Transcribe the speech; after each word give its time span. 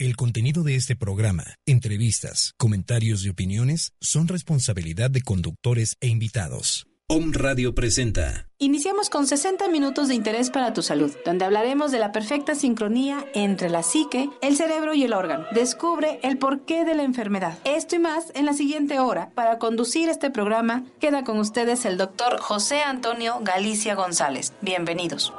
El 0.00 0.14
contenido 0.14 0.62
de 0.62 0.76
este 0.76 0.94
programa, 0.94 1.56
entrevistas, 1.66 2.54
comentarios 2.56 3.24
y 3.24 3.30
opiniones 3.30 3.94
son 4.00 4.28
responsabilidad 4.28 5.10
de 5.10 5.22
conductores 5.22 5.96
e 6.00 6.06
invitados. 6.06 6.86
Om 7.08 7.32
Radio 7.32 7.74
presenta. 7.74 8.46
Iniciamos 8.58 9.10
con 9.10 9.26
60 9.26 9.66
minutos 9.66 10.06
de 10.06 10.14
interés 10.14 10.50
para 10.50 10.72
tu 10.72 10.82
salud, 10.82 11.10
donde 11.24 11.46
hablaremos 11.46 11.90
de 11.90 11.98
la 11.98 12.12
perfecta 12.12 12.54
sincronía 12.54 13.26
entre 13.34 13.70
la 13.70 13.82
psique, 13.82 14.30
el 14.40 14.54
cerebro 14.56 14.94
y 14.94 15.02
el 15.02 15.14
órgano. 15.14 15.46
Descubre 15.50 16.20
el 16.22 16.38
porqué 16.38 16.84
de 16.84 16.94
la 16.94 17.02
enfermedad. 17.02 17.58
Esto 17.64 17.96
y 17.96 17.98
más 17.98 18.30
en 18.36 18.46
la 18.46 18.52
siguiente 18.52 19.00
hora. 19.00 19.30
Para 19.34 19.58
conducir 19.58 20.08
este 20.08 20.30
programa, 20.30 20.84
queda 21.00 21.24
con 21.24 21.38
ustedes 21.38 21.84
el 21.86 21.96
doctor 21.96 22.38
José 22.38 22.82
Antonio 22.82 23.40
Galicia 23.42 23.96
González. 23.96 24.52
Bienvenidos. 24.60 25.32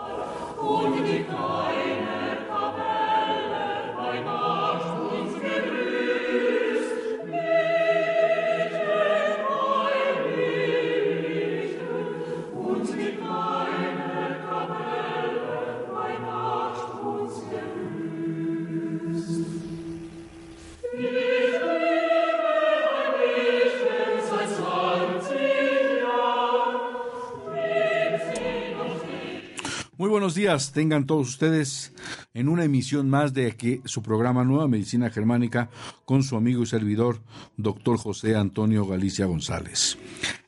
Buenos 30.20 30.36
días, 30.36 30.73
tengan 30.73 31.05
todos 31.05 31.30
ustedes 31.30 31.94
en 32.34 32.50
una 32.50 32.66
emisión 32.66 33.10
más 33.10 33.34
de 33.34 33.48
aquí, 33.48 33.80
su 33.86 34.04
programa 34.04 34.44
Nueva 34.44 34.68
Medicina 34.68 35.10
Germánica 35.10 35.70
con 36.04 36.23
su 36.23 36.36
amigo 36.36 36.62
y 36.62 36.66
servidor, 36.66 37.22
doctor 37.55 37.98
José 37.98 38.36
Antonio 38.36 38.85
Galicia 38.85 39.27
González. 39.27 39.98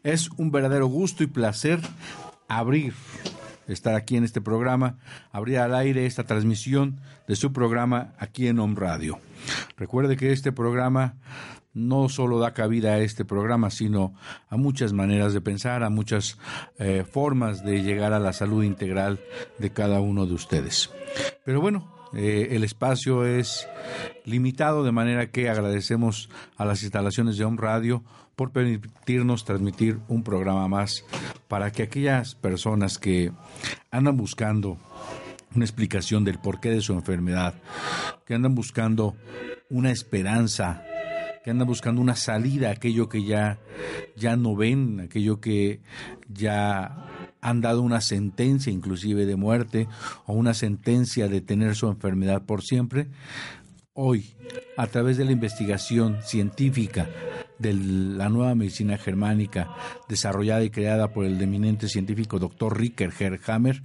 Es 0.04 0.30
un 0.32 0.52
verdadero 0.52 0.88
gusto 0.88 1.24
y 1.24 1.28
placer 1.28 1.80
abrir, 2.50 2.94
estar 3.70 3.96
aquí 3.96 4.18
en 4.18 4.26
este 4.26 4.42
programa, 4.42 4.98
abrir 5.32 5.60
al 5.60 5.74
aire 5.74 6.06
esta 6.06 6.26
transmisión 6.26 7.00
de 7.26 7.38
su 7.38 7.54
programa 7.54 8.14
aquí 8.20 8.48
en 8.48 8.60
Home 8.60 8.76
Radio. 8.78 9.20
Recuerde 9.78 10.18
que 10.18 10.34
este 10.34 10.52
programa 10.52 11.16
no 11.74 12.10
solo 12.10 12.40
da 12.40 12.54
cabida 12.54 12.94
a 12.94 13.00
este 13.00 13.26
programa, 13.26 13.70
sino 13.70 14.14
a 14.50 14.58
muchas 14.58 14.94
maneras 14.94 15.34
de 15.34 15.42
pensar, 15.42 15.84
a 15.84 15.90
muchas 15.90 16.38
eh, 16.78 17.06
formas 17.10 17.64
de 17.64 17.82
llegar 17.82 18.14
a 18.14 18.20
la 18.20 18.34
salud 18.34 18.64
integral 18.64 19.20
de 19.58 19.72
cada 19.72 20.02
uno 20.02 20.26
de 20.26 20.34
ustedes. 20.34 20.90
Pero 21.46 21.62
bueno, 21.62 21.92
eh, 22.14 22.50
el 22.52 22.64
espacio 22.64 23.26
es 23.26 23.68
limitado, 24.26 24.84
de 24.84 24.92
manera 24.92 25.32
que 25.32 25.50
agradecemos 25.50 26.30
a 26.58 26.66
las 26.66 26.84
instalaciones 26.84 27.38
de 27.38 27.46
Home 27.46 27.58
Radio 27.60 28.04
por 28.36 28.52
permitirnos 28.52 29.46
transmitir 29.46 30.00
un 30.08 30.24
programa 30.24 30.68
más 30.68 31.06
para 31.48 31.72
que 31.72 31.84
aquellas 31.84 32.36
personas 32.36 32.98
que 32.98 33.32
andan 33.92 34.18
buscando 34.18 34.78
una 35.56 35.66
explicación 35.66 36.24
del 36.24 36.40
porqué 36.40 36.70
de 36.70 36.82
su 36.82 36.94
enfermedad, 36.94 37.56
que 38.26 38.34
andan 38.34 38.56
buscando 38.56 39.16
una 39.70 39.92
esperanza 39.92 40.84
que 41.44 41.52
andan 41.52 41.68
buscando 41.68 42.02
una 42.02 42.16
salida 42.16 42.70
a 42.70 42.74
aquello 42.74 43.10
que 43.10 43.24
ya, 43.24 43.60
ya 44.16 44.36
no 44.36 44.56
ven, 44.56 45.00
aquello 45.02 45.40
que 45.40 45.82
ya 46.30 47.08
han 47.42 47.62
dado 47.62 47.82
una 47.82 48.02
sentencia 48.02 48.72
inclusive 48.72 49.26
de 49.26 49.36
muerte 49.36 49.88
o 50.26 50.34
una 50.34 50.54
sentencia 50.54 51.28
de 51.28 51.42
tener 51.42 51.76
su 51.76 51.88
enfermedad 51.88 52.44
por 52.44 52.62
siempre. 52.62 53.08
Hoy, 53.94 54.36
a 54.78 54.88
través 54.88 55.18
de 55.18 55.26
la 55.26 55.32
investigación 55.32 56.20
científica 56.24 57.10
de 57.60 57.74
la 57.74 58.30
nueva 58.30 58.56
medicina 58.56 58.98
germánica 58.98 59.70
desarrollada 60.08 60.64
y 60.64 60.70
creada 60.70 61.10
por 61.10 61.26
el 61.26 61.42
eminente 61.42 61.88
científico 61.90 62.40
doctor 62.40 62.80
Ricker 62.80 63.12
Herhammer, 63.20 63.84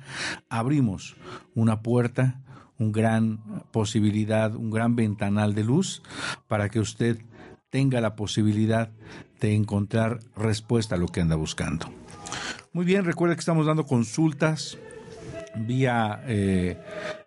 abrimos 0.48 1.16
una 1.54 1.82
puerta, 1.82 2.40
una 2.78 2.92
gran 2.92 3.64
posibilidad, 3.72 4.54
un 4.54 4.70
gran 4.70 4.94
ventanal 4.94 5.54
de 5.54 5.64
luz 5.64 6.02
para 6.46 6.68
que 6.68 6.80
usted 6.80 7.18
tenga 7.70 8.00
la 8.00 8.16
posibilidad 8.16 8.90
de 9.40 9.54
encontrar 9.54 10.20
respuesta 10.36 10.94
a 10.94 10.98
lo 10.98 11.06
que 11.08 11.20
anda 11.20 11.36
buscando. 11.36 11.90
Muy 12.72 12.84
bien, 12.84 13.04
recuerda 13.04 13.34
que 13.34 13.40
estamos 13.40 13.66
dando 13.66 13.86
consultas 13.86 14.78
vía 15.58 16.22
eh, 16.26 16.78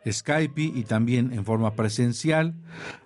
Skype 0.10 0.62
y 0.62 0.84
también 0.84 1.34
en 1.34 1.46
forma 1.46 1.74
presencial 1.76 2.54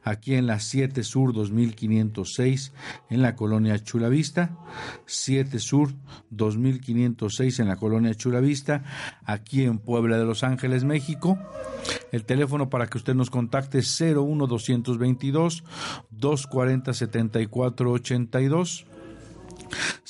aquí 0.03 0.35
en 0.35 0.47
la 0.47 0.59
7 0.59 1.03
Sur 1.03 1.33
2506 1.33 2.73
en 3.09 3.21
la 3.21 3.35
colonia 3.35 3.81
Chulavista, 3.81 4.57
7 5.05 5.59
Sur 5.59 5.93
2506 6.29 7.59
en 7.59 7.67
la 7.67 7.75
colonia 7.77 8.13
Chulavista, 8.13 8.83
aquí 9.25 9.63
en 9.63 9.79
Puebla 9.79 10.17
de 10.17 10.25
Los 10.25 10.43
Ángeles, 10.43 10.83
México. 10.83 11.37
El 12.13 12.25
teléfono 12.25 12.69
para 12.69 12.85
que 12.85 12.99
usted 12.99 13.15
nos 13.15 13.31
contacte 13.31 13.79
es 13.79 13.99
01 13.99 14.45
222 14.45 15.63
240 16.11 16.93
7482 16.93 18.85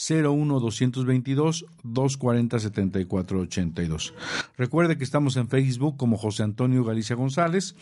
01 0.10 0.60
222 0.60 1.66
240 1.84 2.60
7482. 2.60 4.14
Recuerde 4.58 4.98
que 4.98 5.06
estamos 5.06 5.38
en 5.38 5.48
Facebook 5.48 5.96
como 5.96 6.18
José 6.18 6.44
Antonio 6.44 6.84
Galicia 6.84 7.16
González 7.16 7.74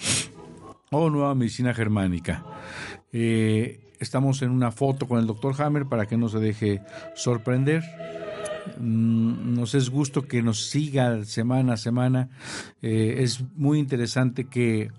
o 0.92 1.10
Nueva 1.10 1.34
Medicina 1.34 1.74
Germánica. 1.74 2.46
Eh, 3.12 3.92
estamos 4.00 4.44
en 4.44 4.52
una 4.52 4.70
foto 4.70 5.08
con 5.08 5.18
el 5.18 5.26
doctor 5.26 5.60
Hammer 5.60 5.88
para 5.88 6.06
que 6.06 6.18
no 6.18 6.30
se 6.30 6.38
deje 6.38 6.84
sorprender. 7.16 7.84
Mm, 8.78 9.56
nos 9.56 9.76
es 9.76 9.90
gusto 9.90 10.28
que 10.28 10.42
nos 10.42 10.70
siga 10.70 11.24
semana 11.26 11.74
a 11.74 11.78
semana. 11.78 12.30
Eh, 12.82 13.18
es 13.20 13.44
muy 13.56 13.80
interesante 13.80 14.46
que 14.46 14.92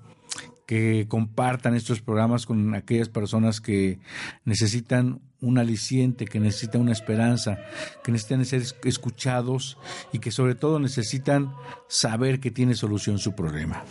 que 0.67 1.07
compartan 1.07 1.75
estos 1.75 2.01
programas 2.01 2.47
con 2.47 2.75
aquellas 2.75 3.11
personas 3.11 3.61
que 3.61 3.99
necesitan 4.45 5.21
un 5.41 5.59
aliciente, 5.59 6.25
que 6.25 6.41
necesitan 6.41 6.81
una 6.81 6.93
esperanza, 6.93 7.59
que 8.03 8.13
necesitan 8.13 8.45
ser 8.47 8.63
escuchados 8.85 9.77
y 10.13 10.19
que 10.21 10.31
sobre 10.31 10.55
todo 10.55 10.79
necesitan 10.79 11.53
saber 11.89 12.41
que 12.41 12.51
tiene 12.51 12.75
solución 12.75 13.19
su 13.19 13.35
problema. 13.35 13.85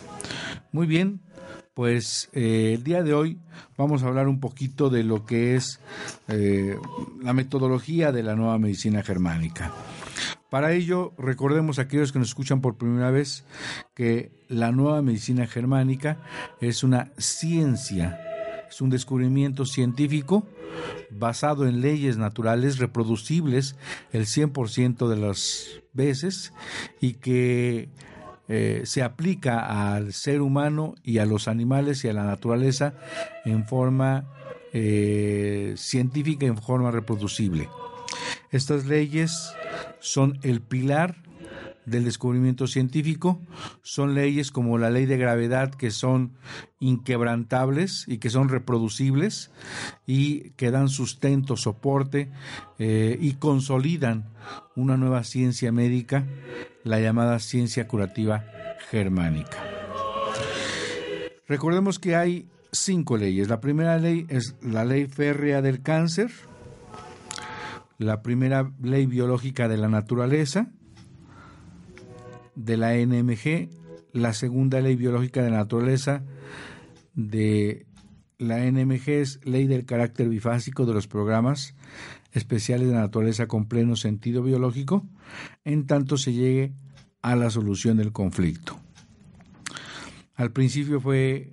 Muy 0.72 0.86
bien, 0.86 1.20
pues 1.74 2.28
eh, 2.32 2.72
el 2.74 2.84
día 2.84 3.02
de 3.02 3.14
hoy 3.14 3.38
vamos 3.76 4.02
a 4.02 4.08
hablar 4.08 4.28
un 4.28 4.40
poquito 4.40 4.90
de 4.90 5.04
lo 5.04 5.24
que 5.24 5.56
es 5.56 5.80
eh, 6.28 6.76
la 7.22 7.32
metodología 7.32 8.12
de 8.12 8.22
la 8.22 8.34
nueva 8.34 8.58
medicina 8.58 9.02
germánica. 9.02 9.72
Para 10.50 10.72
ello, 10.72 11.14
recordemos 11.16 11.78
a 11.78 11.82
aquellos 11.82 12.12
que 12.12 12.18
nos 12.18 12.28
escuchan 12.28 12.60
por 12.60 12.76
primera 12.76 13.10
vez 13.10 13.44
que 13.94 14.32
la 14.48 14.70
nueva 14.70 15.00
medicina 15.00 15.46
germánica 15.46 16.18
es 16.60 16.84
una 16.84 17.10
ciencia, 17.16 18.20
es 18.68 18.82
un 18.82 18.90
descubrimiento 18.90 19.64
científico 19.64 20.46
basado 21.10 21.66
en 21.66 21.80
leyes 21.80 22.18
naturales 22.18 22.78
reproducibles 22.78 23.76
el 24.12 24.26
100% 24.26 25.08
de 25.08 25.16
las 25.16 25.68
veces 25.94 26.52
y 27.00 27.14
que 27.14 27.88
eh, 28.54 28.82
se 28.84 29.02
aplica 29.02 29.94
al 29.94 30.12
ser 30.12 30.42
humano 30.42 30.94
y 31.02 31.16
a 31.16 31.24
los 31.24 31.48
animales 31.48 32.04
y 32.04 32.08
a 32.08 32.12
la 32.12 32.24
naturaleza 32.24 32.92
en 33.46 33.66
forma 33.66 34.26
eh, 34.74 35.72
científica 35.78 36.44
en 36.44 36.58
forma 36.58 36.90
reproducible. 36.90 37.70
Estas 38.50 38.84
leyes 38.84 39.54
son 40.00 40.38
el 40.42 40.60
pilar 40.60 41.22
del 41.86 42.04
descubrimiento 42.04 42.66
científico, 42.66 43.40
son 43.80 44.14
leyes 44.14 44.50
como 44.50 44.76
la 44.76 44.90
ley 44.90 45.06
de 45.06 45.16
gravedad 45.16 45.74
que 45.74 45.90
son 45.90 46.32
inquebrantables 46.78 48.04
y 48.06 48.18
que 48.18 48.28
son 48.28 48.50
reproducibles 48.50 49.50
y 50.06 50.50
que 50.50 50.70
dan 50.70 50.90
sustento, 50.90 51.56
soporte 51.56 52.30
eh, 52.78 53.16
y 53.18 53.32
consolidan 53.36 54.28
una 54.76 54.98
nueva 54.98 55.24
ciencia 55.24 55.72
médica, 55.72 56.26
la 56.84 57.00
llamada 57.00 57.38
ciencia 57.38 57.86
curativa 57.86 58.44
germánica. 58.90 59.58
Recordemos 61.46 61.98
que 61.98 62.16
hay 62.16 62.48
cinco 62.72 63.16
leyes. 63.16 63.48
La 63.48 63.60
primera 63.60 63.98
ley 63.98 64.26
es 64.28 64.56
la 64.62 64.84
ley 64.84 65.06
férrea 65.06 65.62
del 65.62 65.82
cáncer, 65.82 66.30
la 67.98 68.22
primera 68.22 68.72
ley 68.82 69.06
biológica 69.06 69.68
de 69.68 69.76
la 69.76 69.88
naturaleza, 69.88 70.70
de 72.54 72.76
la 72.76 72.94
NMG, 72.94 73.68
la 74.12 74.32
segunda 74.32 74.80
ley 74.80 74.96
biológica 74.96 75.42
de 75.42 75.50
la 75.50 75.58
naturaleza 75.58 76.22
de 77.14 77.86
la 78.38 78.58
NMG 78.58 79.08
es 79.08 79.40
ley 79.44 79.66
del 79.66 79.86
carácter 79.86 80.28
bifásico 80.28 80.84
de 80.84 80.94
los 80.94 81.06
programas 81.06 81.74
especiales 82.32 82.88
de 82.88 82.94
la 82.94 83.02
naturaleza 83.02 83.46
con 83.46 83.66
pleno 83.66 83.94
sentido 83.96 84.42
biológico, 84.42 85.06
en 85.64 85.86
tanto 85.86 86.16
se 86.16 86.32
llegue 86.32 86.72
a 87.22 87.36
la 87.36 87.50
solución 87.50 87.96
del 87.96 88.12
conflicto. 88.12 88.78
Al 90.34 90.52
principio 90.52 91.00
fue 91.00 91.52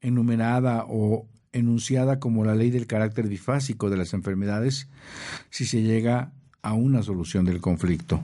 enumerada 0.00 0.84
o 0.88 1.28
enunciada 1.52 2.20
como 2.20 2.44
la 2.44 2.54
ley 2.54 2.70
del 2.70 2.86
carácter 2.86 3.28
bifásico 3.28 3.90
de 3.90 3.96
las 3.96 4.14
enfermedades 4.14 4.88
si 5.50 5.64
se 5.64 5.82
llega 5.82 6.32
a 6.62 6.74
una 6.74 7.02
solución 7.02 7.44
del 7.44 7.60
conflicto. 7.60 8.22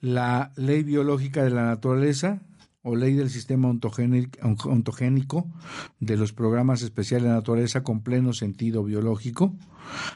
La 0.00 0.52
ley 0.56 0.82
biológica 0.82 1.42
de 1.42 1.50
la 1.50 1.64
naturaleza 1.64 2.42
o 2.88 2.94
ley 2.94 3.14
del 3.14 3.30
sistema 3.30 3.68
ontogénico 3.68 5.50
de 5.98 6.16
los 6.16 6.32
programas 6.32 6.82
especiales 6.82 7.24
de 7.24 7.34
naturaleza 7.34 7.82
con 7.82 8.00
pleno 8.00 8.32
sentido 8.32 8.84
biológico, 8.84 9.56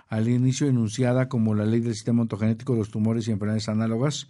al 0.09 0.29
inicio 0.29 0.69
enunciada 0.69 1.29
como 1.29 1.57
la 1.57 1.67
ley 1.67 1.81
del 1.81 1.95
sistema 1.95 2.23
ontogenético 2.23 2.75
de 2.75 2.79
los 2.79 2.91
tumores 2.93 3.27
y 3.27 3.33
enfermedades 3.33 3.69
análogas 3.69 4.29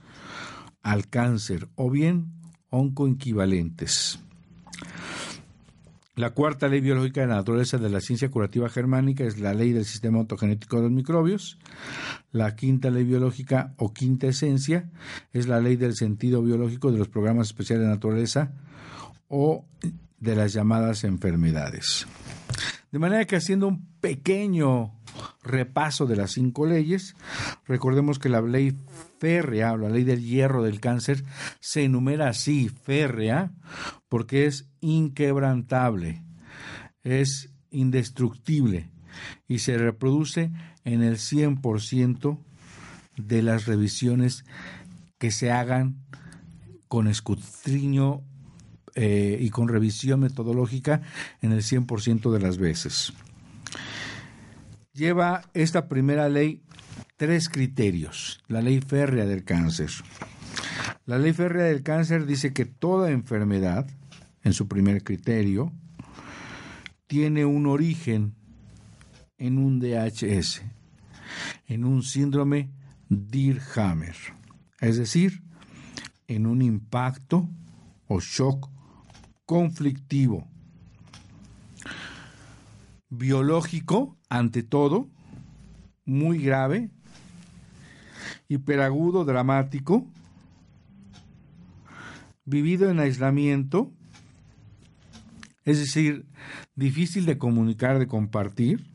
al 0.82 1.06
cáncer, 1.08 1.68
o 1.74 1.90
bien 1.90 2.32
oncoequivalentes. 2.70 4.20
La 6.20 6.34
cuarta 6.34 6.68
ley 6.68 6.82
biológica 6.82 7.22
de 7.22 7.28
la 7.28 7.36
naturaleza 7.36 7.78
de 7.78 7.88
la 7.88 8.02
ciencia 8.02 8.30
curativa 8.30 8.68
germánica 8.68 9.24
es 9.24 9.40
la 9.40 9.54
ley 9.54 9.72
del 9.72 9.86
sistema 9.86 10.20
ontogenético 10.20 10.76
de 10.76 10.82
los 10.82 10.90
microbios. 10.90 11.58
La 12.30 12.54
quinta 12.56 12.90
ley 12.90 13.04
biológica 13.04 13.72
o 13.78 13.94
quinta 13.94 14.26
esencia 14.26 14.90
es 15.32 15.48
la 15.48 15.60
ley 15.60 15.76
del 15.76 15.94
sentido 15.94 16.42
biológico 16.42 16.92
de 16.92 16.98
los 16.98 17.08
programas 17.08 17.46
especiales 17.46 17.86
de 17.86 17.94
naturaleza 17.94 18.52
o 19.28 19.64
de 20.18 20.36
las 20.36 20.52
llamadas 20.52 21.04
enfermedades. 21.04 22.06
De 22.92 22.98
manera 22.98 23.24
que 23.24 23.36
haciendo 23.36 23.68
un 23.68 23.86
pequeño 24.00 24.92
repaso 25.42 26.06
de 26.06 26.16
las 26.16 26.32
cinco 26.32 26.66
leyes, 26.66 27.14
recordemos 27.66 28.18
que 28.18 28.28
la 28.28 28.40
ley 28.40 28.76
férrea 29.18 29.76
la 29.76 29.90
ley 29.90 30.02
del 30.02 30.24
hierro 30.24 30.62
del 30.62 30.80
cáncer 30.80 31.24
se 31.60 31.84
enumera 31.84 32.28
así, 32.28 32.68
férrea, 32.68 33.52
porque 34.08 34.46
es 34.46 34.68
inquebrantable, 34.80 36.22
es 37.04 37.52
indestructible 37.70 38.90
y 39.46 39.58
se 39.58 39.76
reproduce 39.76 40.50
en 40.84 41.02
el 41.02 41.16
100% 41.16 42.38
de 43.16 43.42
las 43.42 43.66
revisiones 43.66 44.44
que 45.18 45.30
se 45.30 45.52
hagan 45.52 45.96
con 46.88 47.06
escudriño 47.06 48.22
eh, 48.94 49.38
y 49.40 49.50
con 49.50 49.68
revisión 49.68 50.20
metodológica 50.20 51.02
en 51.42 51.52
el 51.52 51.62
100% 51.62 52.32
de 52.32 52.40
las 52.40 52.58
veces. 52.58 53.12
Lleva 54.92 55.42
esta 55.54 55.88
primera 55.88 56.28
ley 56.28 56.62
tres 57.16 57.48
criterios, 57.48 58.42
la 58.48 58.62
ley 58.62 58.80
férrea 58.80 59.26
del 59.26 59.44
cáncer. 59.44 59.90
La 61.06 61.18
ley 61.18 61.32
férrea 61.32 61.66
del 61.66 61.82
cáncer 61.82 62.26
dice 62.26 62.52
que 62.52 62.64
toda 62.64 63.10
enfermedad, 63.10 63.86
en 64.42 64.52
su 64.52 64.68
primer 64.68 65.04
criterio, 65.04 65.72
tiene 67.06 67.44
un 67.44 67.66
origen 67.66 68.34
en 69.38 69.58
un 69.58 69.80
DHS, 69.80 70.62
en 71.66 71.84
un 71.84 72.02
síndrome 72.02 72.70
Dirhammer, 73.08 74.16
es 74.80 74.96
decir, 74.96 75.42
en 76.28 76.46
un 76.46 76.62
impacto 76.62 77.48
o 78.06 78.20
shock 78.20 78.70
conflictivo, 79.50 80.46
biológico 83.08 84.16
ante 84.28 84.62
todo, 84.62 85.08
muy 86.04 86.38
grave, 86.38 86.88
hiperagudo, 88.46 89.24
dramático, 89.24 90.06
vivido 92.44 92.90
en 92.90 93.00
aislamiento, 93.00 93.92
es 95.64 95.80
decir, 95.80 96.26
difícil 96.76 97.26
de 97.26 97.36
comunicar, 97.36 97.98
de 97.98 98.06
compartir, 98.06 98.86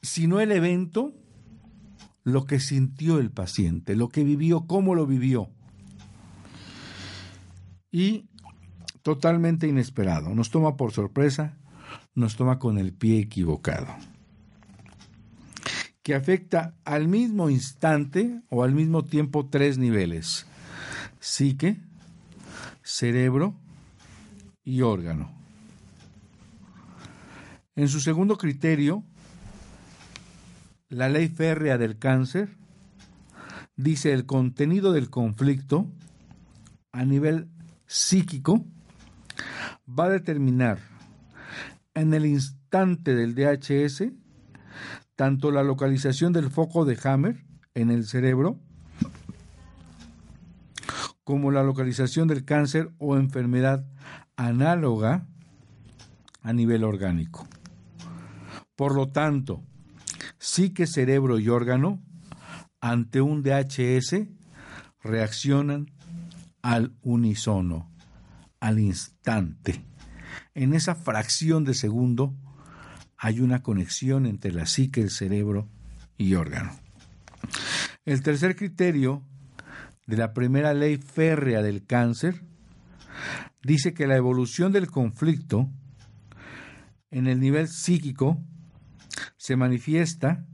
sino 0.00 0.40
el 0.40 0.52
evento, 0.52 1.12
lo 2.24 2.46
que 2.46 2.60
sintió 2.60 3.18
el 3.18 3.30
paciente, 3.30 3.94
lo 3.94 4.08
que 4.08 4.24
vivió, 4.24 4.62
cómo 4.66 4.94
lo 4.94 5.06
vivió. 5.06 5.50
Y 7.96 8.28
totalmente 9.00 9.66
inesperado, 9.66 10.34
nos 10.34 10.50
toma 10.50 10.76
por 10.76 10.92
sorpresa, 10.92 11.56
nos 12.14 12.36
toma 12.36 12.58
con 12.58 12.76
el 12.76 12.92
pie 12.92 13.20
equivocado 13.20 13.86
que 16.02 16.14
afecta 16.14 16.74
al 16.84 17.08
mismo 17.08 17.48
instante 17.48 18.42
o 18.50 18.64
al 18.64 18.74
mismo 18.74 19.02
tiempo 19.02 19.48
tres 19.48 19.78
niveles, 19.78 20.46
psique, 21.20 21.80
cerebro 22.82 23.54
y 24.62 24.82
órgano. 24.82 25.32
En 27.76 27.88
su 27.88 28.00
segundo 28.00 28.36
criterio, 28.36 29.04
la 30.90 31.08
ley 31.08 31.28
férrea 31.28 31.78
del 31.78 31.98
cáncer 31.98 32.58
dice 33.74 34.12
el 34.12 34.26
contenido 34.26 34.92
del 34.92 35.08
conflicto 35.08 35.86
a 36.92 37.06
nivel 37.06 37.48
psíquico 37.86 38.64
va 39.88 40.06
a 40.06 40.10
determinar 40.10 40.78
en 41.94 42.12
el 42.14 42.26
instante 42.26 43.14
del 43.14 43.34
DHS 43.34 44.04
tanto 45.14 45.50
la 45.50 45.62
localización 45.62 46.32
del 46.32 46.50
foco 46.50 46.84
de 46.84 46.98
Hammer 47.02 47.44
en 47.74 47.90
el 47.90 48.06
cerebro 48.06 48.60
como 51.24 51.50
la 51.50 51.64
localización 51.64 52.28
del 52.28 52.44
cáncer 52.44 52.92
o 52.98 53.16
enfermedad 53.16 53.84
análoga 54.36 55.26
a 56.42 56.52
nivel 56.52 56.84
orgánico. 56.84 57.48
Por 58.76 58.94
lo 58.94 59.08
tanto, 59.08 59.64
psique, 60.38 60.86
cerebro 60.86 61.40
y 61.40 61.48
órgano 61.48 62.00
ante 62.80 63.20
un 63.20 63.42
DHS 63.42 64.28
reaccionan 65.02 65.95
al 66.66 66.96
unísono, 67.02 67.88
al 68.58 68.80
instante. 68.80 69.84
En 70.52 70.74
esa 70.74 70.96
fracción 70.96 71.62
de 71.62 71.74
segundo 71.74 72.34
hay 73.16 73.38
una 73.38 73.62
conexión 73.62 74.26
entre 74.26 74.50
la 74.50 74.66
psique, 74.66 75.00
el 75.00 75.10
cerebro 75.10 75.68
y 76.18 76.34
órgano. 76.34 76.72
El 78.04 78.20
tercer 78.20 78.56
criterio 78.56 79.22
de 80.08 80.16
la 80.16 80.32
primera 80.32 80.74
ley 80.74 80.96
férrea 80.96 81.62
del 81.62 81.86
cáncer 81.86 82.42
dice 83.62 83.94
que 83.94 84.08
la 84.08 84.16
evolución 84.16 84.72
del 84.72 84.90
conflicto 84.90 85.70
en 87.12 87.28
el 87.28 87.38
nivel 87.38 87.68
psíquico 87.68 88.42
se 89.36 89.54
manifiesta 89.54 90.44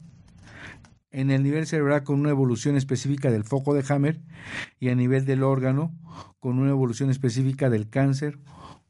en 1.12 1.30
el 1.30 1.42
nivel 1.42 1.66
cerebral 1.66 2.02
con 2.02 2.18
una 2.18 2.30
evolución 2.30 2.76
específica 2.76 3.30
del 3.30 3.44
foco 3.44 3.74
de 3.74 3.84
Hammer 3.88 4.20
y 4.80 4.88
a 4.88 4.94
nivel 4.94 5.26
del 5.26 5.42
órgano 5.42 5.94
con 6.40 6.58
una 6.58 6.70
evolución 6.70 7.10
específica 7.10 7.70
del 7.70 7.88
cáncer 7.88 8.38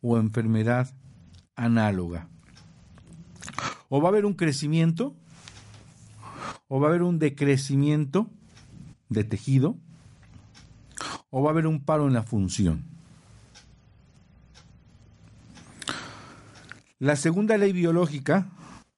o 0.01 0.17
enfermedad 0.17 0.95
análoga. 1.57 2.29
O 3.89 4.01
va 4.01 4.09
a 4.09 4.13
haber 4.13 4.25
un 4.25 4.35
crecimiento 4.35 5.15
o 6.69 6.81
va 6.81 6.87
a 6.87 6.91
haber 6.91 7.03
un 7.03 7.19
decrecimiento 7.19 8.31
de 9.09 9.25
tejido 9.25 9.77
o 11.31 11.43
va 11.43 11.51
a 11.51 11.53
haber 11.53 11.67
un 11.67 11.85
paro 11.85 12.07
en 12.07 12.15
la 12.15 12.23
función. 12.23 12.85
La 16.99 17.17
segunda 17.17 17.59
ley 17.59 17.73
biológica 17.73 18.47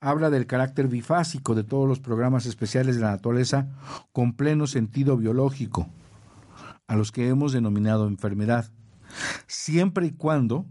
habla 0.04 0.28
del 0.28 0.46
carácter 0.46 0.86
bifásico 0.86 1.54
de 1.54 1.64
todos 1.64 1.88
los 1.88 1.98
programas 1.98 2.44
especiales 2.44 2.96
de 2.96 3.02
la 3.02 3.12
naturaleza 3.12 3.68
con 4.12 4.34
pleno 4.34 4.66
sentido 4.66 5.16
biológico, 5.16 5.88
a 6.86 6.94
los 6.94 7.10
que 7.10 7.28
hemos 7.28 7.54
denominado 7.54 8.06
enfermedad, 8.06 8.70
siempre 9.46 10.06
y 10.06 10.10
cuando 10.10 10.66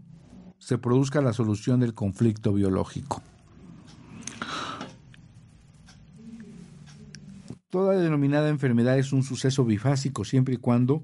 se 0.58 0.78
produzca 0.78 1.20
la 1.20 1.32
solución 1.32 1.80
del 1.80 1.94
conflicto 1.94 2.52
biológico. 2.52 3.22
Toda 7.70 7.98
denominada 7.98 8.50
enfermedad 8.50 8.96
es 9.00 9.12
un 9.12 9.24
suceso 9.24 9.64
bifásico 9.64 10.24
siempre 10.24 10.54
y 10.54 10.58
cuando 10.58 11.02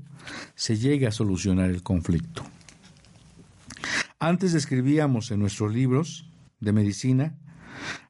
se 0.54 0.76
llegue 0.76 1.08
a 1.08 1.12
solucionar 1.12 1.68
el 1.68 1.82
conflicto. 1.82 2.44
Antes 4.20 4.52
describíamos 4.52 5.32
en 5.32 5.40
nuestros 5.40 5.74
libros 5.74 6.30
de 6.60 6.72
medicina 6.72 7.34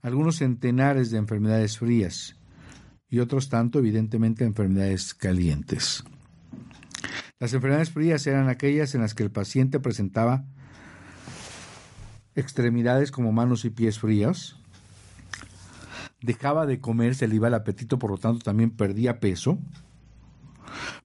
algunos 0.02 0.36
centenares 0.36 1.10
de 1.10 1.18
enfermedades 1.18 1.78
frías 1.78 2.36
y 3.08 3.18
otros 3.18 3.48
tanto, 3.48 3.78
evidentemente, 3.78 4.44
enfermedades 4.44 5.14
calientes. 5.14 6.04
Las 7.38 7.52
enfermedades 7.54 7.90
frías 7.90 8.26
eran 8.26 8.48
aquellas 8.48 8.94
en 8.94 9.00
las 9.00 9.14
que 9.14 9.22
el 9.22 9.30
paciente 9.30 9.80
presentaba 9.80 10.44
extremidades 12.34 13.10
como 13.10 13.32
manos 13.32 13.64
y 13.64 13.70
pies 13.70 13.98
fríos, 13.98 14.60
dejaba 16.22 16.66
de 16.66 16.80
comer, 16.80 17.14
se 17.14 17.28
le 17.28 17.36
iba 17.36 17.48
el 17.48 17.54
apetito, 17.54 17.98
por 17.98 18.10
lo 18.10 18.18
tanto 18.18 18.40
también 18.40 18.70
perdía 18.70 19.20
peso, 19.20 19.58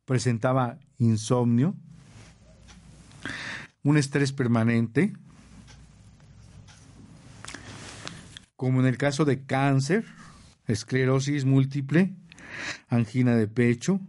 presentaba 0.06 0.78
insomnio, 0.98 1.76
un 3.84 3.98
estrés 3.98 4.32
permanente, 4.32 5.14
como 8.56 8.80
en 8.80 8.88
el 8.88 8.98
caso 8.98 9.26
de 9.26 9.46
cáncer, 9.46 10.06
esclerosis 10.68 11.46
múltiple, 11.46 12.16
angina 12.88 13.36
de 13.36 13.48
pecho, 13.48 14.00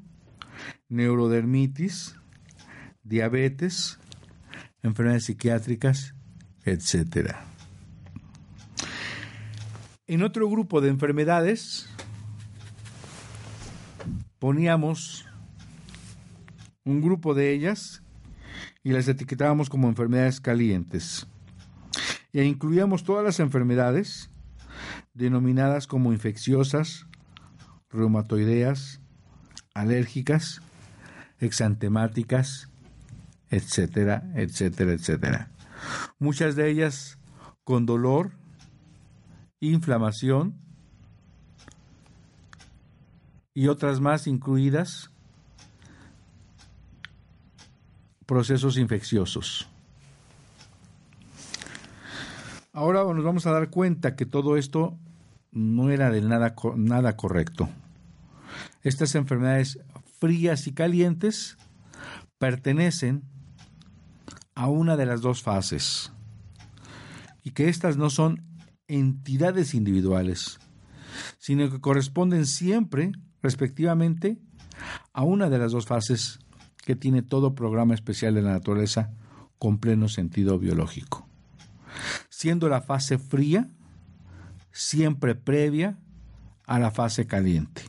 neurodermitis, 0.89 2.17
diabetes, 3.03 3.99
enfermedades 4.83 5.25
psiquiátricas, 5.25 6.15
etc. 6.65 7.35
En 10.07 10.23
otro 10.23 10.49
grupo 10.49 10.81
de 10.81 10.89
enfermedades 10.89 11.89
poníamos 14.39 15.27
un 16.85 17.01
grupo 17.01 17.35
de 17.35 17.53
ellas 17.53 18.03
y 18.85 18.93
las 18.93 19.09
etiquetábamos 19.09 19.69
como 19.69 19.89
enfermedades 19.89 20.41
calientes. 20.41 21.27
E 22.33 22.45
incluíamos 22.45 23.03
todas 23.03 23.25
las 23.25 23.41
enfermedades 23.41 24.31
denominadas 25.15 25.87
como 25.87 26.13
infecciosas, 26.13 27.07
reumatoideas, 27.91 29.01
alérgicas, 29.75 30.61
exantemáticas, 31.39 32.69
etcétera, 33.51 34.25
etcétera, 34.35 34.93
etcétera. 34.93 35.51
Muchas 36.19 36.57
de 36.57 36.71
ellas 36.71 37.19
con 37.65 37.87
dolor, 37.87 38.33
inflamación 39.61 40.59
y 43.55 43.69
otras 43.69 44.01
más 44.01 44.27
incluidas 44.27 45.11
procesos 48.27 48.77
infecciosos. 48.77 49.69
Ahora 52.77 53.05
nos 53.05 53.25
vamos 53.25 53.47
a 53.47 53.53
dar 53.53 53.71
cuenta 53.71 54.17
que 54.17 54.27
todo 54.27 54.59
esto 54.59 54.99
no 55.51 55.89
era 55.89 56.11
de 56.11 56.21
nada, 56.21 56.55
nada 56.77 57.17
correcto. 57.17 57.71
Estas 58.83 59.15
enfermedades 59.15 59.79
frías 60.19 60.67
y 60.67 60.75
calientes 60.75 61.57
pertenecen 62.37 63.23
a 64.55 64.69
una 64.69 64.99
de 64.99 65.07
las 65.07 65.23
dos 65.23 65.43
fases 65.43 66.13
y 67.43 67.53
que 67.53 67.71
estas 67.71 67.97
no 67.97 68.11
son 68.11 68.45
entidades 68.89 69.73
individuales, 69.73 70.59
sino 71.39 71.71
que 71.71 71.81
corresponden 71.81 72.45
siempre, 72.45 73.13
respectivamente, 73.41 74.37
a 75.15 75.23
una 75.23 75.49
de 75.49 75.57
las 75.57 75.73
dos 75.73 75.87
fases 75.87 76.41
que 76.85 76.95
tiene 76.95 77.23
todo 77.23 77.55
programa 77.55 77.95
especial 77.95 78.35
de 78.35 78.43
la 78.43 78.53
naturaleza 78.53 79.15
con 79.59 79.79
pleno 79.79 80.11
sentido 80.11 80.59
biológico. 80.59 81.26
Siendo 82.37 82.69
la 82.69 82.83
fase 82.83 83.17
fría 83.17 83.67
siempre 84.71 85.35
previa 85.35 85.97
a 86.67 86.79
la 86.79 86.91
fase 86.91 87.27
caliente. 87.27 87.81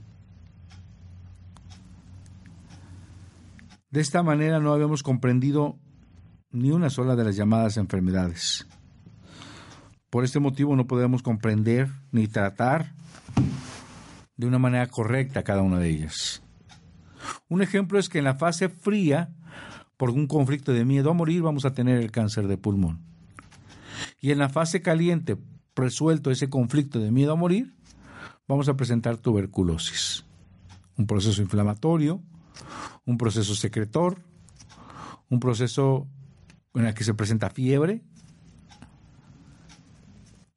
De 3.91 3.99
esta 3.99 4.23
manera 4.23 4.61
no 4.61 4.71
habíamos 4.71 5.03
comprendido 5.03 5.77
ni 6.49 6.71
una 6.71 6.89
sola 6.89 7.17
de 7.17 7.25
las 7.25 7.35
llamadas 7.35 7.75
enfermedades. 7.75 8.65
Por 10.09 10.23
este 10.23 10.39
motivo 10.39 10.77
no 10.77 10.87
podemos 10.87 11.21
comprender 11.23 11.89
ni 12.13 12.29
tratar 12.29 12.93
de 14.37 14.47
una 14.47 14.59
manera 14.59 14.87
correcta 14.87 15.43
cada 15.43 15.61
una 15.61 15.77
de 15.77 15.89
ellas. 15.89 16.41
Un 17.49 17.61
ejemplo 17.61 17.99
es 17.99 18.07
que 18.07 18.19
en 18.19 18.23
la 18.23 18.35
fase 18.35 18.69
fría, 18.69 19.29
por 19.97 20.09
un 20.09 20.25
conflicto 20.25 20.71
de 20.71 20.85
miedo 20.85 21.09
a 21.09 21.13
morir, 21.13 21.41
vamos 21.41 21.65
a 21.65 21.73
tener 21.73 21.97
el 21.97 22.11
cáncer 22.11 22.47
de 22.47 22.57
pulmón. 22.57 23.16
Y 24.19 24.31
en 24.31 24.39
la 24.39 24.49
fase 24.49 24.81
caliente, 24.81 25.37
resuelto 25.75 26.31
ese 26.31 26.49
conflicto 26.49 26.99
de 26.99 27.11
miedo 27.11 27.33
a 27.33 27.35
morir, 27.35 27.75
vamos 28.47 28.67
a 28.69 28.75
presentar 28.75 29.17
tuberculosis. 29.17 30.25
Un 30.97 31.05
proceso 31.05 31.41
inflamatorio, 31.41 32.21
un 33.05 33.17
proceso 33.17 33.55
secretor, 33.55 34.21
un 35.29 35.39
proceso 35.39 36.07
en 36.73 36.85
el 36.85 36.93
que 36.93 37.03
se 37.03 37.13
presenta 37.13 37.49
fiebre 37.49 38.01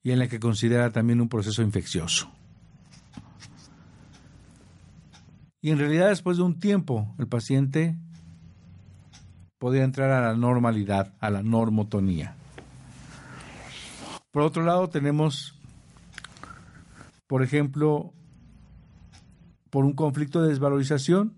y 0.03 0.13
en 0.13 0.23
el 0.23 0.29
que 0.29 0.41
considera 0.41 0.91
también 0.91 1.21
un 1.21 1.29
proceso 1.29 1.63
infeccioso. 1.63 2.31
Y 5.61 5.71
en 5.71 5.79
realidad 5.79 6.09
después 6.09 6.39
de 6.39 6.43
un 6.43 6.59
tiempo 6.59 7.15
el 7.19 7.27
paciente 7.27 7.99
podría 9.59 9.85
entrar 9.85 10.11
a 10.11 10.23
la 10.23 10.35
normalidad, 10.35 11.15
a 11.21 11.29
la 11.29 11.43
normotonía. 11.43 12.40
Por 14.31 14.43
otro 14.43 14.63
lado 14.63 14.89
tenemos, 14.89 15.59
por 17.27 17.43
ejemplo, 17.43 18.13
por 19.71 19.85
un 19.85 19.93
conflicto 19.93 20.43
de 20.43 20.49
desvalorización, 20.49 21.35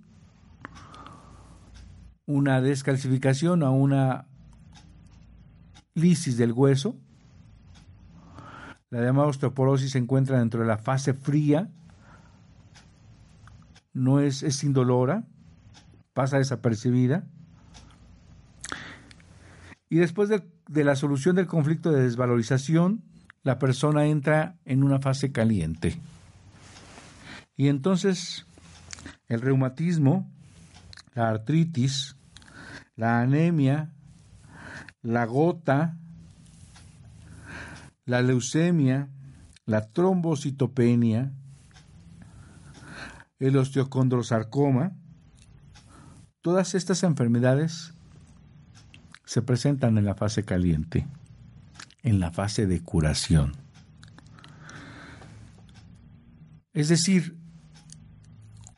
una 2.26 2.61
descalcificación 2.61 3.62
a 3.62 3.70
una 3.70 4.26
lisis 5.94 6.37
del 6.37 6.52
hueso. 6.52 6.96
La 8.90 9.00
llamada 9.02 9.28
osteoporosis 9.28 9.92
se 9.92 9.99
encuentra 9.99 10.38
dentro 10.38 10.61
de 10.61 10.66
la 10.66 10.78
fase 10.78 11.14
fría 11.14 11.70
no 13.92 14.20
es, 14.20 14.42
es 14.42 14.64
indolora, 14.64 15.25
pasa 16.12 16.38
desapercibida. 16.38 17.25
Y 19.88 19.96
después 19.96 20.28
de, 20.28 20.42
de 20.69 20.85
la 20.85 20.97
solución 20.97 21.37
del 21.37 21.47
conflicto 21.47 21.90
de 21.90 22.02
desvalorización, 22.02 23.02
la 23.42 23.59
persona 23.59 24.07
entra 24.07 24.57
en 24.64 24.85
una 24.85 25.00
fase 25.00 25.33
caliente. 25.33 25.99
Y 27.57 27.69
entonces 27.69 28.47
el 29.28 29.40
reumatismo, 29.40 30.31
la 31.14 31.28
artritis, 31.28 32.16
la 32.97 33.21
anemia, 33.21 33.92
la 35.02 35.25
gota, 35.26 35.99
la 38.04 38.23
leucemia, 38.23 39.09
la 39.64 39.88
trombocitopenia, 39.90 41.33
el 43.38 43.57
osteocondrosarcoma, 43.57 44.92
todas 46.40 46.75
estas 46.75 47.02
enfermedades 47.02 47.91
se 49.32 49.40
presentan 49.40 49.96
en 49.96 50.04
la 50.04 50.14
fase 50.14 50.44
caliente, 50.44 51.06
en 52.02 52.20
la 52.20 52.32
fase 52.32 52.66
de 52.66 52.82
curación. 52.82 53.52
Es 56.74 56.90
decir, 56.90 57.38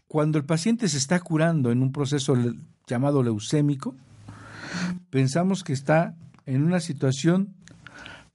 cuando 0.06 0.38
el 0.38 0.44
paciente 0.44 0.86
se 0.88 0.98
está 0.98 1.18
curando 1.18 1.72
en 1.72 1.82
un 1.82 1.90
proceso 1.90 2.36
llamado 2.86 3.24
leucémico, 3.24 3.96
pensamos 5.10 5.64
que 5.64 5.72
está 5.72 6.14
en 6.46 6.62
una 6.62 6.78
situación 6.78 7.56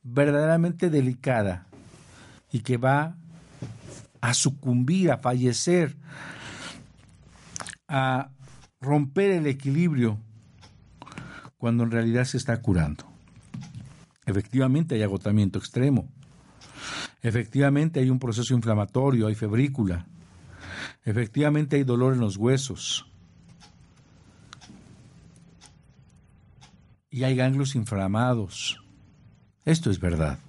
verdaderamente 0.03 0.89
delicada 0.89 1.67
y 2.51 2.59
que 2.59 2.75
va 2.75 3.15
a 4.19 4.33
sucumbir, 4.33 5.09
a 5.11 5.19
fallecer, 5.19 5.95
a 7.87 8.29
romper 8.81 9.31
el 9.31 9.47
equilibrio 9.47 10.19
cuando 11.59 11.83
en 11.83 11.91
realidad 11.91 12.25
se 12.25 12.37
está 12.37 12.59
curando. 12.59 13.05
Efectivamente 14.25 14.95
hay 14.95 15.03
agotamiento 15.03 15.59
extremo. 15.59 16.09
Efectivamente 17.21 17.99
hay 17.99 18.09
un 18.09 18.17
proceso 18.17 18.55
inflamatorio, 18.55 19.27
hay 19.27 19.35
febrícula. 19.35 20.07
Efectivamente 21.05 21.75
hay 21.75 21.83
dolor 21.83 22.13
en 22.13 22.21
los 22.21 22.37
huesos. 22.37 23.05
Y 27.11 27.23
hay 27.23 27.35
ganglios 27.35 27.75
inflamados. 27.75 28.83
Esto 29.63 29.91
es 29.91 29.99
verdad 29.99 30.39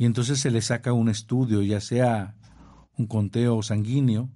y 0.00 0.06
entonces 0.06 0.40
se 0.40 0.50
le 0.50 0.62
saca 0.62 0.94
un 0.94 1.10
estudio, 1.10 1.60
ya 1.60 1.78
sea 1.78 2.34
un 2.96 3.06
conteo 3.06 3.62
sanguíneo, 3.62 4.30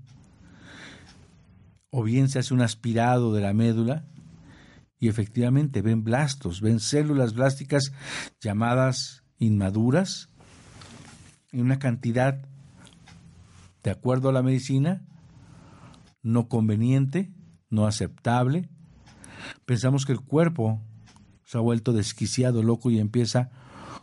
o 1.88 2.02
bien 2.02 2.28
se 2.28 2.38
hace 2.38 2.52
un 2.52 2.60
aspirado 2.60 3.32
de 3.32 3.40
la 3.40 3.54
médula 3.54 4.04
y 4.98 5.08
efectivamente 5.08 5.82
ven 5.82 6.04
blastos, 6.04 6.60
ven 6.60 6.80
células 6.80 7.34
blásticas 7.34 7.92
llamadas 8.40 9.24
inmaduras 9.38 10.28
en 11.52 11.60
una 11.60 11.78
cantidad, 11.78 12.48
de 13.82 13.90
acuerdo 13.90 14.28
a 14.28 14.32
la 14.32 14.42
medicina, 14.42 15.02
no 16.22 16.48
conveniente, 16.48 17.32
no 17.70 17.86
aceptable. 17.86 18.68
Pensamos 19.64 20.06
que 20.06 20.12
el 20.12 20.20
cuerpo 20.20 20.80
se 21.44 21.58
ha 21.58 21.60
vuelto 21.60 21.92
desquiciado, 21.92 22.62
loco 22.62 22.90
y 22.90 22.98
empieza 22.98 23.50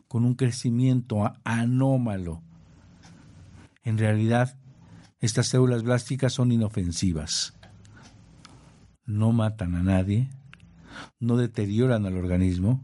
con 0.08 0.24
un 0.24 0.36
crecimiento 0.36 1.34
anómalo. 1.44 2.44
En 3.84 3.98
realidad, 3.98 4.58
estas 5.20 5.48
células 5.48 5.84
blásticas 5.84 6.34
son 6.34 6.52
inofensivas. 6.52 7.54
No 9.06 9.32
matan 9.32 9.76
a 9.76 9.84
nadie, 9.84 10.30
no 11.20 11.38
deterioran 11.38 12.06
al 12.06 12.18
organismo, 12.18 12.84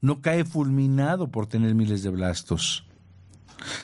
no 0.00 0.20
cae 0.20 0.44
fulminado 0.44 1.30
por 1.30 1.46
tener 1.46 1.74
miles 1.74 2.02
de 2.02 2.10
blastos. 2.10 2.86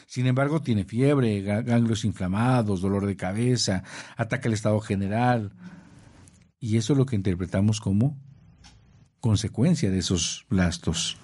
Sin 0.06 0.26
embargo, 0.26 0.60
tiene 0.60 0.84
fiebre, 0.84 1.40
ganglios 1.40 2.04
inflamados, 2.04 2.80
dolor 2.80 3.06
de 3.06 3.16
cabeza, 3.16 3.82
ataca 4.16 4.48
el 4.48 4.54
estado 4.54 4.80
general. 4.80 5.52
Y 6.60 6.76
eso 6.76 6.92
es 6.92 6.98
lo 6.98 7.06
que 7.06 7.16
interpretamos 7.16 7.80
como 7.80 8.18
consecuencia 9.20 9.90
de 9.90 9.98
esos 9.98 10.46
blastos. 10.48 11.16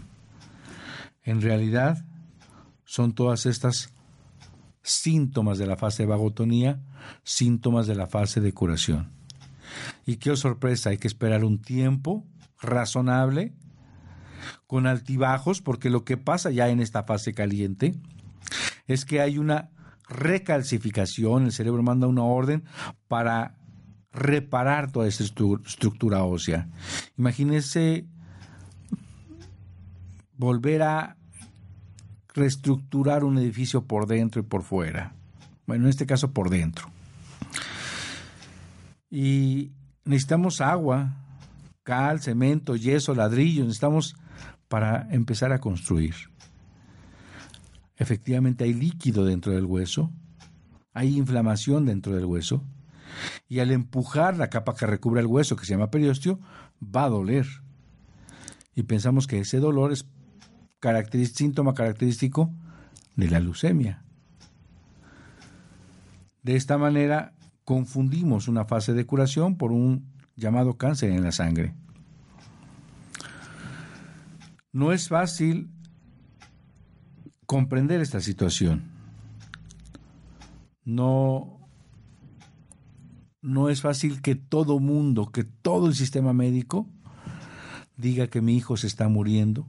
En 1.23 1.43
realidad, 1.43 2.05
son 2.85 3.13
todas 3.13 3.45
estas 3.45 3.93
síntomas 4.83 5.59
de 5.59 5.67
la 5.67 5.77
fase 5.77 6.05
de 6.05 6.09
vagotonía, 6.09 6.81
síntomas 7.23 7.87
de 7.87 7.95
la 7.95 8.07
fase 8.07 8.41
de 8.41 8.53
curación. 8.55 9.18
Y 10.07 10.17
qué 10.17 10.37
sorpresa, 10.37 10.91
hay 10.91 10.99
que 10.99 11.09
esperar 11.09 11.45
un 11.45 11.61
tiempo 11.61 12.27
razonable, 12.61 13.53
con 14.67 14.87
altibajos, 14.87 15.61
porque 15.61 15.91
lo 15.91 16.05
que 16.05 16.17
pasa 16.17 16.51
ya 16.51 16.69
en 16.69 16.81
esta 16.81 17.05
fase 17.05 17.35
caliente 17.35 17.95
es 18.87 19.05
que 19.05 19.21
hay 19.21 19.39
una 19.39 19.71
recalcificación, 20.09 21.45
el 21.45 21.53
cerebro 21.53 21.83
manda 21.83 22.07
una 22.07 22.23
orden 22.23 22.65
para 23.09 23.57
reparar 24.13 24.91
toda 24.91 25.07
esta 25.07 25.25
estructura 25.25 26.23
ósea. 26.25 26.69
Imagínense 27.17 28.07
volver 30.37 30.83
a 30.83 31.17
reestructurar 32.35 33.25
un 33.25 33.39
edificio 33.39 33.85
por 33.85 34.07
dentro 34.07 34.41
y 34.41 34.45
por 34.45 34.63
fuera. 34.63 35.15
Bueno, 35.67 35.85
en 35.85 35.91
este 35.91 36.07
caso 36.07 36.33
por 36.33 36.49
dentro. 36.49 36.91
Y 39.11 39.73
necesitamos 40.05 40.61
agua, 40.61 41.17
cal, 41.83 42.21
cemento, 42.21 42.77
yeso, 42.77 43.15
ladrillo, 43.15 43.65
necesitamos 43.65 44.17
para 44.69 45.09
empezar 45.11 45.53
a 45.53 45.61
construir. 45.61 46.15
Efectivamente 47.97 48.65
hay 48.65 48.75
líquido 48.75 49.25
dentro 49.25 49.53
del 49.53 49.65
hueso, 49.65 50.13
hay 50.93 51.17
inflamación 51.17 51.87
dentro 51.87 52.15
del 52.15 52.27
hueso, 52.27 52.63
y 53.49 53.61
al 53.61 53.71
empujar 53.71 54.37
la 54.37 54.51
capa 54.51 54.75
que 54.75 54.87
recubre 54.87 55.21
el 55.21 55.27
hueso, 55.27 55.57
que 55.57 55.65
se 55.65 55.73
llama 55.73 55.91
periostio, 55.91 56.39
va 56.83 57.05
a 57.05 57.09
doler. 57.09 57.47
Y 58.75 58.85
pensamos 58.85 59.27
que 59.27 59.41
ese 59.41 59.59
dolor 59.59 59.93
es 59.93 60.07
síntoma 61.35 61.75
característico 61.75 62.55
de 63.17 63.31
la 63.31 63.41
leucemia. 63.41 64.05
De 66.43 66.55
esta 66.55 66.79
manera 66.79 67.35
confundimos 67.69 68.49
una 68.49 68.65
fase 68.65 68.95
de 68.95 69.05
curación 69.05 69.59
por 69.59 69.73
un 69.73 70.11
llamado 70.37 70.79
cáncer 70.79 71.11
en 71.11 71.23
la 71.23 71.33
sangre. 71.33 71.75
No 74.73 74.91
es 74.91 75.09
fácil 75.09 75.69
comprender 77.45 78.01
esta 78.01 78.23
situación. 78.23 78.85
No, 80.83 81.61
no 83.43 83.69
es 83.69 83.83
fácil 83.83 84.23
que 84.23 84.35
todo 84.35 84.81
mundo, 84.81 85.27
que 85.27 85.45
todo 85.45 85.89
el 85.89 85.95
sistema 85.95 86.33
médico 86.33 86.89
diga 87.99 88.29
que 88.29 88.41
mi 88.41 88.57
hijo 88.57 88.79
se 88.79 88.87
está 88.87 89.11
muriendo, 89.11 89.69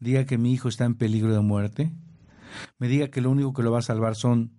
diga 0.00 0.26
que 0.26 0.38
mi 0.38 0.52
hijo 0.52 0.68
está 0.68 0.86
en 0.86 0.96
peligro 0.96 1.32
de 1.32 1.40
muerte, 1.40 1.92
me 2.80 2.88
diga 2.88 3.10
que 3.12 3.20
lo 3.20 3.30
único 3.30 3.52
que 3.52 3.62
lo 3.62 3.70
va 3.70 3.78
a 3.78 3.82
salvar 3.82 4.16
son 4.16 4.50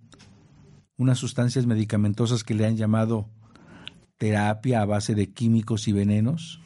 unas 0.98 1.20
sustancias 1.20 1.66
medicamentosas 1.66 2.44
que 2.44 2.56
le 2.56 2.66
han 2.66 2.76
llamado 2.76 3.30
terapia 4.18 4.82
a 4.82 4.86
base 4.86 5.16
de 5.16 5.32
químicos 5.32 5.88
y 5.88 5.92
venenos, 5.92 6.60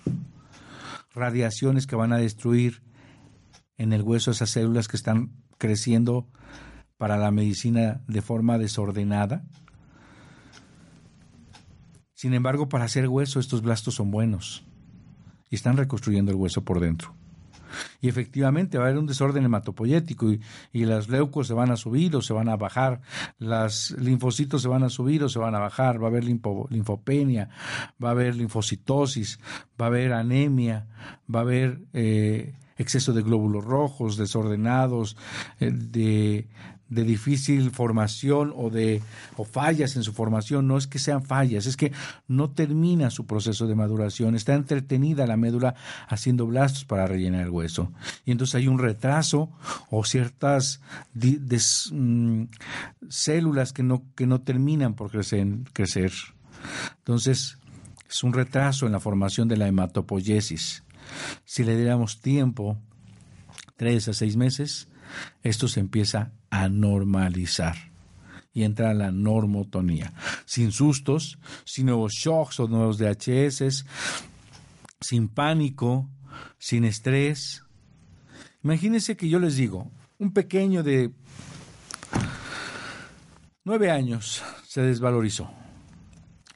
radiaciones 1.13 1.85
que 1.85 1.97
van 1.97 2.13
a 2.13 2.17
destruir 2.17 2.81
en 3.77 3.93
el 3.93 4.01
hueso 4.01 4.31
esas 4.31 4.49
células 4.49 4.87
que 4.87 4.95
están 4.95 5.31
creciendo 5.57 6.29
para 6.97 7.17
la 7.17 7.31
medicina 7.31 8.01
de 8.07 8.21
forma 8.21 8.57
desordenada. 8.57 9.43
Sin 12.13 12.33
embargo, 12.33 12.69
para 12.69 12.85
hacer 12.85 13.07
hueso 13.07 13.39
estos 13.39 13.61
blastos 13.61 13.95
son 13.95 14.11
buenos 14.11 14.63
y 15.49 15.55
están 15.55 15.77
reconstruyendo 15.77 16.31
el 16.31 16.37
hueso 16.37 16.63
por 16.63 16.79
dentro. 16.79 17.20
Y 18.01 18.09
efectivamente 18.09 18.77
va 18.77 18.85
a 18.85 18.87
haber 18.87 18.99
un 18.99 19.07
desorden 19.07 19.45
hematopoyético 19.45 20.31
y, 20.31 20.41
y 20.71 20.85
las 20.85 21.09
leucos 21.09 21.47
se 21.47 21.53
van 21.53 21.71
a 21.71 21.77
subir 21.77 22.15
o 22.15 22.21
se 22.21 22.33
van 22.33 22.49
a 22.49 22.57
bajar, 22.57 23.01
las 23.39 23.91
linfocitos 23.91 24.61
se 24.61 24.67
van 24.67 24.83
a 24.83 24.89
subir 24.89 25.23
o 25.23 25.29
se 25.29 25.39
van 25.39 25.55
a 25.55 25.59
bajar, 25.59 26.01
va 26.01 26.07
a 26.07 26.09
haber 26.09 26.23
linfopenia, 26.23 27.49
va 28.03 28.09
a 28.09 28.11
haber 28.11 28.35
linfocitosis, 28.35 29.39
va 29.79 29.85
a 29.85 29.87
haber 29.89 30.13
anemia, 30.13 30.87
va 31.33 31.39
a 31.39 31.43
haber 31.43 31.81
eh, 31.93 32.53
exceso 32.77 33.13
de 33.13 33.21
glóbulos 33.21 33.63
rojos 33.63 34.17
desordenados, 34.17 35.17
eh, 35.59 35.71
de, 35.71 36.47
de 36.91 37.03
difícil 37.03 37.71
formación 37.71 38.53
o 38.55 38.69
de 38.69 39.01
o 39.37 39.45
fallas 39.45 39.95
en 39.95 40.03
su 40.03 40.11
formación, 40.11 40.67
no 40.67 40.77
es 40.77 40.87
que 40.87 40.99
sean 40.99 41.23
fallas, 41.23 41.65
es 41.65 41.77
que 41.77 41.93
no 42.27 42.51
termina 42.51 43.09
su 43.09 43.25
proceso 43.25 43.65
de 43.65 43.75
maduración, 43.75 44.35
está 44.35 44.53
entretenida 44.53 45.25
la 45.25 45.37
médula 45.37 45.73
haciendo 46.07 46.45
blastos 46.45 46.83
para 46.83 47.07
rellenar 47.07 47.43
el 47.43 47.49
hueso. 47.49 47.91
Y 48.25 48.31
entonces 48.31 48.55
hay 48.55 48.67
un 48.67 48.77
retraso 48.77 49.49
o 49.89 50.03
ciertas 50.03 50.81
mm, 51.91 52.43
células 53.09 53.71
que 53.71 53.83
no, 53.83 54.03
que 54.15 54.27
no 54.27 54.41
terminan 54.41 54.93
por 54.93 55.11
crecer, 55.11 55.47
crecer. 55.71 56.11
Entonces, 56.97 57.57
es 58.09 58.23
un 58.23 58.33
retraso 58.33 58.85
en 58.85 58.91
la 58.91 58.99
formación 58.99 59.47
de 59.47 59.55
la 59.55 59.67
hematopoiesis. 59.67 60.83
Si 61.45 61.63
le 61.63 61.77
diéramos 61.77 62.19
tiempo, 62.19 62.77
tres 63.77 64.09
a 64.09 64.13
seis 64.13 64.35
meses, 64.35 64.89
esto 65.43 65.67
se 65.67 65.79
empieza 65.79 66.31
a 66.49 66.69
normalizar 66.69 67.75
y 68.53 68.63
entra 68.63 68.93
la 68.93 69.11
normotonía. 69.11 70.13
Sin 70.45 70.71
sustos, 70.71 71.39
sin 71.65 71.87
nuevos 71.87 72.13
shocks 72.13 72.59
o 72.59 72.67
nuevos 72.67 72.97
DHS, 72.97 73.85
sin 74.99 75.27
pánico, 75.29 76.09
sin 76.57 76.83
estrés. 76.83 77.63
Imagínense 78.63 79.15
que 79.15 79.29
yo 79.29 79.39
les 79.39 79.55
digo, 79.55 79.89
un 80.19 80.33
pequeño 80.33 80.83
de 80.83 81.11
nueve 83.63 83.91
años 83.91 84.43
se 84.67 84.81
desvalorizó. 84.81 85.49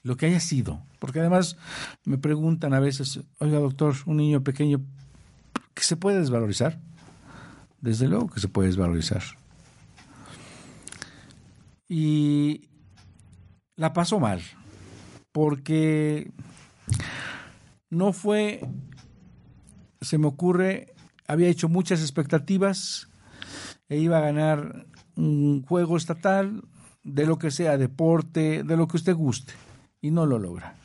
Lo 0.03 0.17
que 0.17 0.27
haya 0.27 0.39
sido. 0.39 0.83
Porque 0.99 1.19
además 1.19 1.57
me 2.03 2.17
preguntan 2.17 2.73
a 2.73 2.79
veces, 2.79 3.19
oiga 3.39 3.59
doctor, 3.59 3.95
un 4.05 4.17
niño 4.17 4.43
pequeño, 4.43 4.81
¿qué 5.73 5.83
se 5.83 5.97
puede 5.97 6.19
desvalorizar? 6.19 6.79
Desde 7.85 8.07
luego 8.07 8.31
que 8.31 8.39
se 8.39 8.47
puede 8.47 8.69
desvalorizar. 8.69 9.21
Y 11.87 12.67
la 13.75 13.93
pasó 13.93 14.19
mal, 14.19 14.41
porque 15.31 16.31
no 17.91 18.11
fue, 18.11 18.67
se 20.01 20.17
me 20.17 20.25
ocurre, 20.25 20.95
había 21.27 21.47
hecho 21.47 21.69
muchas 21.69 22.01
expectativas 22.01 23.07
e 23.87 23.99
iba 23.99 24.17
a 24.17 24.21
ganar 24.21 24.87
un 25.15 25.61
juego 25.61 25.95
estatal, 25.95 26.63
de 27.03 27.27
lo 27.27 27.37
que 27.37 27.51
sea, 27.51 27.77
deporte, 27.77 28.63
de 28.63 28.77
lo 28.77 28.87
que 28.87 28.97
usted 28.97 29.13
guste, 29.13 29.53
y 30.01 30.09
no 30.09 30.25
lo 30.25 30.39
logra. 30.39 30.75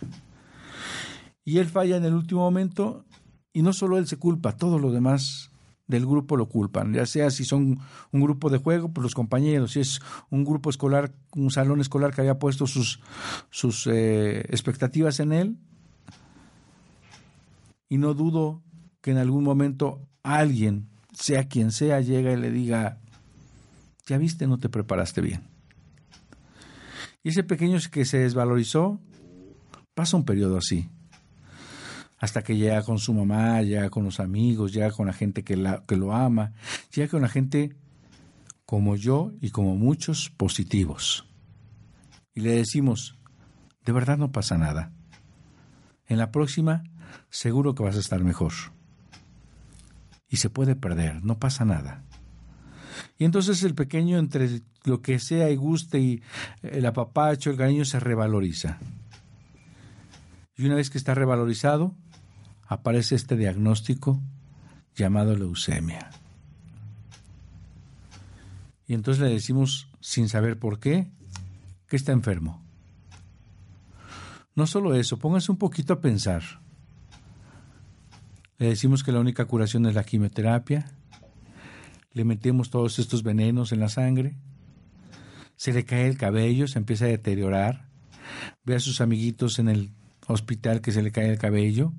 Y 1.47 1.61
él 1.61 1.67
falla 1.67 1.97
en 1.97 2.05
el 2.05 2.13
último 2.13 2.43
momento, 2.43 3.07
y 3.55 3.63
no 3.63 3.73
solo 3.73 3.97
él 3.97 4.07
se 4.07 4.19
culpa, 4.19 4.55
todos 4.55 4.79
los 4.79 4.93
demás 4.93 5.50
del 5.91 6.07
grupo 6.07 6.37
lo 6.37 6.49
culpan, 6.49 6.95
ya 6.95 7.05
sea 7.05 7.31
si 7.31 7.45
son 7.45 7.79
un 8.13 8.21
grupo 8.21 8.49
de 8.49 8.59
juego, 8.59 8.93
pues 8.93 9.03
los 9.03 9.15
compañeros, 9.15 9.73
si 9.73 9.81
es 9.81 10.01
un 10.31 10.45
grupo 10.45 10.71
escolar, 10.71 11.13
un 11.35 11.51
salón 11.51 11.81
escolar 11.81 12.15
que 12.15 12.23
había 12.23 12.39
puesto 12.39 12.67
sus, 12.67 13.01
sus 13.51 13.87
eh, 13.87 14.41
expectativas 14.49 15.21
en 15.21 15.33
él, 15.33 15.57
y 17.89 17.99
no 17.99 18.15
dudo 18.15 18.63
que 19.01 19.11
en 19.11 19.19
algún 19.19 19.45
momento 19.45 20.07
alguien, 20.23 20.89
sea 21.13 21.49
quien 21.49 21.73
sea, 21.73 22.01
llega 22.01 22.33
y 22.33 22.37
le 22.37 22.51
diga, 22.51 22.99
ya 24.07 24.17
viste, 24.17 24.47
no 24.47 24.59
te 24.59 24.69
preparaste 24.69 25.21
bien. 25.21 25.43
Y 27.23 27.31
ese 27.31 27.43
pequeño 27.43 27.79
que 27.91 28.05
se 28.05 28.19
desvalorizó, 28.19 29.01
pasa 29.95 30.17
un 30.17 30.25
periodo 30.25 30.57
así 30.57 30.89
hasta 32.21 32.43
que 32.43 32.57
llega 32.57 32.83
con 32.83 32.99
su 32.99 33.15
mamá, 33.15 33.63
llega 33.63 33.89
con 33.89 34.05
los 34.05 34.21
amigos, 34.21 34.73
llega 34.73 34.93
con 34.93 35.07
la 35.07 35.15
gente 35.15 35.43
que, 35.43 35.57
la, 35.57 35.83
que 35.89 35.97
lo 35.97 36.13
ama, 36.13 36.53
llega 36.95 37.09
con 37.09 37.23
la 37.23 37.29
gente 37.29 37.75
como 38.67 38.95
yo 38.95 39.33
y 39.41 39.51
como 39.51 39.75
muchos 39.75 40.29
positivos. 40.31 41.27
Y 42.35 42.43
le 42.43 42.53
decimos, 42.53 43.19
de 43.85 43.93
verdad 43.93 44.19
no 44.19 44.33
pasa 44.33 44.59
nada. 44.59 44.93
En 46.07 46.19
la 46.19 46.31
próxima 46.31 46.85
seguro 47.31 47.75
que 47.75 47.83
vas 47.83 47.97
a 47.97 48.01
estar 48.01 48.23
mejor. 48.23 48.53
Y 50.29 50.37
se 50.37 50.51
puede 50.51 50.77
perder, 50.77 51.25
no 51.25 51.39
pasa 51.39 51.65
nada. 51.65 52.05
Y 53.17 53.25
entonces 53.25 53.63
el 53.63 53.75
pequeño, 53.75 54.19
entre 54.19 54.61
lo 54.85 55.01
que 55.01 55.19
sea 55.19 55.51
y 55.51 55.57
guste 55.57 55.99
y 55.99 56.23
el 56.63 56.85
apapacho, 56.85 57.51
el 57.51 57.57
cariño, 57.57 57.87
se 57.87 57.99
revaloriza. 57.99 58.79
Y 60.55 60.67
una 60.67 60.75
vez 60.75 60.91
que 60.91 60.99
está 60.99 61.15
revalorizado, 61.15 61.97
aparece 62.71 63.17
este 63.17 63.37
diagnóstico 63.37 64.23
llamado 64.95 65.37
leucemia. 65.37 66.09
Y 68.87 68.95
entonces 68.95 69.21
le 69.23 69.29
decimos, 69.29 69.89
sin 70.01 70.29
saber 70.29 70.57
por 70.57 70.79
qué, 70.79 71.11
que 71.89 71.97
está 71.97 72.13
enfermo. 72.13 72.63
No 74.55 74.69
solo 74.69 74.95
eso, 74.95 75.19
póngase 75.19 75.51
un 75.51 75.59
poquito 75.59 75.95
a 75.95 76.01
pensar. 76.01 76.43
Le 78.59 78.69
decimos 78.69 79.03
que 79.03 79.11
la 79.11 79.19
única 79.19 79.47
curación 79.47 79.87
es 79.87 79.97
la 79.97 80.05
quimioterapia, 80.05 80.93
le 82.13 82.25
metemos 82.25 82.71
todos 82.71 83.01
estos 83.01 83.25
venenos 83.25 83.73
en 83.73 83.81
la 83.81 83.89
sangre, 83.89 84.37
se 85.57 85.73
le 85.73 85.85
cae 85.85 86.07
el 86.07 86.17
cabello, 86.17 86.69
se 86.69 86.79
empieza 86.79 87.07
a 87.07 87.09
deteriorar, 87.09 87.89
ve 88.65 88.77
a 88.77 88.81
sus 88.81 89.01
amiguitos 89.01 89.59
en 89.59 89.69
el 89.69 89.91
hospital 90.29 90.81
que 90.81 90.93
se 90.93 91.03
le 91.03 91.11
cae 91.11 91.31
el 91.31 91.39
cabello. 91.39 91.93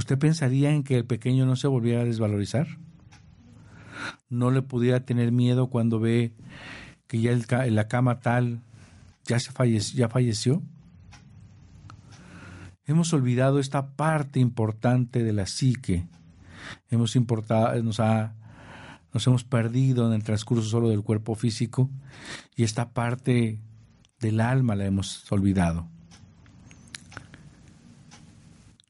¿Usted 0.00 0.18
pensaría 0.18 0.70
en 0.70 0.82
que 0.82 0.96
el 0.96 1.04
pequeño 1.04 1.44
no 1.44 1.56
se 1.56 1.68
volviera 1.68 2.00
a 2.00 2.04
desvalorizar? 2.06 2.66
¿No 4.30 4.50
le 4.50 4.62
pudiera 4.62 5.04
tener 5.04 5.30
miedo 5.30 5.68
cuando 5.68 6.00
ve 6.00 6.32
que 7.06 7.20
ya 7.20 7.32
en 7.32 7.74
la 7.74 7.86
cama 7.86 8.20
tal 8.20 8.62
ya, 9.26 9.38
se 9.38 9.52
falleció, 9.52 9.98
ya 9.98 10.08
falleció? 10.08 10.62
Hemos 12.86 13.12
olvidado 13.12 13.58
esta 13.58 13.94
parte 13.94 14.40
importante 14.40 15.22
de 15.22 15.34
la 15.34 15.44
psique. 15.44 16.08
Hemos 16.88 17.14
importado, 17.14 17.82
nos, 17.82 18.00
ha, 18.00 18.32
nos 19.12 19.26
hemos 19.26 19.44
perdido 19.44 20.06
en 20.06 20.14
el 20.14 20.24
transcurso 20.24 20.66
solo 20.66 20.88
del 20.88 21.02
cuerpo 21.02 21.34
físico 21.34 21.90
y 22.56 22.62
esta 22.62 22.94
parte 22.94 23.60
del 24.18 24.40
alma 24.40 24.76
la 24.76 24.86
hemos 24.86 25.30
olvidado. 25.30 25.90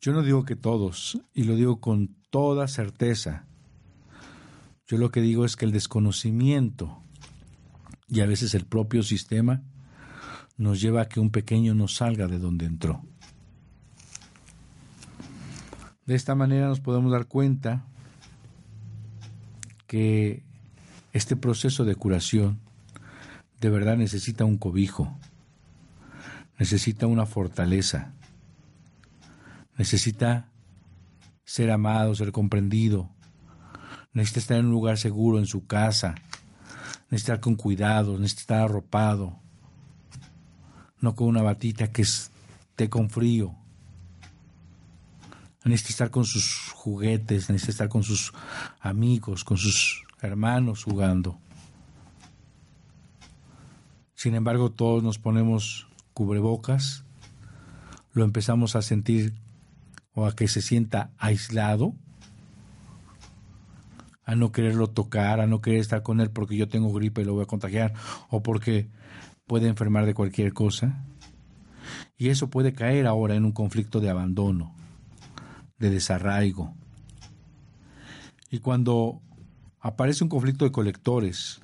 Yo 0.01 0.13
no 0.13 0.23
digo 0.23 0.45
que 0.45 0.57
todos, 0.57 1.21
y 1.35 1.45
lo 1.45 1.57
digo 1.57 1.81
con 1.81 2.17
toda 2.31 2.69
certeza. 2.69 3.45
Yo 4.87 4.97
lo 4.97 5.11
que 5.11 5.21
digo 5.21 5.45
es 5.45 5.57
que 5.57 5.67
el 5.67 5.73
desconocimiento 5.73 7.03
y 8.09 8.21
a 8.21 8.27
veces 8.27 8.55
el 8.55 8.65
propio 8.65 9.03
sistema 9.03 9.63
nos 10.57 10.81
lleva 10.81 11.03
a 11.03 11.09
que 11.09 11.21
un 11.21 11.31
pequeño 11.31 11.75
no 11.75 11.87
salga 11.87 12.29
de 12.29 12.39
donde 12.39 12.67
entró. 12.67 13.03
De 16.07 16.15
esta 16.15 16.35
manera 16.35 16.67
nos 16.67 16.81
podemos 16.81 17.13
dar 17.13 17.27
cuenta 17.27 17.85
que 19.87 20.43
este 21.13 21.37
proceso 21.37 21.85
de 21.85 21.95
curación 21.95 22.59
de 23.61 23.69
verdad 23.69 23.97
necesita 23.97 24.45
un 24.45 24.57
cobijo, 24.57 25.15
necesita 26.59 27.07
una 27.07 27.27
fortaleza, 27.27 28.15
necesita 29.81 30.53
ser 31.43 31.71
amado, 31.71 32.15
ser 32.15 32.33
comprendido, 32.33 33.09
necesita 34.13 34.41
estar 34.41 34.59
en 34.59 34.67
un 34.67 34.73
lugar 34.73 34.99
seguro 34.99 35.39
en 35.39 35.47
su 35.47 35.67
casa, 35.67 36.17
necesita 37.09 37.17
estar 37.17 37.41
con 37.41 37.55
cuidado, 37.57 38.19
necesita 38.19 38.41
estar 38.43 38.61
arropado, 38.61 39.41
no 41.01 41.15
con 41.15 41.29
una 41.29 41.41
batita 41.41 41.91
que 41.91 42.03
esté 42.03 42.91
con 42.91 43.09
frío. 43.09 43.57
Necesita 45.65 45.89
estar 45.89 46.11
con 46.11 46.27
sus 46.27 46.73
juguetes, 46.75 47.49
necesita 47.49 47.73
estar 47.73 47.89
con 47.89 48.03
sus 48.03 48.35
amigos, 48.81 49.45
con 49.45 49.57
sus 49.57 50.05
hermanos 50.21 50.85
jugando. 50.85 51.39
Sin 54.15 54.35
embargo, 54.35 54.73
todos 54.73 55.03
nos 55.03 55.19
ponemos 55.19 55.89
cubrebocas, 56.13 57.03
lo 58.13 58.25
empezamos 58.25 58.77
a 58.77 58.83
sentir 58.83 59.33
o 60.15 60.27
a 60.27 60.35
que 60.35 60.49
se 60.49 60.63
sienta 60.63 61.11
aislado, 61.19 61.95
a 64.25 64.35
no 64.35 64.53
quererlo 64.53 64.89
tocar, 64.89 65.41
a 65.41 65.47
no 65.47 65.61
querer 65.61 65.81
estar 65.81 66.03
con 66.03 66.21
él 66.21 66.31
porque 66.31 66.57
yo 66.57 66.69
tengo 66.69 66.93
gripe 66.93 67.23
y 67.23 67.25
lo 67.25 67.35
voy 67.35 67.43
a 67.43 67.47
contagiar 67.47 67.95
o 68.29 68.43
porque 68.43 68.89
puede 69.47 69.67
enfermar 69.67 70.07
de 70.07 70.15
cualquier 70.15 70.53
cosa. 70.53 71.05
Y 72.17 72.29
eso 72.29 72.51
puede 72.51 72.73
caer 72.73 73.07
ahora 73.07 73.35
en 73.35 73.45
un 73.45 73.53
conflicto 73.53 73.99
de 73.99 74.11
abandono, 74.11 74.75
de 75.79 75.91
desarraigo. 75.91 76.75
Y 78.51 78.59
cuando 78.59 79.21
aparece 79.81 80.23
un 80.23 80.31
conflicto 80.31 80.65
de 80.65 80.73
colectores, 80.73 81.61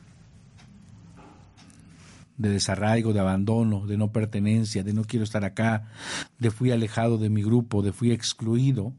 de 2.38 2.51
desarraigo, 2.51 3.12
de 3.12 3.20
abandono, 3.20 3.87
de 3.87 3.96
no 3.96 4.12
pertenencia, 4.12 4.83
de 4.83 4.92
no 4.92 5.05
quiero 5.05 5.25
estar 5.25 5.44
acá, 5.44 5.88
de 6.38 6.51
fui 6.51 6.70
alejado 6.70 7.18
de 7.18 7.31
mi 7.31 7.42
grupo, 7.42 7.83
de 7.83 7.92
fui 7.92 8.12
excluido. 8.12 8.92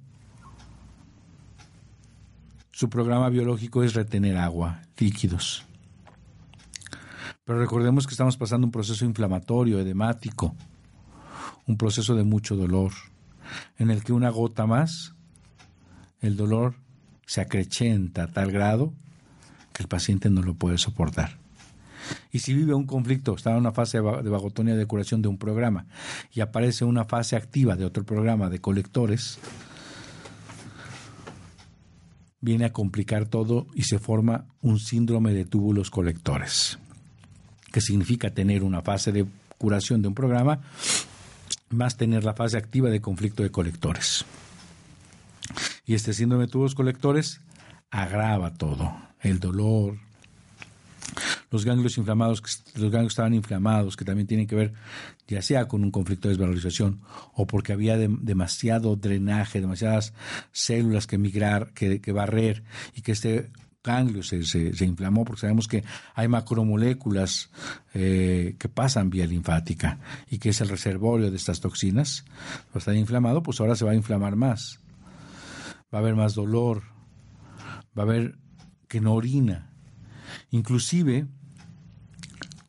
Su 2.72 2.90
programa 2.90 3.30
biológico 3.30 3.84
es 3.84 3.94
retener 3.94 4.38
agua, 4.38 4.82
líquidos. 4.98 5.66
Pero 7.46 7.60
recordemos 7.60 8.06
que 8.06 8.12
estamos 8.12 8.38
pasando 8.38 8.66
un 8.66 8.72
proceso 8.72 9.06
inflamatorio, 9.06 9.80
edemático, 9.80 10.56
un 11.66 11.78
proceso 11.78 12.16
de 12.16 12.24
mucho 12.24 12.56
dolor, 12.56 12.92
en 13.78 13.90
el 13.90 14.04
que 14.04 14.14
una 14.14 14.30
gota 14.30 14.66
más, 14.66 15.14
el 16.20 16.36
dolor 16.36 16.76
se 17.26 17.42
acrechenta 17.42 18.24
a 18.24 18.28
tal 18.28 18.52
grado 18.52 18.94
que 19.74 19.84
el 19.84 19.90
paciente 19.90 20.30
no 20.30 20.42
lo 20.42 20.56
puede 20.56 20.78
soportar. 20.78 21.38
Y 22.32 22.40
si 22.40 22.54
vive 22.54 22.74
un 22.74 22.86
conflicto, 22.86 23.36
está 23.36 23.52
en 23.52 23.58
una 23.58 23.72
fase 23.72 23.98
de 23.98 24.30
vagotonía 24.30 24.76
de 24.76 24.86
curación 24.86 25.22
de 25.22 25.28
un 25.28 25.38
programa 25.38 25.86
y 26.34 26.42
aparece 26.42 26.86
una 26.86 27.06
fase 27.06 27.36
activa 27.36 27.76
de 27.76 27.86
otro 27.86 28.04
programa 28.04 28.50
de 28.50 28.60
colectores, 28.60 29.40
viene 32.42 32.66
a 32.66 32.74
complicar 32.74 33.26
todo 33.26 33.68
y 33.74 33.84
se 33.84 34.00
forma 34.00 34.46
un 34.62 34.80
síndrome 34.80 35.34
de 35.34 35.46
túbulos 35.46 35.90
colectores, 35.90 36.78
que 37.72 37.82
significa 37.82 38.30
tener 38.32 38.64
una 38.64 38.82
fase 38.82 39.12
de 39.12 39.26
curación 39.58 40.02
de 40.02 40.08
un 40.08 40.14
programa 40.14 40.62
más 41.70 41.98
tener 41.98 42.24
la 42.24 42.34
fase 42.34 42.58
activa 42.58 42.90
de 42.90 43.02
conflicto 43.02 43.44
de 43.44 43.52
colectores. 43.52 44.26
Y 45.86 45.96
este 45.96 46.14
síndrome 46.14 46.46
de 46.46 46.52
túbulos 46.52 46.76
colectores 46.76 47.42
agrava 47.90 48.54
todo, 48.54 48.94
el 49.22 49.40
dolor, 49.40 49.98
los 51.50 51.66
ganglios 51.66 51.98
inflamados, 51.98 52.42
los 52.76 52.92
ganglios 52.92 53.14
estaban 53.14 53.34
inflamados, 53.34 53.96
que 53.96 54.06
también 54.06 54.28
tienen 54.28 54.48
que 54.48 54.56
ver 54.56 54.74
ya 55.28 55.42
sea 55.42 55.68
con 55.68 55.84
un 55.84 55.92
conflicto 55.92 56.28
de 56.28 56.34
desvalorización 56.34 57.02
o 57.34 57.48
porque 57.48 57.74
había 57.74 57.98
demasiado 57.98 58.96
drenaje, 58.96 59.62
demasiadas 59.62 60.14
células 60.52 61.08
que 61.08 61.18
migrar, 61.18 61.74
que, 61.74 62.00
barrer 62.12 62.64
y 62.96 63.02
que 63.02 63.12
este 63.12 63.52
ganglio 63.84 64.24
se, 64.24 64.44
se, 64.44 64.86
inflamó 64.86 65.24
porque 65.24 65.42
sabemos 65.42 65.68
que 65.68 65.84
hay 66.14 66.28
macromoléculas 66.28 67.50
eh, 67.94 68.56
que 68.60 68.68
pasan 68.68 69.10
vía 69.10 69.26
linfática 69.26 70.00
y 70.30 70.40
que 70.40 70.50
es 70.50 70.60
el 70.60 70.68
reservorio 70.68 71.32
de 71.32 71.38
estas 71.38 71.62
toxinas. 71.62 72.26
Va 72.66 72.76
a 72.76 72.78
estar 72.80 72.96
inflamado, 72.96 73.42
pues 73.44 73.62
ahora 73.62 73.76
se 73.76 73.86
va 73.86 73.92
a 73.92 73.96
inflamar 73.96 74.36
más. 74.36 74.80
Va 75.94 76.00
a 76.00 76.02
haber 76.02 76.16
más 76.16 76.36
dolor, 76.36 76.84
va 77.98 78.04
a 78.04 78.06
haber 78.06 78.38
que 78.90 79.00
no 79.00 79.14
orina. 79.14 79.72
Inclusive 80.52 81.28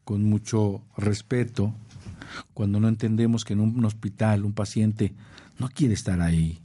con 0.08 0.24
mucho 0.24 0.80
respeto 0.96 1.74
cuando 2.54 2.80
no 2.80 2.88
entendemos 2.88 3.44
que 3.44 3.52
en 3.52 3.60
un 3.60 3.84
hospital 3.84 4.46
un 4.46 4.54
paciente 4.54 5.12
no 5.58 5.68
quiere 5.68 5.92
estar 5.92 6.22
ahí 6.22 6.62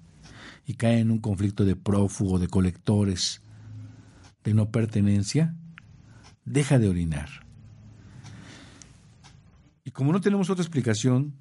y 0.65 0.75
cae 0.75 0.99
en 0.99 1.11
un 1.11 1.19
conflicto 1.19 1.65
de 1.65 1.75
prófugo, 1.75 2.39
de 2.39 2.47
colectores, 2.47 3.41
de 4.45 4.53
no 4.53 4.71
pertenencia, 4.71 5.57
deja 6.45 6.79
de 6.79 6.87
orinar. 6.87 7.27
Y 9.83 9.91
como 9.91 10.13
no 10.13 10.21
tenemos 10.21 10.49
otra 10.49 10.63
explicación, 10.63 11.33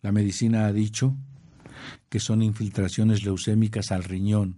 la 0.00 0.12
medicina 0.12 0.64
ha 0.64 0.72
dicho 0.72 1.14
que 2.08 2.20
son 2.20 2.40
infiltraciones 2.40 3.22
leucémicas 3.22 3.92
al 3.92 4.04
riñón 4.04 4.56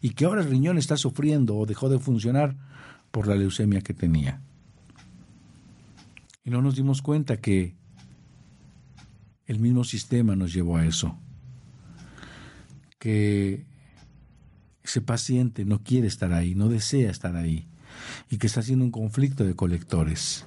y 0.00 0.14
que 0.14 0.24
ahora 0.24 0.40
el 0.40 0.48
riñón 0.48 0.78
está 0.78 0.96
sufriendo 0.96 1.58
o 1.58 1.66
dejó 1.66 1.90
de 1.90 1.98
funcionar 1.98 2.56
por 3.10 3.28
la 3.28 3.34
leucemia 3.34 3.82
que 3.82 3.92
tenía. 3.92 4.40
Y 6.46 6.50
no 6.50 6.62
nos 6.62 6.76
dimos 6.76 7.02
cuenta 7.02 7.38
que 7.38 7.74
el 9.46 9.58
mismo 9.58 9.82
sistema 9.84 10.36
nos 10.36 10.54
llevó 10.54 10.76
a 10.76 10.86
eso. 10.86 11.18
Que 12.98 13.66
ese 14.82 15.00
paciente 15.00 15.64
no 15.64 15.82
quiere 15.82 16.06
estar 16.06 16.32
ahí, 16.32 16.54
no 16.54 16.68
desea 16.68 17.10
estar 17.10 17.34
ahí 17.34 17.66
y 18.30 18.38
que 18.38 18.46
está 18.46 18.60
haciendo 18.60 18.84
un 18.84 18.92
conflicto 18.92 19.44
de 19.44 19.56
colectores. 19.56 20.46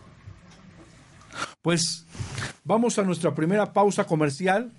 Pues 1.62 2.06
vamos 2.64 2.98
a 2.98 3.04
nuestra 3.04 3.36
primera 3.36 3.74
pausa 3.74 4.06
comercial 4.06 4.72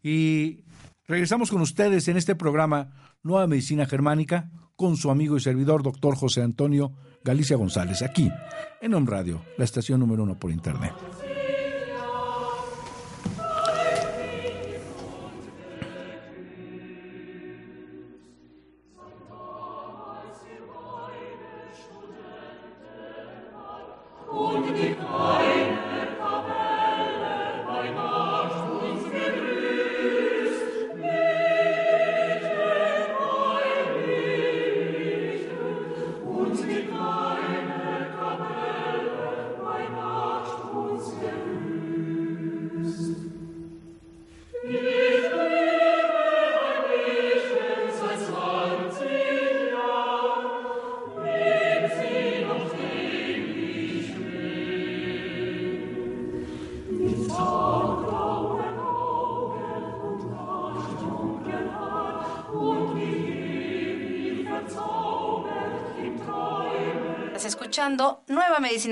y 0.00 0.64
regresamos 1.08 1.50
con 1.50 1.60
ustedes 1.60 2.06
en 2.06 2.16
este 2.16 2.36
programa 2.36 3.14
Nueva 3.24 3.48
Medicina 3.48 3.86
Germánica 3.86 4.48
con 4.76 4.96
su 4.96 5.10
amigo 5.10 5.36
y 5.36 5.40
servidor, 5.40 5.82
doctor 5.82 6.16
José 6.16 6.42
Antonio 6.42 6.92
Galicia 7.24 7.56
González, 7.56 8.02
aquí 8.02 8.30
en 8.80 8.94
Home 8.94 9.10
Radio, 9.10 9.42
la 9.58 9.64
estación 9.64 10.00
número 10.00 10.22
uno 10.22 10.38
por 10.38 10.52
Internet. 10.52 10.92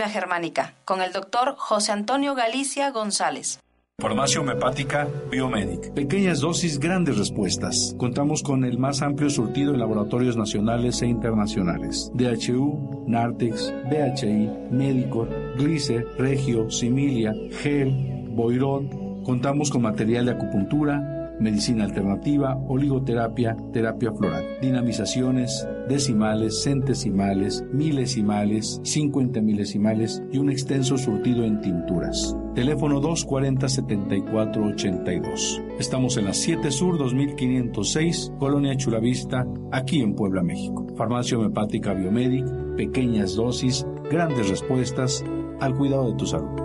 Germánica 0.03 0.75
con 0.85 1.01
el 1.01 1.13
doctor 1.13 1.55
José 1.57 1.93
Antonio 1.93 2.35
Galicia 2.35 2.91
González. 2.91 3.61
Farmacia 4.01 4.41
homeopática 4.41 5.07
Biomedic. 5.31 5.93
Pequeñas 5.95 6.41
dosis, 6.41 6.81
grandes 6.81 7.17
respuestas. 7.17 7.95
Contamos 7.97 8.43
con 8.43 8.65
el 8.65 8.77
más 8.77 9.03
amplio 9.03 9.31
surtido 9.31 9.73
en 9.73 9.79
laboratorios 9.79 10.37
nacionales 10.37 11.01
e 11.03 11.07
internacionales. 11.07 12.11
DHU, 12.13 13.05
Nartex, 13.07 13.73
BHI, 13.89 14.51
Médico, 14.73 15.29
Glicer, 15.57 16.05
Regio, 16.19 16.69
Similia, 16.71 17.33
Gel, 17.63 18.27
Boirón. 18.31 19.23
Contamos 19.23 19.71
con 19.71 19.83
material 19.83 20.27
de 20.27 20.33
acupuntura, 20.33 21.14
medicina 21.45 21.85
alternativa, 21.85 22.59
oligoterapia, 22.69 23.57
terapia 23.73 24.13
floral, 24.13 24.59
dinamizaciones, 24.63 25.69
decimales, 25.89 26.63
centesimales, 26.63 27.63
milesimales, 27.71 28.81
50 28.83 29.43
milesimales 29.43 30.23
y 30.33 30.39
un 30.39 30.51
extenso 30.51 30.97
surtido 30.97 31.45
en 31.45 31.61
tinturas. 31.61 32.35
Teléfono 32.55 33.03
240-7482. 33.03 35.63
Estamos 35.79 36.17
en 36.17 36.25
la 36.25 36.33
7 36.33 36.71
Sur 36.71 36.97
2506, 36.97 38.33
Colonia 38.39 38.75
Chulavista, 38.77 39.45
aquí 39.71 40.01
en 40.01 40.15
Puebla, 40.15 40.43
México. 40.43 40.87
Farmacia 40.97 41.37
homeopática 41.37 41.93
Biomedic, 41.93 42.47
pequeñas 42.77 43.35
dosis, 43.35 43.87
grandes 44.11 44.49
respuestas 44.49 45.23
al 45.61 45.75
cuidado 45.75 46.11
de 46.11 46.17
tu 46.17 46.25
salud. 46.27 46.64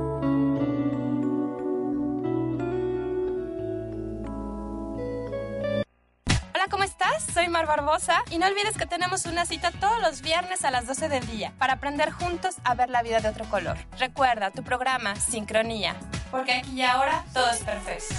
Y 8.29 8.37
no 8.37 8.47
olvides 8.47 8.77
que 8.77 8.85
tenemos 8.85 9.25
una 9.25 9.45
cita 9.45 9.71
todos 9.71 10.01
los 10.01 10.21
viernes 10.21 10.63
a 10.63 10.71
las 10.71 10.87
12 10.87 11.09
del 11.09 11.25
día 11.27 11.53
para 11.57 11.73
aprender 11.73 12.11
juntos 12.11 12.55
a 12.63 12.75
ver 12.75 12.89
la 12.89 13.01
vida 13.01 13.19
de 13.19 13.29
otro 13.29 13.45
color. 13.45 13.77
Recuerda 13.97 14.51
tu 14.51 14.63
programa 14.63 15.15
Sincronía, 15.15 15.95
porque 16.31 16.53
aquí 16.53 16.71
y 16.71 16.81
ahora 16.83 17.23
todo 17.33 17.49
es 17.49 17.59
perfecto. 17.59 18.15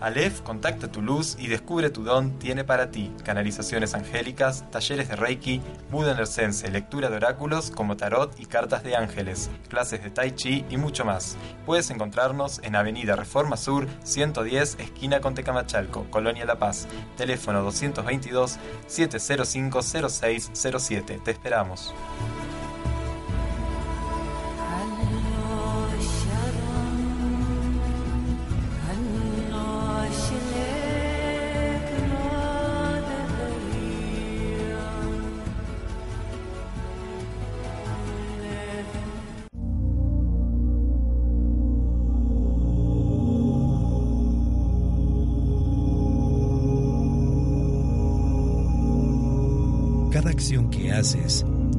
Aleph 0.00 0.40
contacta 0.40 0.90
tu 0.90 1.02
luz 1.02 1.36
y 1.38 1.48
descubre 1.48 1.90
tu 1.90 2.02
don 2.02 2.38
tiene 2.38 2.64
para 2.64 2.90
ti 2.90 3.12
canalizaciones 3.22 3.94
angélicas, 3.94 4.64
talleres 4.70 5.08
de 5.08 5.16
Reiki, 5.16 5.60
Buda 5.90 6.14
Nercense, 6.14 6.70
lectura 6.70 7.10
de 7.10 7.16
oráculos 7.16 7.70
como 7.70 7.96
tarot 7.96 8.38
y 8.38 8.46
cartas 8.46 8.82
de 8.82 8.96
ángeles, 8.96 9.50
clases 9.68 10.02
de 10.02 10.10
Tai 10.10 10.34
Chi 10.34 10.64
y 10.70 10.76
mucho 10.76 11.04
más. 11.04 11.36
Puedes 11.66 11.90
encontrarnos 11.90 12.60
en 12.62 12.76
Avenida 12.76 13.14
Reforma 13.14 13.56
Sur 13.56 13.86
110, 14.04 14.78
esquina 14.80 15.20
con 15.20 15.34
Tecamachalco, 15.34 16.06
Colonia 16.10 16.44
La 16.44 16.58
Paz. 16.58 16.88
Teléfono 17.16 17.62
222 17.62 18.58
705 18.86 19.82
0607. 19.82 21.20
Te 21.24 21.30
esperamos. 21.30 21.94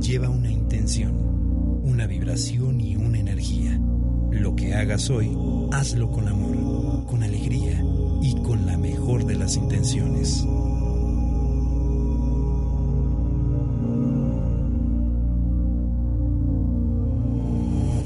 Lleva 0.02 0.30
una 0.30 0.52
intención, 0.52 1.14
una 1.84 2.08
vibración 2.08 2.82
y 2.82 2.96
una 2.96 3.20
energía. 3.20 3.80
Lo 4.32 4.56
que 4.56 4.74
hagas 4.74 5.12
hoy, 5.12 5.38
hazlo 5.72 6.10
con 6.10 6.28
amor, 6.28 7.06
con 7.06 7.22
alegría 7.22 7.84
y 8.24 8.34
con 8.42 8.66
la 8.66 8.78
mejor 8.80 9.26
de 9.26 9.36
las 9.36 9.58
intenciones. 9.58 10.44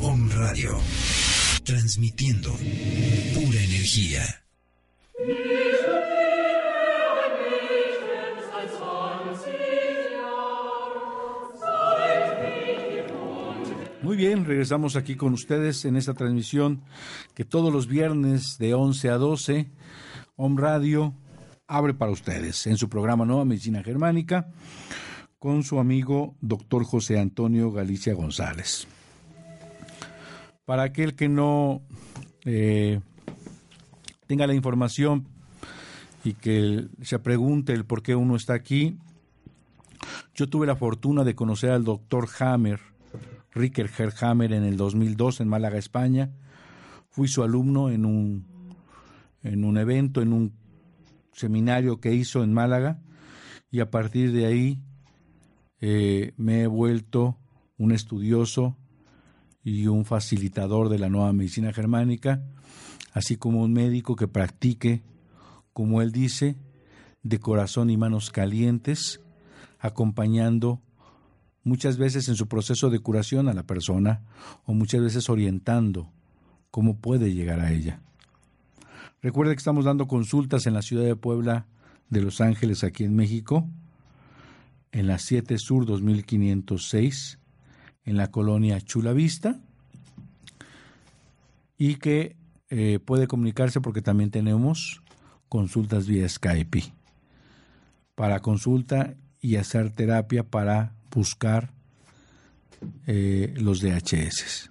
Om 0.02 0.30
Radio, 0.32 0.78
transmitiendo 1.64 2.52
pura 2.52 3.64
energía. 3.64 4.45
Regresamos 14.56 14.96
aquí 14.96 15.18
con 15.18 15.34
ustedes 15.34 15.84
en 15.84 15.98
esta 15.98 16.14
transmisión 16.14 16.82
que 17.34 17.44
todos 17.44 17.74
los 17.74 17.88
viernes 17.88 18.58
de 18.58 18.74
11 18.74 19.10
a 19.10 19.18
12, 19.18 19.70
Home 20.38 20.62
Radio 20.62 21.14
abre 21.68 21.94
para 21.94 22.14
ustedes 22.14 22.66
en 22.66 22.78
su 22.78 22.88
programa 22.88 23.26
Nueva 23.26 23.44
Medicina 23.44 23.84
Germánica 23.84 24.48
con 25.40 25.64
su 25.64 25.78
amigo 25.78 26.38
doctor 26.40 26.86
José 26.86 27.20
Antonio 27.20 27.70
Galicia 27.74 28.14
González. 28.14 28.88
Para 30.64 30.84
aquel 30.84 31.16
que 31.16 31.28
no 31.28 31.82
eh, 32.46 33.02
tenga 34.26 34.48
la 34.48 34.54
información 34.54 35.28
y 36.24 36.32
que 36.32 36.88
se 37.02 37.20
pregunte 37.20 37.74
el 37.74 37.84
por 37.84 38.02
qué 38.02 38.16
uno 38.16 38.38
está 38.38 38.54
aquí, 38.54 38.98
yo 40.34 40.48
tuve 40.48 40.66
la 40.66 40.78
fortuna 40.78 41.26
de 41.26 41.36
conocer 41.36 41.72
al 41.72 41.84
doctor 41.84 42.30
Hammer, 42.40 42.95
Ricker 43.56 43.90
Herhammer 43.98 44.54
en 44.54 44.64
el 44.64 44.78
2002 44.78 45.40
en 45.42 45.48
Málaga, 45.48 45.78
España. 45.78 46.32
Fui 47.10 47.30
su 47.30 47.42
alumno 47.42 47.90
en 47.90 48.06
un, 48.06 48.46
en 49.42 49.64
un 49.64 49.78
evento, 49.78 50.22
en 50.22 50.34
un 50.34 50.54
seminario 51.32 52.00
que 52.00 52.14
hizo 52.14 52.44
en 52.44 52.54
Málaga 52.54 53.02
y 53.72 53.80
a 53.80 53.90
partir 53.90 54.32
de 54.34 54.46
ahí 54.46 54.80
eh, 55.80 56.34
me 56.38 56.64
he 56.64 56.68
vuelto 56.68 57.38
un 57.78 57.92
estudioso 57.92 58.78
y 59.64 59.88
un 59.88 60.06
facilitador 60.06 60.90
de 60.90 61.00
la 61.00 61.10
nueva 61.10 61.34
medicina 61.34 61.74
germánica, 61.74 62.46
así 63.14 63.38
como 63.38 63.62
un 63.64 63.74
médico 63.74 64.16
que 64.16 64.28
practique, 64.28 65.04
como 65.74 66.02
él 66.02 66.12
dice, 66.12 66.58
de 67.24 67.40
corazón 67.40 67.90
y 67.90 67.98
manos 67.98 68.30
calientes, 68.30 69.22
acompañando 69.80 70.82
muchas 71.66 71.98
veces 71.98 72.30
en 72.30 72.36
su 72.36 72.48
proceso 72.48 72.90
de 72.90 73.00
curación 73.00 73.50
a 73.50 73.54
la 73.54 73.64
persona 73.64 74.22
o 74.66 74.74
muchas 74.74 75.02
veces 75.02 75.30
orientando 75.30 76.10
cómo 76.72 76.96
puede 76.96 77.34
llegar 77.34 77.60
a 77.60 77.74
ella. 77.74 78.00
Recuerde 79.22 79.54
que 79.54 79.60
estamos 79.60 79.84
dando 79.84 80.08
consultas 80.08 80.68
en 80.68 80.76
la 80.76 80.84
ciudad 80.84 81.04
de 81.04 81.16
Puebla 81.16 81.66
de 82.10 82.22
Los 82.22 82.40
Ángeles, 82.40 82.84
aquí 82.84 83.04
en 83.04 83.16
México, 83.16 83.68
en 84.92 85.08
la 85.08 85.18
7 85.18 85.58
Sur 85.58 85.86
2506, 85.86 87.40
en 88.06 88.18
la 88.18 88.30
colonia 88.30 88.80
Chula 88.80 89.14
Vista, 89.14 89.60
y 91.78 91.96
que 91.96 92.36
eh, 92.70 93.00
puede 93.04 93.28
comunicarse 93.28 93.82
porque 93.82 94.04
también 94.04 94.30
tenemos 94.30 95.02
consultas 95.50 96.06
vía 96.06 96.30
Skype 96.30 96.94
para 98.14 98.42
consulta 98.42 99.16
y 99.42 99.56
hacer 99.56 99.90
terapia 99.90 100.44
para 100.44 100.94
buscar 101.16 101.72
eh, 103.08 103.54
los 103.58 103.82
DHS. 103.82 104.70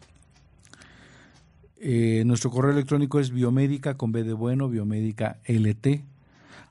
eh, 1.80 2.22
nuestro 2.24 2.50
correo 2.50 2.72
electrónico 2.72 3.18
es 3.18 3.30
biomédica 3.30 3.96
con 3.96 4.12
B 4.12 4.22
de 4.22 4.34
bueno, 4.34 4.68
biomédica 4.68 5.38
lt 5.46 6.04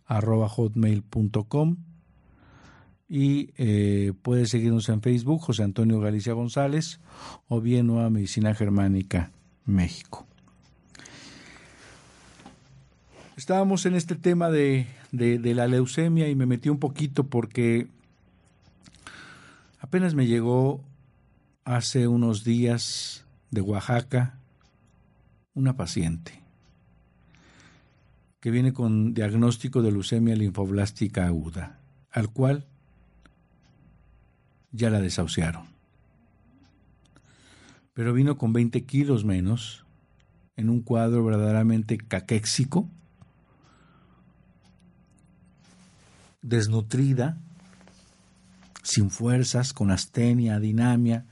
arroba 0.05 0.47
hotmail.com 0.47 1.77
y 3.09 3.49
eh, 3.57 4.13
puede 4.21 4.45
seguirnos 4.45 4.89
en 4.89 5.01
Facebook, 5.01 5.41
José 5.41 5.63
Antonio 5.63 5.99
Galicia 5.99 6.33
González, 6.33 6.99
o 7.47 7.61
bien 7.61 7.87
Nueva 7.87 8.09
Medicina 8.09 8.55
Germánica, 8.55 9.31
México. 9.65 10.25
Estábamos 13.37 13.85
en 13.85 13.95
este 13.95 14.15
tema 14.15 14.49
de, 14.49 14.87
de 15.11 15.53
la 15.53 15.67
leucemia 15.67 16.27
y 16.27 16.35
me 16.35 16.45
metí 16.45 16.69
un 16.69 16.79
poquito 16.79 17.25
porque 17.25 17.87
apenas 19.93 20.15
me 20.15 20.25
llegó 20.25 20.83
hace 21.65 22.07
unos 22.07 22.43
días 22.43 23.25
de 23.51 23.61
Oaxaca 23.61 24.39
una 25.53 25.77
paciente 25.77 26.41
que 28.39 28.49
viene 28.49 28.73
con 28.73 29.13
diagnóstico 29.13 29.83
de 29.83 29.91
leucemia 29.91 30.35
linfoblástica 30.35 31.27
aguda, 31.27 31.77
al 32.09 32.31
cual 32.31 32.65
ya 34.71 34.89
la 34.89 34.99
desahuciaron. 34.99 35.67
Pero 37.93 38.13
vino 38.13 38.35
con 38.39 38.51
20 38.51 38.85
kilos 38.85 39.25
menos, 39.25 39.85
en 40.55 40.71
un 40.71 40.81
cuadro 40.81 41.23
verdaderamente 41.23 41.99
caquéxico, 41.99 42.89
desnutrida, 46.41 47.37
sin 48.83 49.09
fuerzas, 49.09 49.73
con 49.73 49.89
astenia, 49.89 50.59
dinamia, 50.59 51.25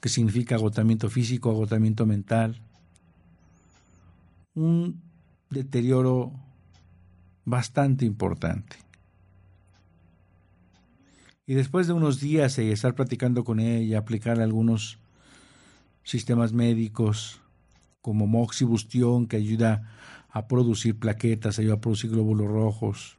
que 0.00 0.08
significa 0.08 0.54
agotamiento 0.54 1.10
físico, 1.10 1.50
agotamiento 1.50 2.06
mental, 2.06 2.62
un 4.54 5.02
deterioro 5.50 6.32
bastante 7.44 8.04
importante. 8.04 8.76
Y 11.46 11.54
después 11.54 11.86
de 11.86 11.92
unos 11.92 12.20
días 12.20 12.58
y 12.58 12.70
estar 12.70 12.94
platicando 12.94 13.44
con 13.44 13.60
ella, 13.60 13.98
aplicar 13.98 14.40
algunos 14.40 14.98
sistemas 16.04 16.52
médicos 16.52 17.40
como 18.00 18.26
moxibustión 18.26 19.26
que 19.26 19.36
ayuda 19.36 19.90
a 20.30 20.46
producir 20.46 20.98
plaquetas, 20.98 21.58
ayuda 21.58 21.74
a 21.74 21.80
producir 21.80 22.10
glóbulos 22.10 22.48
rojos, 22.48 23.18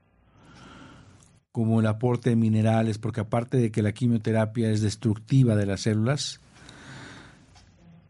como 1.56 1.80
el 1.80 1.88
aporte 1.88 2.32
de 2.32 2.36
minerales, 2.36 2.98
porque 2.98 3.22
aparte 3.22 3.56
de 3.56 3.72
que 3.72 3.82
la 3.82 3.94
quimioterapia 3.94 4.70
es 4.72 4.82
destructiva 4.82 5.56
de 5.56 5.66
las 5.66 5.84
células, 5.84 6.42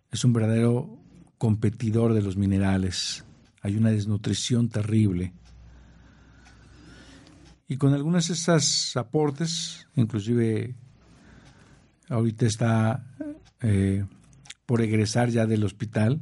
es 0.09 0.25
un 0.25 0.33
verdadero 0.33 0.97
competidor 1.37 2.15
de 2.15 2.23
los 2.23 2.37
minerales. 2.37 3.23
Hay 3.61 3.77
una 3.77 3.91
desnutrición 3.91 4.69
terrible. 4.69 5.31
Y 7.67 7.77
con 7.77 7.93
algunos 7.93 8.29
de 8.29 8.33
esos 8.33 8.97
aportes, 8.97 9.85
inclusive 9.95 10.73
ahorita 12.09 12.47
está 12.47 13.05
eh, 13.61 14.05
por 14.65 14.81
egresar 14.81 15.29
ya 15.29 15.45
del 15.45 15.65
hospital, 15.65 16.19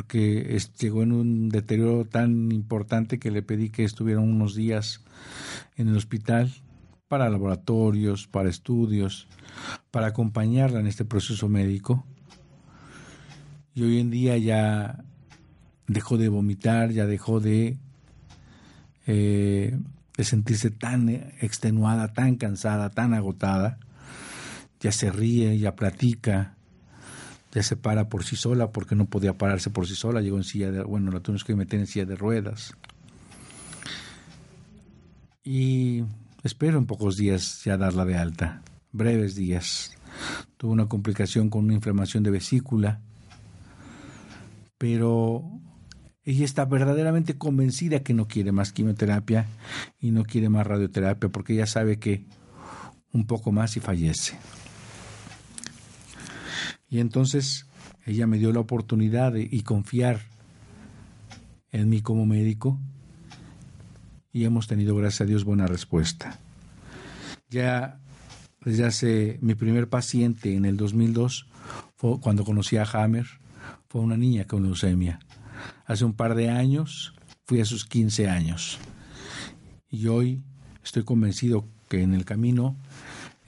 porque 0.00 0.58
llegó 0.78 1.02
en 1.02 1.12
un 1.12 1.48
deterioro 1.50 2.06
tan 2.06 2.50
importante 2.52 3.18
que 3.18 3.30
le 3.30 3.42
pedí 3.42 3.68
que 3.68 3.84
estuviera 3.84 4.18
unos 4.20 4.54
días 4.54 5.04
en 5.76 5.88
el 5.88 5.96
hospital 5.98 6.50
para 7.06 7.28
laboratorios, 7.28 8.26
para 8.26 8.48
estudios, 8.48 9.28
para 9.90 10.06
acompañarla 10.06 10.80
en 10.80 10.86
este 10.86 11.04
proceso 11.04 11.50
médico. 11.50 12.06
Y 13.74 13.82
hoy 13.82 14.00
en 14.00 14.08
día 14.10 14.38
ya 14.38 15.04
dejó 15.86 16.16
de 16.16 16.30
vomitar, 16.30 16.92
ya 16.92 17.04
dejó 17.04 17.38
de, 17.38 17.76
eh, 19.06 19.78
de 20.16 20.24
sentirse 20.24 20.70
tan 20.70 21.10
extenuada, 21.42 22.14
tan 22.14 22.36
cansada, 22.36 22.88
tan 22.88 23.12
agotada, 23.12 23.78
ya 24.80 24.92
se 24.92 25.12
ríe, 25.12 25.58
ya 25.58 25.76
platica, 25.76 26.56
ya 27.52 27.62
se 27.62 27.76
para 27.76 28.08
por 28.08 28.24
sí 28.24 28.36
sola 28.36 28.70
porque 28.70 28.94
no 28.94 29.06
podía 29.06 29.36
pararse 29.36 29.70
por 29.70 29.86
sí 29.86 29.94
sola, 29.94 30.20
llegó 30.20 30.36
en 30.36 30.44
silla 30.44 30.70
de, 30.70 30.82
bueno, 30.82 31.10
la 31.10 31.20
tuvimos 31.20 31.44
que 31.44 31.54
meter 31.54 31.80
en 31.80 31.86
silla 31.86 32.06
de 32.06 32.16
ruedas. 32.16 32.74
Y 35.42 36.04
espero 36.42 36.78
en 36.78 36.86
pocos 36.86 37.16
días 37.16 37.62
ya 37.64 37.76
darla 37.76 38.04
de 38.04 38.16
alta, 38.16 38.62
breves 38.92 39.34
días. 39.34 39.92
Tuvo 40.56 40.72
una 40.72 40.86
complicación 40.86 41.50
con 41.50 41.64
una 41.64 41.74
inflamación 41.74 42.22
de 42.22 42.30
vesícula 42.30 43.00
pero 44.80 45.44
ella 46.24 46.46
está 46.46 46.64
verdaderamente 46.64 47.36
convencida 47.36 48.02
que 48.02 48.14
no 48.14 48.26
quiere 48.28 48.50
más 48.50 48.72
quimioterapia 48.72 49.46
y 50.00 50.10
no 50.10 50.24
quiere 50.24 50.48
más 50.48 50.66
radioterapia 50.66 51.28
porque 51.28 51.52
ella 51.52 51.66
sabe 51.66 51.98
que 51.98 52.24
un 53.12 53.26
poco 53.26 53.52
más 53.52 53.76
y 53.76 53.80
fallece. 53.80 54.38
Y 56.90 56.98
entonces 56.98 57.66
ella 58.04 58.26
me 58.26 58.38
dio 58.38 58.52
la 58.52 58.60
oportunidad 58.60 59.32
de, 59.32 59.48
y 59.48 59.62
confiar 59.62 60.20
en 61.72 61.88
mí 61.88 62.02
como 62.02 62.26
médico 62.26 62.78
y 64.32 64.44
hemos 64.44 64.66
tenido, 64.66 64.94
gracias 64.96 65.22
a 65.22 65.24
Dios, 65.24 65.44
buena 65.44 65.66
respuesta. 65.66 66.38
Ya 67.48 67.98
desde 68.64 68.84
hace 68.84 69.38
mi 69.40 69.54
primer 69.54 69.88
paciente 69.88 70.54
en 70.54 70.64
el 70.64 70.76
2002, 70.76 71.46
fue 71.96 72.20
cuando 72.20 72.44
conocí 72.44 72.76
a 72.76 72.84
Hammer, 72.84 73.26
fue 73.88 74.00
una 74.00 74.16
niña 74.16 74.46
con 74.46 74.62
leucemia. 74.62 75.20
Hace 75.86 76.04
un 76.04 76.14
par 76.14 76.34
de 76.34 76.48
años 76.48 77.14
fui 77.44 77.60
a 77.60 77.64
sus 77.64 77.84
15 77.84 78.28
años. 78.28 78.78
Y 79.90 80.06
hoy 80.06 80.42
estoy 80.84 81.02
convencido 81.02 81.66
que 81.88 82.02
en 82.02 82.14
el 82.14 82.24
camino 82.24 82.76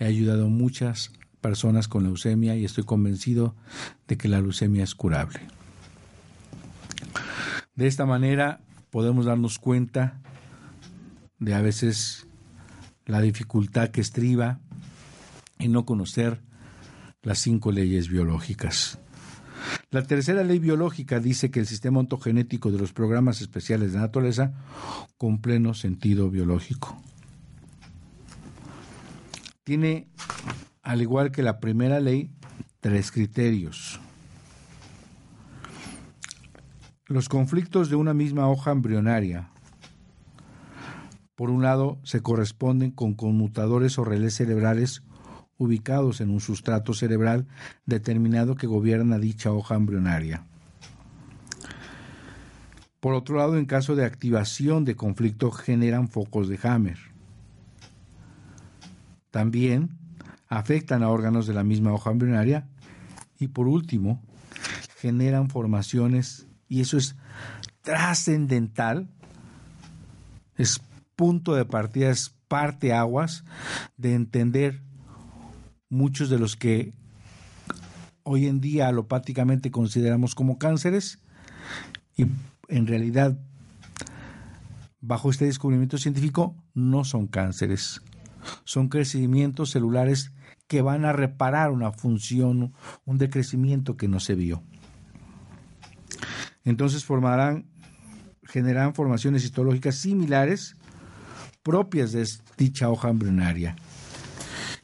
he 0.01 0.05
ayudado 0.05 0.47
a 0.47 0.49
muchas 0.49 1.13
personas 1.43 1.89
con 1.89 2.05
leucemia 2.05 2.57
y 2.57 2.65
estoy 2.65 2.85
convencido 2.85 3.55
de 4.09 4.17
que 4.17 4.29
la 4.29 4.41
leucemia 4.41 4.83
es 4.83 4.95
curable. 4.95 5.41
De 7.75 7.87
esta 7.87 8.07
manera 8.07 8.61
podemos 8.91 9.27
darnos 9.27 9.59
cuenta 9.59 10.23
de 11.39 11.53
a 11.55 11.61
veces 11.61 12.27
la 13.05 13.21
dificultad 13.21 13.89
que 13.89 14.01
estriba 14.01 14.61
en 15.59 15.73
no 15.73 15.85
conocer 15.85 16.41
las 17.23 17.39
cinco 17.39 17.73
leyes 17.73 18.09
biológicas. 18.09 18.99
La 19.91 20.03
tercera 20.03 20.43
ley 20.43 20.59
biológica 20.59 21.21
dice 21.21 21.51
que 21.51 21.61
el 21.61 21.67
sistema 21.67 22.01
ontogenético 22.01 22.71
de 22.71 22.79
los 22.79 22.93
programas 22.93 23.41
especiales 23.41 23.93
de 23.93 24.01
naturaleza 24.01 24.53
con 25.19 25.41
pleno 25.41 25.75
sentido 25.75 26.31
biológico. 26.31 27.01
Tiene, 29.65 30.09
al 30.83 31.01
igual 31.01 31.31
que 31.31 31.43
la 31.43 31.61
primera 31.61 32.01
ley, 32.01 32.31
tres 32.81 33.13
criterios. 33.13 34.01
Los 37.07 37.29
conflictos 37.29 37.89
de 37.89 37.97
una 37.97 38.15
misma 38.15 38.49
hoja 38.49 38.73
embrionaria, 38.73 39.51
por 41.35 41.51
un 41.51 41.63
lado, 41.63 41.99
se 42.05 42.21
corresponden 42.21 42.91
con 42.91 43.15
conmutadores 43.15 43.99
o 43.99 44.05
relés 44.05 44.35
cerebrales 44.35 45.03
ubicados 45.57 46.21
en 46.21 46.31
un 46.31 46.41
sustrato 46.41 46.95
cerebral 46.95 47.47
determinado 47.87 48.55
que 48.55 48.67
gobierna 48.67 49.19
dicha 49.19 49.53
hoja 49.53 49.75
embrionaria. 49.77 50.45
Por 53.01 53.15
otro 53.15 53.37
lado, 53.37 53.57
en 53.57 53.67
caso 53.67 53.97
de 53.97 54.05
activación 54.05 54.85
de 54.85 54.95
conflicto 54.95 55.51
generan 55.51 56.09
focos 56.09 56.49
de 56.49 56.59
Hammer. 56.63 56.99
También 59.31 60.02
afectan 60.59 61.03
a 61.03 61.09
órganos 61.09 61.47
de 61.47 61.55
la 61.55 61.65
misma 61.65 61.95
hoja 61.95 62.11
embrionaria 62.11 62.69
y 63.39 63.49
por 63.49 63.69
último, 63.69 64.23
generan 64.99 65.49
formaciones 65.49 66.47
y 66.69 66.83
eso 66.83 66.99
es 66.99 67.17
trascendental, 67.81 69.09
es 70.57 70.83
punto 71.17 71.55
de 71.55 71.65
partida, 71.65 72.11
es 72.11 72.35
parte 72.49 72.93
aguas 72.93 73.45
de 73.97 74.15
entender 74.15 74.83
muchos 75.89 76.29
de 76.29 76.39
los 76.39 76.55
que 76.55 76.93
hoy 78.23 78.47
en 78.47 78.61
día 78.61 78.89
alopáticamente 78.89 79.71
consideramos 79.71 80.35
como 80.35 80.59
cánceres 80.59 81.19
y 82.15 82.27
en 82.69 82.87
realidad 82.87 83.39
bajo 85.01 85.31
este 85.31 85.47
descubrimiento 85.47 85.97
científico 85.97 86.55
no 86.75 87.05
son 87.05 87.27
cánceres, 87.27 88.03
son 88.65 88.91
crecimientos 88.91 89.71
celulares 89.71 90.31
que 90.73 90.81
van 90.81 91.05
a 91.05 91.13
reparar 91.13 91.71
una 91.71 91.93
función, 91.93 92.73
un 93.05 93.19
decrecimiento 93.19 93.99
que 93.99 94.09
no 94.09 94.21
se 94.21 94.35
vio. 94.35 94.63
Entonces 96.65 97.05
formarán, 97.05 97.67
generarán 98.45 98.95
formaciones 98.95 99.45
histológicas 99.45 99.97
similares 99.97 100.75
propias 101.63 102.13
de 102.13 102.27
dicha 102.57 102.89
hoja 102.89 103.11
embrionaria. 103.11 103.77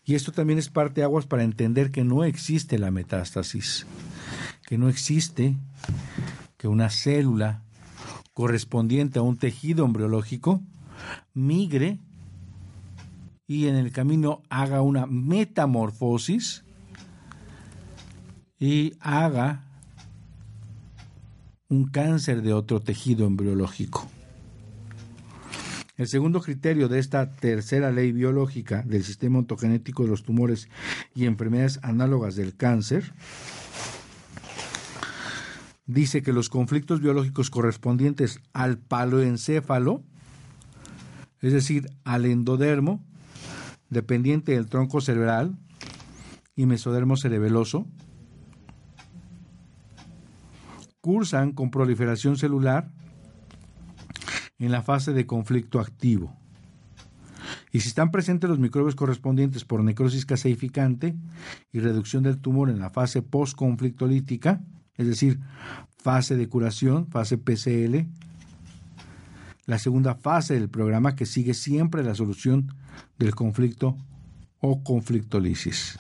Y 0.05 0.15
esto 0.15 0.31
también 0.31 0.59
es 0.59 0.69
parte 0.69 1.01
de 1.01 1.05
aguas 1.05 1.25
para 1.25 1.43
entender 1.43 1.91
que 1.91 2.05
no 2.05 2.23
existe 2.23 2.79
la 2.79 2.91
metástasis, 2.91 3.87
que 4.67 4.77
no 4.77 4.91
existe 4.91 5.57
que 6.59 6.69
una 6.69 6.91
célula 6.91 7.63
correspondiente 8.35 9.21
a 9.21 9.23
un 9.23 9.39
tejido 9.39 9.87
embriológico 9.87 10.63
migre 11.33 11.99
y 13.49 13.67
en 13.67 13.77
el 13.77 13.91
camino 13.91 14.43
haga 14.51 14.83
una 14.83 15.07
metamorfosis 15.07 16.65
y 18.61 18.93
haga 19.01 19.65
un 21.69 21.87
cáncer 21.87 22.43
de 22.43 22.53
otro 22.53 22.81
tejido 22.81 23.27
embriológico. 23.27 24.07
El 25.97 26.07
segundo 26.07 26.41
criterio 26.41 26.89
de 26.89 26.99
esta 26.99 27.33
tercera 27.33 27.91
ley 27.91 28.13
biológica 28.13 28.83
del 28.83 29.03
sistema 29.03 29.39
ontogenético 29.39 30.05
de 30.05 30.11
los 30.11 30.23
tumores 30.23 30.69
y 31.15 31.25
enfermedades 31.25 31.81
análogas 31.83 32.37
del 32.37 32.55
cáncer 32.55 33.15
dice 35.87 36.23
que 36.23 36.35
los 36.35 36.51
conflictos 36.51 37.01
biológicos 37.01 37.49
correspondientes 37.49 38.41
al 38.53 38.79
paloencéfalo, 38.79 40.03
es 41.41 41.53
decir, 41.55 41.91
al 42.05 42.27
endodermo, 42.27 43.08
dependiente 43.91 44.53
del 44.53 44.67
tronco 44.67 45.01
cerebral 45.01 45.59
y 46.55 46.67
mesodermo 46.67 47.17
cerebeloso, 47.17 47.87
cursan 51.01 51.53
con 51.53 51.71
proliferación 51.71 52.37
celular 52.37 52.91
en 54.59 54.73
la 54.73 54.83
fase 54.83 55.13
de 55.13 55.27
conflicto 55.27 55.81
activo. 55.81 56.37
Y 57.71 57.81
si 57.81 57.89
están 57.89 58.11
presentes 58.11 58.49
los 58.49 58.59
microbios 58.59 58.95
correspondientes 58.95 59.65
por 59.65 59.85
necrosis 59.85 60.27
caseificante 60.27 61.17
y 61.73 61.81
reducción 61.81 62.23
del 62.23 62.41
tumor 62.41 62.71
en 62.71 62.79
la 62.79 62.91
fase 62.91 63.23
postconflictolítica, 63.23 64.63
es 64.97 65.07
decir, 65.07 65.39
fase 65.97 66.37
de 66.37 66.49
curación, 66.49 67.07
fase 67.07 67.39
PCL, 67.39 68.07
la 69.67 69.79
segunda 69.79 70.15
fase 70.15 70.55
del 70.55 70.71
programa 70.71 71.15
que 71.15 71.27
sigue 71.27 71.55
siempre 71.55 72.03
la 72.03 72.15
solución 72.15 72.75
del 73.19 73.35
conflicto 73.35 73.97
o 74.61 74.83
conflictolisis. 74.83 75.99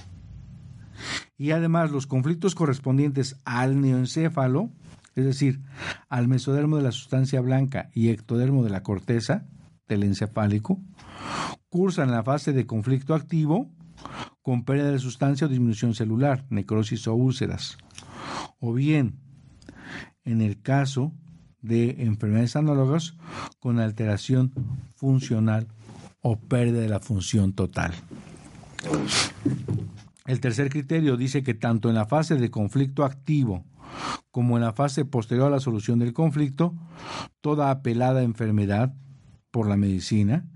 Y 1.37 1.53
además 1.53 1.91
los 1.91 2.07
conflictos 2.07 2.55
correspondientes 2.55 3.37
al 3.45 3.81
neoencéfalo, 3.81 4.71
es 5.15 5.25
decir, 5.25 5.61
al 6.09 6.29
mesodermo 6.29 6.77
de 6.77 6.83
la 6.83 6.93
sustancia 6.93 7.41
blanca 7.41 7.91
y 7.95 8.09
ectodermo 8.09 8.65
de 8.65 8.71
la 8.71 8.83
corteza 8.83 9.47
del 9.87 10.03
encefálico, 10.03 10.81
cursan 11.69 12.11
la 12.11 12.23
fase 12.23 12.53
de 12.53 12.67
conflicto 12.67 13.15
activo 13.15 13.71
con 14.43 14.65
pérdida 14.65 14.91
de 14.91 14.99
sustancia 14.99 15.47
o 15.47 15.51
disminución 15.51 15.95
celular, 15.95 16.47
necrosis 16.51 17.07
o 17.07 17.15
úlceras 17.15 17.79
o 18.61 18.73
bien 18.73 19.21
en 20.25 20.41
el 20.41 20.61
caso 20.61 21.13
de 21.61 22.03
enfermedades 22.03 22.57
análogas 22.57 23.17
con 23.59 23.79
alteración 23.79 24.53
funcional 24.95 25.69
o 26.21 26.39
pérdida 26.39 26.81
de 26.81 26.89
la 26.89 27.01
función 27.01 27.53
total. 27.53 27.93
El 30.27 30.41
tercer 30.41 30.69
criterio 30.69 31.17
dice 31.17 31.43
que 31.43 31.55
tanto 31.55 31.89
en 31.89 31.95
la 31.95 32.07
fase 32.07 32.37
de 32.37 32.51
conflicto 32.51 33.05
activo 33.05 33.65
como 34.31 34.57
en 34.57 34.63
la 34.63 34.73
fase 34.73 35.05
posterior 35.05 35.47
a 35.47 35.57
la 35.57 35.61
solución 35.61 35.99
del 35.99 36.13
conflicto, 36.13 36.75
toda 37.41 37.71
apelada 37.71 38.23
enfermedad 38.23 38.95
por 39.51 39.67
la 39.67 39.77
medicina 39.77 40.47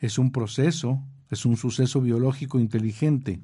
es 0.00 0.18
un 0.18 0.32
proceso, 0.32 1.02
es 1.30 1.46
un 1.46 1.56
suceso 1.56 2.00
biológico 2.00 2.58
inteligente 2.58 3.40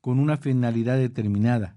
con 0.00 0.20
una 0.20 0.36
finalidad 0.36 0.96
determinada 0.96 1.76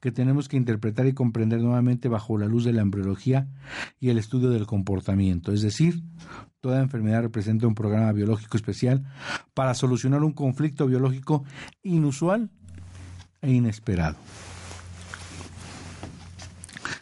que 0.00 0.12
tenemos 0.12 0.48
que 0.48 0.56
interpretar 0.56 1.06
y 1.06 1.12
comprender 1.12 1.60
nuevamente 1.60 2.08
bajo 2.08 2.38
la 2.38 2.46
luz 2.46 2.64
de 2.64 2.72
la 2.72 2.82
embriología 2.82 3.48
y 3.98 4.10
el 4.10 4.18
estudio 4.18 4.50
del 4.50 4.66
comportamiento. 4.66 5.52
Es 5.52 5.62
decir, 5.62 6.02
toda 6.60 6.80
enfermedad 6.80 7.22
representa 7.22 7.66
un 7.66 7.74
programa 7.74 8.12
biológico 8.12 8.56
especial 8.56 9.04
para 9.54 9.74
solucionar 9.74 10.22
un 10.22 10.32
conflicto 10.32 10.86
biológico 10.86 11.44
inusual 11.82 12.50
e 13.42 13.52
inesperado. 13.52 14.16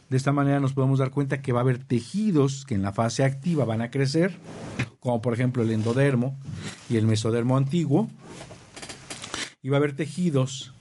De 0.09 0.16
esta 0.16 0.33
manera 0.33 0.59
nos 0.59 0.73
podemos 0.73 0.99
dar 0.99 1.11
cuenta 1.11 1.43
que 1.43 1.53
va 1.53 1.61
a 1.61 1.62
haber 1.62 1.85
tejidos 1.85 2.64
que 2.64 2.75
en 2.75 2.83
la 2.83 2.93
fase 2.93 3.25
activa 3.25 3.66
van 3.66 3.83
a 3.83 3.91
crecer, 3.91 4.39
como 5.01 5.21
por 5.21 5.35
ejemplo 5.35 5.62
el 5.62 5.71
endodermo 5.71 6.39
y 6.89 6.97
el 6.97 7.07
mesodermo 7.07 7.59
antiguo, 7.59 8.09
y 9.61 9.69
va 9.69 9.77
a 9.77 9.81
haber 9.81 9.95
tejidos 9.95 10.73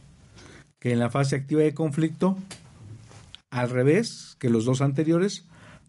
que 0.79 0.91
en 0.91 0.99
la 0.99 1.09
fase 1.09 1.35
activa 1.35 1.61
de 1.61 1.73
conflicto, 1.73 2.37
al 3.49 3.69
revés 3.69 4.35
que 4.39 4.49
los 4.49 4.65
dos 4.65 4.81
anteriores, 4.81 5.45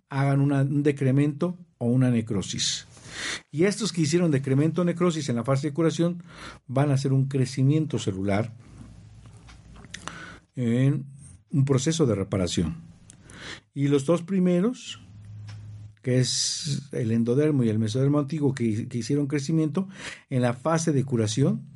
hagan 0.08 0.40
un 0.40 0.82
decremento 0.82 1.58
o 1.78 1.86
una 1.86 2.10
necrosis. 2.10 2.86
Y 3.50 3.64
estos 3.64 3.92
que 3.92 4.02
hicieron 4.02 4.30
decremento 4.30 4.82
o 4.82 4.84
necrosis 4.84 5.28
en 5.28 5.36
la 5.36 5.44
fase 5.44 5.68
de 5.68 5.74
curación 5.74 6.22
van 6.66 6.90
a 6.90 6.94
hacer 6.94 7.12
un 7.12 7.26
crecimiento 7.26 7.98
celular 7.98 8.52
en 10.56 11.06
un 11.50 11.64
proceso 11.64 12.06
de 12.06 12.14
reparación. 12.14 12.76
Y 13.74 13.88
los 13.88 14.06
dos 14.06 14.22
primeros, 14.22 15.00
que 16.02 16.18
es 16.18 16.88
el 16.92 17.12
endodermo 17.12 17.64
y 17.64 17.68
el 17.68 17.78
mesodermo 17.78 18.18
antiguo 18.18 18.54
que, 18.54 18.88
que 18.88 18.98
hicieron 18.98 19.26
crecimiento, 19.26 19.88
en 20.30 20.42
la 20.42 20.54
fase 20.54 20.92
de 20.92 21.04
curación 21.04 21.66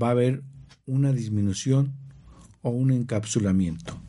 va 0.00 0.08
a 0.08 0.12
haber 0.12 0.42
una 0.86 1.12
disminución 1.12 1.99
o 2.62 2.70
un 2.70 2.90
encapsulamiento. 2.90 4.00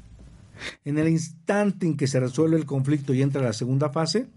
En 0.85 0.97
el 0.97 1.07
instante 1.07 1.85
en 1.85 1.97
que 1.97 2.07
se 2.07 2.19
resuelve 2.19 2.57
el 2.57 2.65
conflicto 2.65 3.13
y 3.13 3.21
entra 3.21 3.41
la 3.41 3.53
segunda 3.53 3.89
fase, 3.89 4.27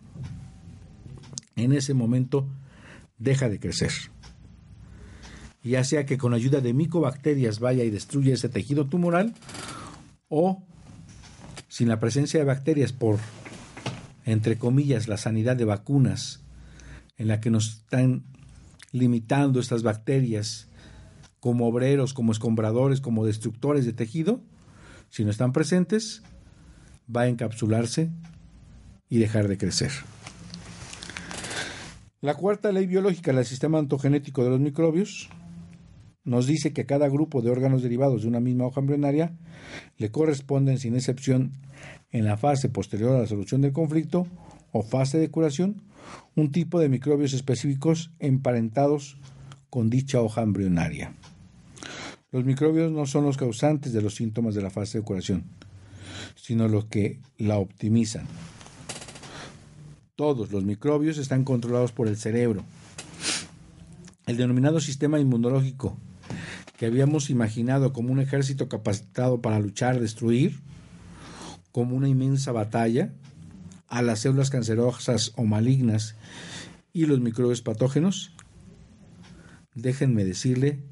en 1.56 1.72
ese 1.72 1.94
momento 1.94 2.48
deja 3.18 3.48
de 3.48 3.60
crecer. 3.60 3.92
Ya 5.62 5.82
sea 5.84 6.04
que 6.04 6.18
con 6.18 6.34
ayuda 6.34 6.60
de 6.60 6.74
micobacterias 6.74 7.58
vaya 7.58 7.84
y 7.84 7.90
destruya 7.90 8.34
ese 8.34 8.48
tejido 8.48 8.86
tumoral, 8.86 9.34
o 10.28 10.62
sin 11.68 11.88
la 11.88 12.00
presencia 12.00 12.38
de 12.38 12.44
bacterias 12.44 12.92
por, 12.92 13.18
entre 14.24 14.58
comillas, 14.58 15.08
la 15.08 15.16
sanidad 15.16 15.56
de 15.56 15.64
vacunas, 15.64 16.42
en 17.16 17.28
la 17.28 17.40
que 17.40 17.50
nos 17.50 17.68
están 17.78 18.24
limitando 18.92 19.58
estas 19.58 19.82
bacterias 19.82 20.68
como 21.44 21.66
obreros, 21.66 22.14
como 22.14 22.32
escombradores, 22.32 23.02
como 23.02 23.26
destructores 23.26 23.84
de 23.84 23.92
tejido, 23.92 24.40
si 25.10 25.26
no 25.26 25.30
están 25.30 25.52
presentes, 25.52 26.22
va 27.14 27.20
a 27.20 27.28
encapsularse 27.28 28.10
y 29.10 29.18
dejar 29.18 29.46
de 29.48 29.58
crecer. 29.58 29.90
La 32.22 32.32
cuarta 32.32 32.72
ley 32.72 32.86
biológica 32.86 33.34
del 33.34 33.44
sistema 33.44 33.78
ontogenético 33.78 34.42
de 34.42 34.48
los 34.48 34.60
microbios 34.60 35.28
nos 36.24 36.46
dice 36.46 36.72
que 36.72 36.80
a 36.80 36.86
cada 36.86 37.10
grupo 37.10 37.42
de 37.42 37.50
órganos 37.50 37.82
derivados 37.82 38.22
de 38.22 38.28
una 38.28 38.40
misma 38.40 38.64
hoja 38.64 38.80
embrionaria 38.80 39.36
le 39.98 40.10
corresponden 40.10 40.78
sin 40.78 40.94
excepción 40.94 41.52
en 42.10 42.24
la 42.24 42.38
fase 42.38 42.70
posterior 42.70 43.16
a 43.16 43.20
la 43.20 43.26
solución 43.26 43.60
del 43.60 43.74
conflicto 43.74 44.26
o 44.72 44.82
fase 44.82 45.18
de 45.18 45.30
curación 45.30 45.82
un 46.36 46.52
tipo 46.52 46.80
de 46.80 46.88
microbios 46.88 47.34
específicos 47.34 48.12
emparentados 48.18 49.18
con 49.68 49.90
dicha 49.90 50.22
hoja 50.22 50.40
embrionaria. 50.40 51.12
Los 52.34 52.44
microbios 52.44 52.90
no 52.90 53.06
son 53.06 53.26
los 53.26 53.36
causantes 53.36 53.92
de 53.92 54.02
los 54.02 54.16
síntomas 54.16 54.56
de 54.56 54.60
la 54.60 54.68
fase 54.68 54.98
de 54.98 55.04
curación, 55.04 55.44
sino 56.34 56.66
los 56.66 56.86
que 56.86 57.20
la 57.38 57.58
optimizan. 57.58 58.26
Todos 60.16 60.50
los 60.50 60.64
microbios 60.64 61.18
están 61.18 61.44
controlados 61.44 61.92
por 61.92 62.08
el 62.08 62.16
cerebro. 62.16 62.64
El 64.26 64.36
denominado 64.36 64.80
sistema 64.80 65.20
inmunológico, 65.20 65.96
que 66.76 66.86
habíamos 66.86 67.30
imaginado 67.30 67.92
como 67.92 68.10
un 68.10 68.18
ejército 68.18 68.68
capacitado 68.68 69.40
para 69.40 69.60
luchar, 69.60 70.00
destruir, 70.00 70.58
como 71.70 71.94
una 71.94 72.08
inmensa 72.08 72.50
batalla, 72.50 73.12
a 73.86 74.02
las 74.02 74.18
células 74.18 74.50
cancerosas 74.50 75.30
o 75.36 75.44
malignas 75.44 76.16
y 76.92 77.06
los 77.06 77.20
microbios 77.20 77.62
patógenos, 77.62 78.32
déjenme 79.76 80.24
decirle 80.24 80.82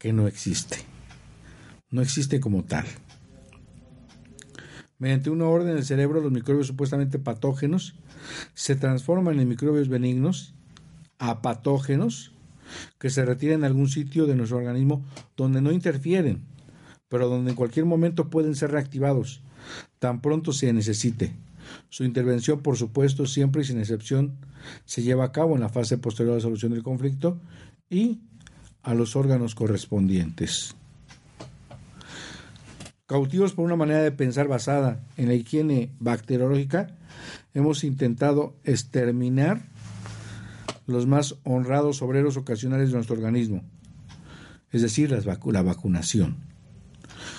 que 0.00 0.12
no 0.12 0.26
existe. 0.26 0.78
No 1.90 2.00
existe 2.00 2.40
como 2.40 2.64
tal. 2.64 2.86
Mediante 4.98 5.30
una 5.30 5.44
orden 5.44 5.74
del 5.76 5.84
cerebro, 5.84 6.20
los 6.20 6.32
microbios 6.32 6.66
supuestamente 6.66 7.18
patógenos 7.18 7.94
se 8.54 8.76
transforman 8.76 9.38
en 9.38 9.48
microbios 9.48 9.88
benignos 9.88 10.54
a 11.18 11.42
patógenos 11.42 12.32
que 12.98 13.10
se 13.10 13.24
retiran 13.24 13.60
en 13.60 13.64
algún 13.64 13.88
sitio 13.88 14.26
de 14.26 14.36
nuestro 14.36 14.58
organismo 14.58 15.04
donde 15.36 15.60
no 15.60 15.70
interfieren, 15.70 16.44
pero 17.08 17.28
donde 17.28 17.50
en 17.50 17.56
cualquier 17.56 17.84
momento 17.84 18.30
pueden 18.30 18.54
ser 18.54 18.70
reactivados, 18.70 19.42
tan 19.98 20.22
pronto 20.22 20.52
se 20.52 20.72
necesite. 20.72 21.34
Su 21.90 22.04
intervención, 22.04 22.60
por 22.60 22.76
supuesto, 22.76 23.26
siempre 23.26 23.62
y 23.62 23.64
sin 23.66 23.78
excepción, 23.78 24.38
se 24.86 25.02
lleva 25.02 25.24
a 25.24 25.32
cabo 25.32 25.56
en 25.56 25.60
la 25.60 25.68
fase 25.68 25.98
posterior 25.98 26.32
a 26.32 26.36
la 26.36 26.42
solución 26.42 26.72
del 26.72 26.82
conflicto 26.82 27.38
y 27.90 28.20
a 28.82 28.94
los 28.94 29.16
órganos 29.16 29.54
correspondientes. 29.54 30.74
Cautivos 33.06 33.54
por 33.54 33.64
una 33.64 33.76
manera 33.76 34.02
de 34.02 34.12
pensar 34.12 34.46
basada 34.46 35.04
en 35.16 35.28
la 35.28 35.34
higiene 35.34 35.92
bacteriológica, 35.98 36.96
hemos 37.54 37.82
intentado 37.82 38.54
exterminar 38.64 39.62
los 40.86 41.06
más 41.06 41.36
honrados 41.44 42.02
obreros 42.02 42.36
ocasionales 42.36 42.90
de 42.90 42.94
nuestro 42.94 43.16
organismo, 43.16 43.62
es 44.70 44.82
decir, 44.82 45.10
la 45.10 45.62
vacunación. 45.62 46.36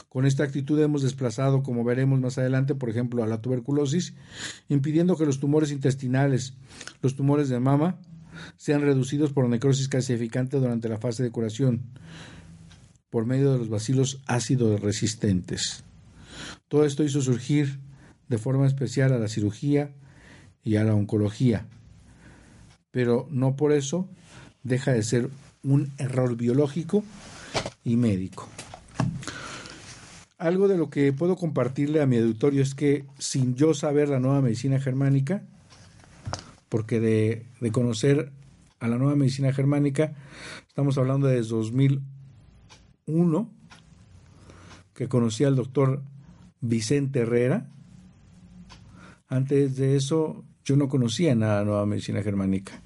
Con 0.10 0.26
esta 0.26 0.44
actitud 0.44 0.78
hemos 0.82 1.04
desplazado, 1.04 1.64
como 1.64 1.86
veremos 1.86 2.20
más 2.20 2.38
adelante, 2.38 2.76
por 2.76 2.90
ejemplo, 2.90 3.24
a 3.24 3.28
la 3.28 3.42
tuberculosis, 3.42 4.14
impidiendo 4.68 5.16
que 5.16 5.26
los 5.26 5.40
tumores 5.40 5.72
intestinales, 5.72 6.54
los 7.02 7.16
tumores 7.16 7.48
de 7.48 7.62
mama, 7.62 7.98
sean 8.58 8.82
reducidos 8.82 9.34
por 9.34 9.48
necrosis 9.48 9.88
calcificante 9.88 10.58
durante 10.58 10.90
la 10.90 10.98
fase 10.98 11.24
de 11.24 11.32
curación, 11.32 11.82
por 13.10 13.26
medio 13.26 13.52
de 13.52 13.60
los 13.60 13.70
bacilos 13.70 14.22
ácidos 14.26 14.80
resistentes. 14.80 15.84
Todo 16.68 16.86
esto 16.86 17.04
hizo 17.04 17.22
surgir 17.22 17.80
de 18.28 18.38
forma 18.38 18.66
especial 18.66 19.12
a 19.14 19.20
la 19.20 19.28
cirugía 19.28 19.92
y 20.64 20.78
a 20.78 20.84
la 20.84 20.96
oncología, 20.96 21.66
pero 22.92 23.28
no 23.30 23.56
por 23.56 23.74
eso 23.74 24.08
deja 24.64 24.92
de 24.94 25.04
ser 25.04 25.30
un 25.64 25.92
error 25.98 26.36
biológico 26.36 27.04
y 27.84 27.98
médico. 27.98 28.48
Algo 30.38 30.68
de 30.68 30.78
lo 30.78 30.90
que 30.90 31.14
puedo 31.14 31.36
compartirle 31.36 32.02
a 32.02 32.08
mi 32.08 32.18
auditorio 32.18 32.64
es 32.64 32.74
que 32.74 33.06
sin 33.20 33.56
yo 33.56 33.74
saber 33.74 34.10
la 34.10 34.20
nueva 34.20 34.42
medicina 34.42 34.80
germánica, 34.80 35.44
porque 36.72 37.00
de, 37.02 37.46
conocer 37.74 38.32
a 38.80 38.88
la 38.88 38.98
nueva 38.98 39.18
medicina 39.18 39.52
germánica, 39.52 40.14
estamos 40.70 40.98
hablando 40.98 41.28
de 41.28 41.42
2001, 41.42 43.54
que 44.94 45.10
conocí 45.10 45.44
al 45.44 45.58
doctor 45.58 46.02
Vicente 46.62 47.20
Herrera. 47.20 47.70
Antes 49.28 49.76
de 49.76 49.98
eso, 49.98 50.46
yo 50.64 50.78
no 50.78 50.88
conocía 50.88 51.36
nada 51.36 51.60
de 51.60 51.66
nueva 51.66 51.86
medicina 51.86 52.24
germánica. 52.24 52.82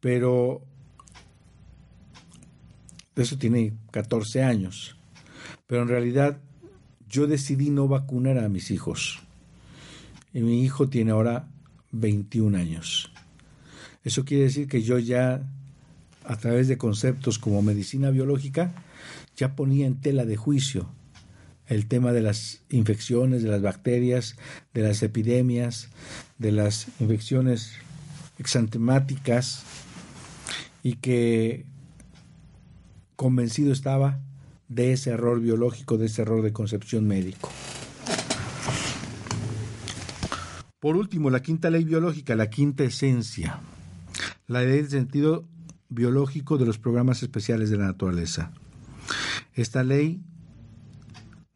Pero 0.00 0.62
eso 3.14 3.36
tiene 3.36 3.74
14 3.90 4.42
años. 4.42 4.96
Pero 5.66 5.82
en 5.82 5.88
realidad 5.88 6.40
yo 7.10 7.26
decidí 7.26 7.68
no 7.68 7.88
vacunar 7.88 8.38
a 8.38 8.48
mis 8.48 8.70
hijos. 8.70 9.22
Y 10.32 10.40
mi 10.40 10.64
hijo 10.64 10.88
tiene 10.88 11.10
ahora 11.10 11.50
21 12.00 12.56
años. 12.56 13.10
Eso 14.04 14.24
quiere 14.24 14.44
decir 14.44 14.68
que 14.68 14.82
yo 14.82 14.98
ya, 14.98 15.42
a 16.24 16.36
través 16.36 16.68
de 16.68 16.78
conceptos 16.78 17.38
como 17.38 17.62
medicina 17.62 18.10
biológica, 18.10 18.72
ya 19.36 19.56
ponía 19.56 19.86
en 19.86 20.00
tela 20.00 20.24
de 20.24 20.36
juicio 20.36 20.88
el 21.66 21.86
tema 21.86 22.12
de 22.12 22.22
las 22.22 22.62
infecciones, 22.70 23.42
de 23.42 23.48
las 23.48 23.62
bacterias, 23.62 24.36
de 24.72 24.82
las 24.82 25.02
epidemias, 25.02 25.88
de 26.38 26.52
las 26.52 26.86
infecciones 27.00 27.72
exantemáticas 28.38 29.64
y 30.82 30.94
que 30.94 31.64
convencido 33.16 33.72
estaba 33.72 34.20
de 34.68 34.92
ese 34.92 35.10
error 35.10 35.40
biológico, 35.40 35.98
de 35.98 36.06
ese 36.06 36.22
error 36.22 36.42
de 36.42 36.52
concepción 36.52 37.06
médico. 37.06 37.50
Por 40.86 40.96
último, 40.96 41.30
la 41.30 41.42
quinta 41.42 41.68
ley 41.68 41.82
biológica, 41.82 42.36
la 42.36 42.48
quinta 42.48 42.84
esencia, 42.84 43.58
la 44.46 44.60
ley 44.60 44.76
del 44.76 44.88
sentido 44.88 45.48
biológico 45.88 46.58
de 46.58 46.64
los 46.64 46.78
programas 46.78 47.24
especiales 47.24 47.70
de 47.70 47.76
la 47.76 47.86
naturaleza. 47.86 48.52
Esta 49.54 49.82
ley 49.82 50.22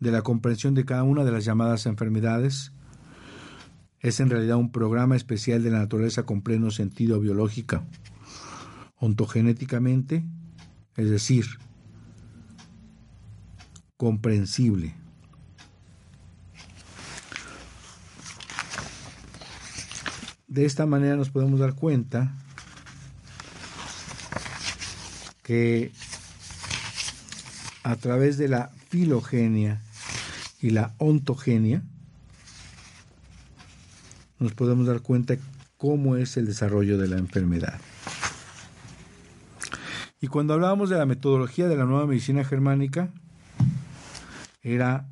de 0.00 0.10
la 0.10 0.22
comprensión 0.22 0.74
de 0.74 0.84
cada 0.84 1.04
una 1.04 1.22
de 1.22 1.30
las 1.30 1.44
llamadas 1.44 1.86
enfermedades 1.86 2.72
es 4.00 4.18
en 4.18 4.30
realidad 4.30 4.56
un 4.56 4.72
programa 4.72 5.14
especial 5.14 5.62
de 5.62 5.70
la 5.70 5.78
naturaleza 5.78 6.24
con 6.24 6.42
pleno 6.42 6.72
sentido 6.72 7.20
biológico, 7.20 7.84
ontogenéticamente, 8.96 10.24
es 10.96 11.08
decir, 11.08 11.46
comprensible. 13.96 14.99
De 20.60 20.66
esta 20.66 20.84
manera 20.84 21.16
nos 21.16 21.30
podemos 21.30 21.58
dar 21.58 21.72
cuenta 21.72 22.34
que 25.42 25.90
a 27.82 27.96
través 27.96 28.36
de 28.36 28.48
la 28.48 28.70
filogenia 28.90 29.80
y 30.60 30.68
la 30.68 30.92
ontogenia 30.98 31.82
nos 34.38 34.52
podemos 34.52 34.86
dar 34.86 35.00
cuenta 35.00 35.38
cómo 35.78 36.16
es 36.16 36.36
el 36.36 36.44
desarrollo 36.44 36.98
de 36.98 37.08
la 37.08 37.16
enfermedad. 37.16 37.80
Y 40.20 40.26
cuando 40.26 40.52
hablábamos 40.52 40.90
de 40.90 40.98
la 40.98 41.06
metodología 41.06 41.68
de 41.68 41.76
la 41.78 41.86
nueva 41.86 42.06
medicina 42.06 42.44
germánica, 42.44 43.08
era 44.62 45.06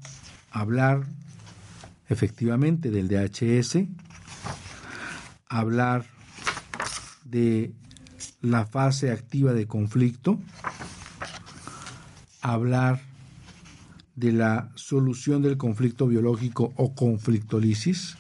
hablar 0.51 1.07
efectivamente 2.11 2.91
del 2.91 3.09
DHS, 3.09 3.87
hablar 5.49 6.07
de 7.25 7.73
la 8.41 8.67
fase 8.67 9.11
activa 9.11 9.53
de 9.53 9.67
conflicto, 9.67 10.39
hablar 12.41 13.01
de 14.17 14.33
la 14.33 14.71
solución 14.75 15.43
del 15.43 15.57
conflicto 15.57 16.07
biológico 16.07 16.73
o 16.77 16.95
conflictolisis 16.95 18.17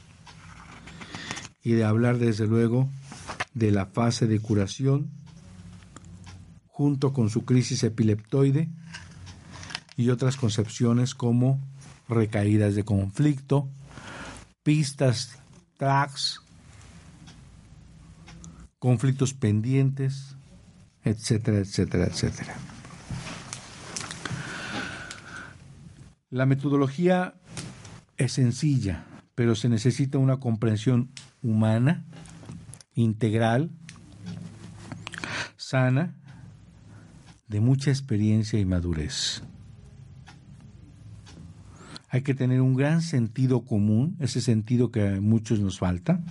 y 1.62 1.72
de 1.72 1.84
hablar 1.84 2.18
desde 2.18 2.46
luego 2.46 2.88
de 3.54 3.72
la 3.72 3.86
fase 3.86 4.26
de 4.26 4.40
curación 4.40 5.10
junto 6.66 7.12
con 7.12 7.30
su 7.30 7.44
crisis 7.44 7.82
epileptoide 7.82 8.70
y 9.96 10.10
otras 10.10 10.36
concepciones 10.36 11.16
como 11.16 11.60
recaídas 12.08 12.76
de 12.76 12.84
conflicto, 12.84 13.68
pistas, 14.62 15.40
tracks, 15.76 16.40
conflictos 18.78 19.34
pendientes, 19.34 20.36
etcétera, 21.02 21.58
etcétera, 21.58 22.06
etcétera. 22.06 22.54
La 26.30 26.46
metodología 26.46 27.34
es 28.16 28.32
sencilla, 28.32 29.06
pero 29.34 29.54
se 29.54 29.68
necesita 29.68 30.18
una 30.18 30.38
comprensión 30.38 31.10
humana, 31.42 32.04
integral, 32.94 33.70
sana, 35.56 36.16
de 37.48 37.60
mucha 37.60 37.90
experiencia 37.90 38.58
y 38.58 38.64
madurez. 38.64 39.42
Hay 42.10 42.22
que 42.22 42.34
tener 42.34 42.60
un 42.60 42.74
gran 42.74 43.02
sentido 43.02 43.64
común, 43.64 44.16
ese 44.18 44.40
sentido 44.40 44.90
que 44.90 45.08
a 45.08 45.20
muchos 45.20 45.60
nos 45.60 45.78
falta, 45.78 46.22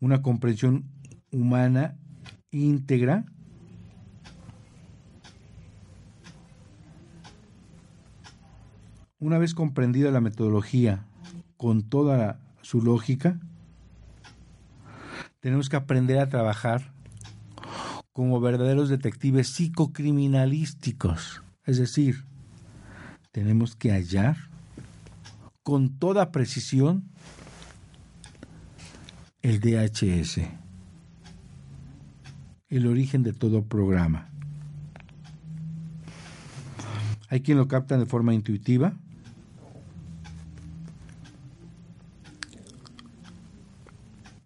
una 0.00 0.22
comprensión 0.22 0.84
humana 1.30 1.96
íntegra, 2.50 3.24
una 9.18 9.38
vez 9.38 9.54
comprendida 9.54 10.10
la 10.10 10.20
metodología 10.20 11.06
con 11.56 11.82
toda 11.82 12.40
su 12.62 12.82
lógica, 12.82 13.40
tenemos 15.40 15.68
que 15.68 15.76
aprender 15.76 16.18
a 16.18 16.28
trabajar 16.28 16.92
como 18.12 18.40
verdaderos 18.40 18.88
detectives 18.88 19.48
psicocriminalísticos. 19.48 21.42
Es 21.64 21.78
decir, 21.78 22.24
tenemos 23.30 23.76
que 23.76 23.90
hallar 23.90 24.36
con 25.62 25.98
toda 25.98 26.32
precisión 26.32 27.10
el 29.46 29.60
DHS, 29.60 30.40
el 32.68 32.86
origen 32.88 33.22
de 33.22 33.32
todo 33.32 33.62
programa. 33.62 34.28
Hay 37.28 37.42
quien 37.42 37.56
lo 37.56 37.68
capta 37.68 37.96
de 37.96 38.06
forma 38.06 38.34
intuitiva. 38.34 38.94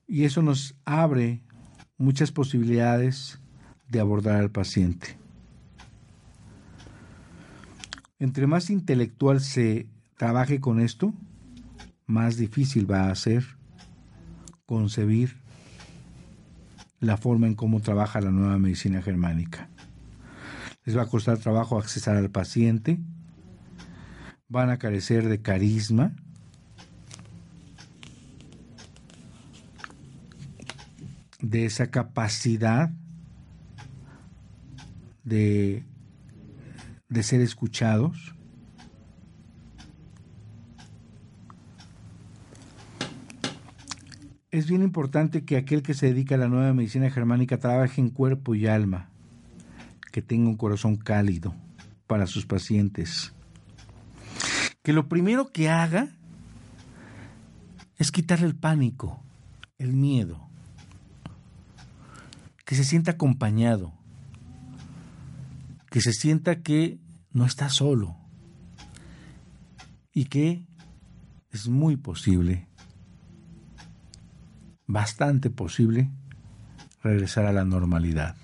Y 0.07 0.24
eso 0.24 0.42
nos 0.42 0.76
abre 0.84 1.40
muchas 1.96 2.30
posibilidades 2.30 3.40
de 3.88 4.01
abordar 4.01 4.36
al 4.36 4.51
paciente. 4.51 5.16
Entre 8.18 8.46
más 8.46 8.68
intelectual 8.68 9.40
se 9.40 9.88
trabaje 10.18 10.61
con 10.61 10.78
esto, 10.78 11.14
más 12.05 12.36
difícil 12.36 12.90
va 12.90 13.11
a 13.11 13.14
ser 13.14 13.59
concebir 14.70 15.36
la 17.00 17.16
forma 17.16 17.48
en 17.48 17.56
cómo 17.56 17.80
trabaja 17.80 18.20
la 18.20 18.30
nueva 18.30 18.56
medicina 18.56 19.02
germánica. 19.02 19.68
Les 20.84 20.96
va 20.96 21.02
a 21.02 21.06
costar 21.06 21.38
trabajo 21.38 21.76
accesar 21.76 22.16
al 22.16 22.30
paciente, 22.30 23.00
van 24.46 24.70
a 24.70 24.78
carecer 24.78 25.28
de 25.28 25.42
carisma, 25.42 26.12
de 31.40 31.64
esa 31.64 31.90
capacidad 31.90 32.92
de, 35.24 35.82
de 37.08 37.22
ser 37.24 37.40
escuchados. 37.40 38.36
Es 44.51 44.68
bien 44.68 44.82
importante 44.82 45.44
que 45.44 45.57
aquel 45.57 45.82
que 45.82 45.94
se 45.94 46.07
dedica 46.07 46.34
a 46.34 46.38
la 46.38 46.48
nueva 46.48 46.72
medicina 46.72 47.09
germánica 47.09 47.59
trabaje 47.59 48.01
en 48.01 48.11
cuerpo 48.11 48.57
y 48.57 48.66
alma, 48.66 49.09
que 50.11 50.22
tenga 50.22 50.48
un 50.48 50.57
corazón 50.57 50.96
cálido 50.96 51.55
para 52.09 52.26
sus 52.26 52.46
pacientes. 52.46 53.32
Que 54.82 54.92
lo 54.92 55.09
primero 55.09 55.53
que 55.53 55.68
haga 55.68 56.09
es 57.96 58.11
quitarle 58.11 58.46
el 58.46 58.57
pánico, 58.57 59.22
el 59.78 59.92
miedo, 59.92 60.48
que 62.64 62.74
se 62.74 62.82
sienta 62.82 63.12
acompañado, 63.12 63.92
que 65.90 66.01
se 66.01 66.12
sienta 66.12 66.61
que 66.62 66.98
no 67.32 67.44
está 67.44 67.68
solo 67.68 68.16
y 70.12 70.24
que 70.24 70.66
es 71.53 71.68
muy 71.68 71.96
posible, 71.96 72.66
bastante 74.93 75.51
posible, 75.51 76.11
regresar 77.03 77.47
a 77.47 77.53
la 77.53 77.64
normalidad. 77.64 78.36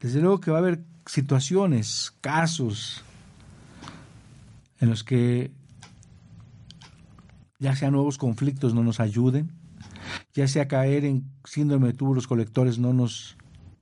Desde 0.00 0.20
luego 0.20 0.40
que 0.40 0.50
va 0.50 0.58
a 0.58 0.60
haber 0.60 0.84
situaciones, 1.06 2.12
casos 2.20 3.04
en 4.80 4.90
los 4.90 5.04
que 5.04 5.52
ya 7.58 7.74
sea 7.76 7.90
nuevos 7.90 8.18
conflictos 8.18 8.74
no 8.74 8.82
nos 8.82 9.00
ayuden, 9.00 9.52
ya 10.34 10.48
sea 10.48 10.68
caer 10.68 11.04
en 11.04 11.24
síndrome 11.44 11.88
de 11.88 11.94
túbulos 11.94 12.26
colectores 12.26 12.78
no 12.78 12.92
nos 12.92 13.36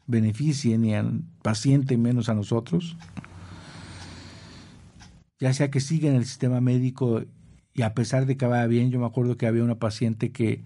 beneficie 0.07 0.79
ni 0.79 0.95
al 0.95 1.23
paciente 1.43 1.97
menos 1.97 2.29
a 2.29 2.35
nosotros, 2.35 2.97
ya 5.41 5.53
sea 5.55 5.71
que 5.71 5.81
siga 5.81 6.09
en 6.11 6.17
el 6.17 6.27
sistema 6.27 6.61
médico 6.61 7.25
y 7.75 7.83
a 7.83 7.95
pesar 7.95 8.27
de 8.27 8.37
que 8.37 8.47
vaya 8.47 8.67
bien, 8.67 8.91
yo 8.91 9.01
me 9.01 9.07
acuerdo 9.07 9.37
que 9.37 9.47
había 9.47 9.65
una 9.65 9.79
paciente 9.79 10.31
que, 10.31 10.65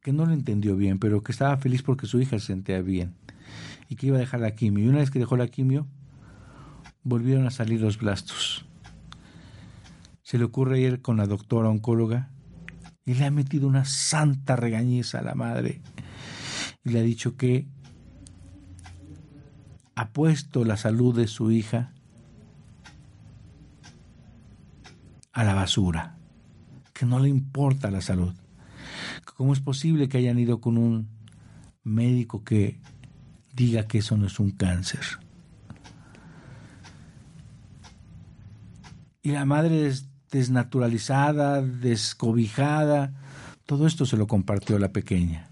que 0.00 0.12
no 0.12 0.26
lo 0.26 0.32
entendió 0.32 0.76
bien, 0.76 0.98
pero 0.98 1.22
que 1.22 1.32
estaba 1.32 1.56
feliz 1.56 1.82
porque 1.82 2.06
su 2.06 2.20
hija 2.20 2.38
se 2.38 2.46
sentía 2.46 2.80
bien 2.82 3.14
y 3.88 3.96
que 3.96 4.08
iba 4.08 4.16
a 4.16 4.20
dejar 4.20 4.40
la 4.40 4.54
quimio. 4.54 4.84
Y 4.84 4.88
una 4.88 4.98
vez 4.98 5.10
que 5.10 5.18
dejó 5.18 5.36
la 5.36 5.48
quimio, 5.48 5.86
volvieron 7.02 7.46
a 7.46 7.50
salir 7.50 7.80
los 7.80 7.98
blastos. 7.98 8.66
Se 10.22 10.38
le 10.38 10.44
ocurre 10.44 10.80
ir 10.80 11.02
con 11.02 11.16
la 11.16 11.26
doctora 11.26 11.68
oncóloga 11.68 12.30
y 13.04 13.14
le 13.14 13.24
ha 13.24 13.30
metido 13.30 13.68
una 13.68 13.84
santa 13.84 14.56
regañiza 14.56 15.20
a 15.20 15.22
la 15.22 15.34
madre 15.34 15.80
y 16.84 16.90
le 16.90 16.98
ha 16.98 17.02
dicho 17.02 17.36
que 17.36 17.68
ha 19.94 20.10
puesto 20.12 20.64
la 20.64 20.76
salud 20.76 21.16
de 21.16 21.28
su 21.28 21.50
hija 21.50 21.94
a 25.36 25.44
la 25.44 25.52
basura, 25.52 26.16
que 26.94 27.04
no 27.04 27.18
le 27.18 27.28
importa 27.28 27.90
la 27.90 28.00
salud. 28.00 28.32
¿Cómo 29.36 29.52
es 29.52 29.60
posible 29.60 30.08
que 30.08 30.16
hayan 30.16 30.38
ido 30.38 30.62
con 30.62 30.78
un 30.78 31.10
médico 31.84 32.42
que 32.42 32.80
diga 33.52 33.86
que 33.86 33.98
eso 33.98 34.16
no 34.16 34.28
es 34.28 34.40
un 34.40 34.50
cáncer? 34.50 35.02
Y 39.22 39.32
la 39.32 39.44
madre 39.44 39.86
es 39.86 40.08
desnaturalizada, 40.30 41.60
descobijada, 41.60 43.12
todo 43.66 43.86
esto 43.86 44.06
se 44.06 44.16
lo 44.16 44.26
compartió 44.26 44.78
la 44.78 44.88
pequeña, 44.88 45.50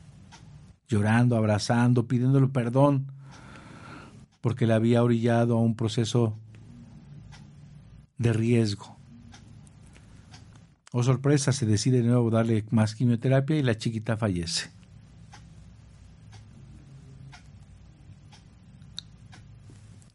llorando, 0.88 1.36
abrazando, 1.36 2.08
pidiéndole 2.08 2.48
perdón 2.48 3.12
porque 4.40 4.66
la 4.66 4.76
había 4.76 5.02
orillado 5.02 5.58
a 5.58 5.60
un 5.60 5.74
proceso 5.74 6.38
de 8.16 8.32
riesgo. 8.32 8.94
Oh 10.96 11.02
sorpresa, 11.02 11.50
se 11.50 11.66
decide 11.66 12.02
de 12.02 12.08
nuevo 12.08 12.30
darle 12.30 12.64
más 12.70 12.94
quimioterapia 12.94 13.56
y 13.56 13.64
la 13.64 13.76
chiquita 13.76 14.16
fallece. 14.16 14.70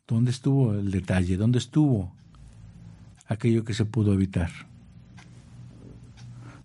¿Dónde 0.08 0.32
estuvo 0.32 0.72
el 0.72 0.90
detalle? 0.90 1.36
¿Dónde 1.36 1.58
estuvo 1.58 2.14
aquello 3.28 3.66
que 3.66 3.74
se 3.74 3.84
pudo 3.84 4.14
evitar? 4.14 4.52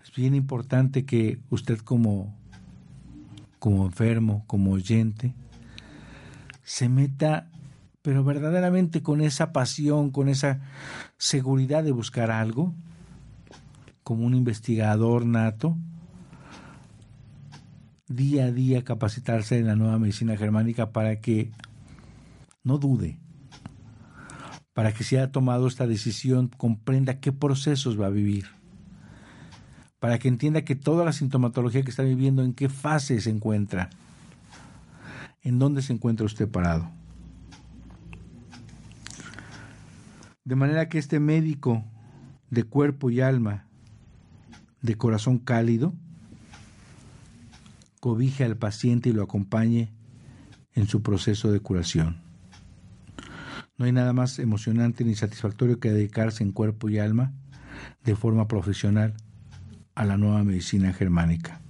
Es 0.04 0.14
bien 0.14 0.36
importante 0.36 1.04
que 1.04 1.40
usted 1.50 1.80
como, 1.80 2.32
como 3.58 3.84
enfermo, 3.84 4.44
como 4.46 4.70
oyente, 4.74 5.34
se 6.62 6.88
meta 6.88 7.50
pero 8.00 8.22
verdaderamente 8.22 9.02
con 9.02 9.20
esa 9.22 9.52
pasión, 9.52 10.12
con 10.12 10.28
esa 10.28 10.60
seguridad 11.18 11.82
de 11.82 11.90
buscar 11.90 12.30
algo, 12.30 12.74
como 14.04 14.26
un 14.26 14.34
investigador 14.34 15.24
nato, 15.24 15.76
día 18.06 18.44
a 18.44 18.52
día 18.52 18.84
capacitarse 18.84 19.58
en 19.58 19.66
la 19.66 19.76
nueva 19.76 19.98
medicina 19.98 20.36
germánica 20.36 20.92
para 20.92 21.20
que 21.20 21.50
no 22.62 22.78
dude, 22.78 23.18
para 24.74 24.92
que 24.92 25.04
si 25.04 25.16
ha 25.16 25.32
tomado 25.32 25.66
esta 25.66 25.86
decisión 25.86 26.48
comprenda 26.48 27.18
qué 27.18 27.32
procesos 27.32 27.98
va 27.98 28.06
a 28.06 28.10
vivir, 28.10 28.46
para 29.98 30.18
que 30.18 30.28
entienda 30.28 30.62
que 30.62 30.76
toda 30.76 31.04
la 31.04 31.12
sintomatología 31.12 31.82
que 31.82 31.90
está 31.90 32.02
viviendo, 32.02 32.44
en 32.44 32.52
qué 32.52 32.68
fase 32.68 33.20
se 33.22 33.30
encuentra, 33.30 33.88
en 35.40 35.58
dónde 35.58 35.80
se 35.80 35.94
encuentra 35.94 36.26
usted 36.26 36.48
parado. 36.48 36.90
De 40.44 40.56
manera 40.56 40.90
que 40.90 40.98
este 40.98 41.20
médico 41.20 41.82
de 42.50 42.64
cuerpo 42.64 43.08
y 43.08 43.22
alma, 43.22 43.66
de 44.84 44.96
corazón 44.96 45.38
cálido, 45.38 45.94
cobije 48.00 48.44
al 48.44 48.58
paciente 48.58 49.08
y 49.08 49.12
lo 49.14 49.22
acompañe 49.22 49.94
en 50.74 50.86
su 50.86 51.02
proceso 51.02 51.50
de 51.50 51.60
curación. 51.60 52.18
No 53.78 53.86
hay 53.86 53.92
nada 53.92 54.12
más 54.12 54.38
emocionante 54.38 55.02
ni 55.04 55.14
satisfactorio 55.14 55.80
que 55.80 55.90
dedicarse 55.90 56.44
en 56.44 56.52
cuerpo 56.52 56.90
y 56.90 56.98
alma 56.98 57.32
de 58.04 58.14
forma 58.14 58.46
profesional 58.46 59.14
a 59.94 60.04
la 60.04 60.18
nueva 60.18 60.44
medicina 60.44 60.92
germánica. 60.92 61.62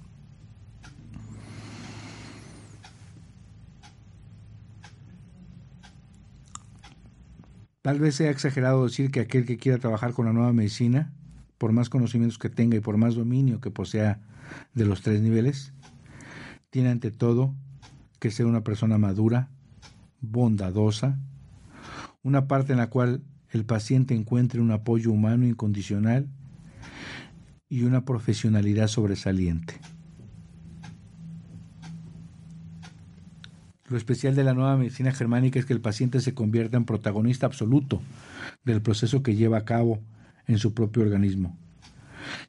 Tal 7.81 7.99
vez 7.99 8.15
sea 8.15 8.29
exagerado 8.29 8.83
decir 8.83 9.09
que 9.09 9.21
aquel 9.21 9.45
que 9.45 9.57
quiera 9.57 9.77
trabajar 9.77 10.11
con 10.11 10.25
la 10.25 10.33
nueva 10.33 10.51
medicina, 10.51 11.13
por 11.57 11.71
más 11.71 11.89
conocimientos 11.89 12.37
que 12.37 12.49
tenga 12.49 12.77
y 12.77 12.81
por 12.81 12.97
más 12.97 13.15
dominio 13.15 13.61
que 13.61 13.71
posea 13.71 14.19
de 14.73 14.85
los 14.85 15.01
tres 15.01 15.21
niveles, 15.21 15.73
tiene 16.69 16.89
ante 16.89 17.11
todo 17.11 17.53
que 18.19 18.31
ser 18.31 18.45
una 18.45 18.63
persona 18.63 18.97
madura, 18.97 19.49
bondadosa, 20.21 21.19
una 22.23 22.47
parte 22.47 22.73
en 22.73 22.79
la 22.79 22.89
cual 22.89 23.23
el 23.51 23.65
paciente 23.65 24.15
encuentre 24.15 24.59
un 24.59 24.71
apoyo 24.71 25.11
humano 25.11 25.45
incondicional 25.45 26.27
y 27.69 27.83
una 27.83 28.03
profesionalidad 28.05 28.87
sobresaliente. 28.87 29.79
Lo 33.87 33.97
especial 33.97 34.35
de 34.35 34.43
la 34.43 34.53
nueva 34.53 34.75
medicina 34.77 35.11
germánica 35.11 35.59
es 35.59 35.65
que 35.65 35.73
el 35.73 35.81
paciente 35.81 36.19
se 36.19 36.33
convierta 36.33 36.75
en 36.75 36.85
protagonista 36.85 37.45
absoluto 37.45 38.01
del 38.63 38.81
proceso 38.81 39.21
que 39.21 39.35
lleva 39.35 39.59
a 39.59 39.65
cabo 39.65 39.99
en 40.47 40.57
su 40.57 40.73
propio 40.73 41.03
organismo. 41.03 41.57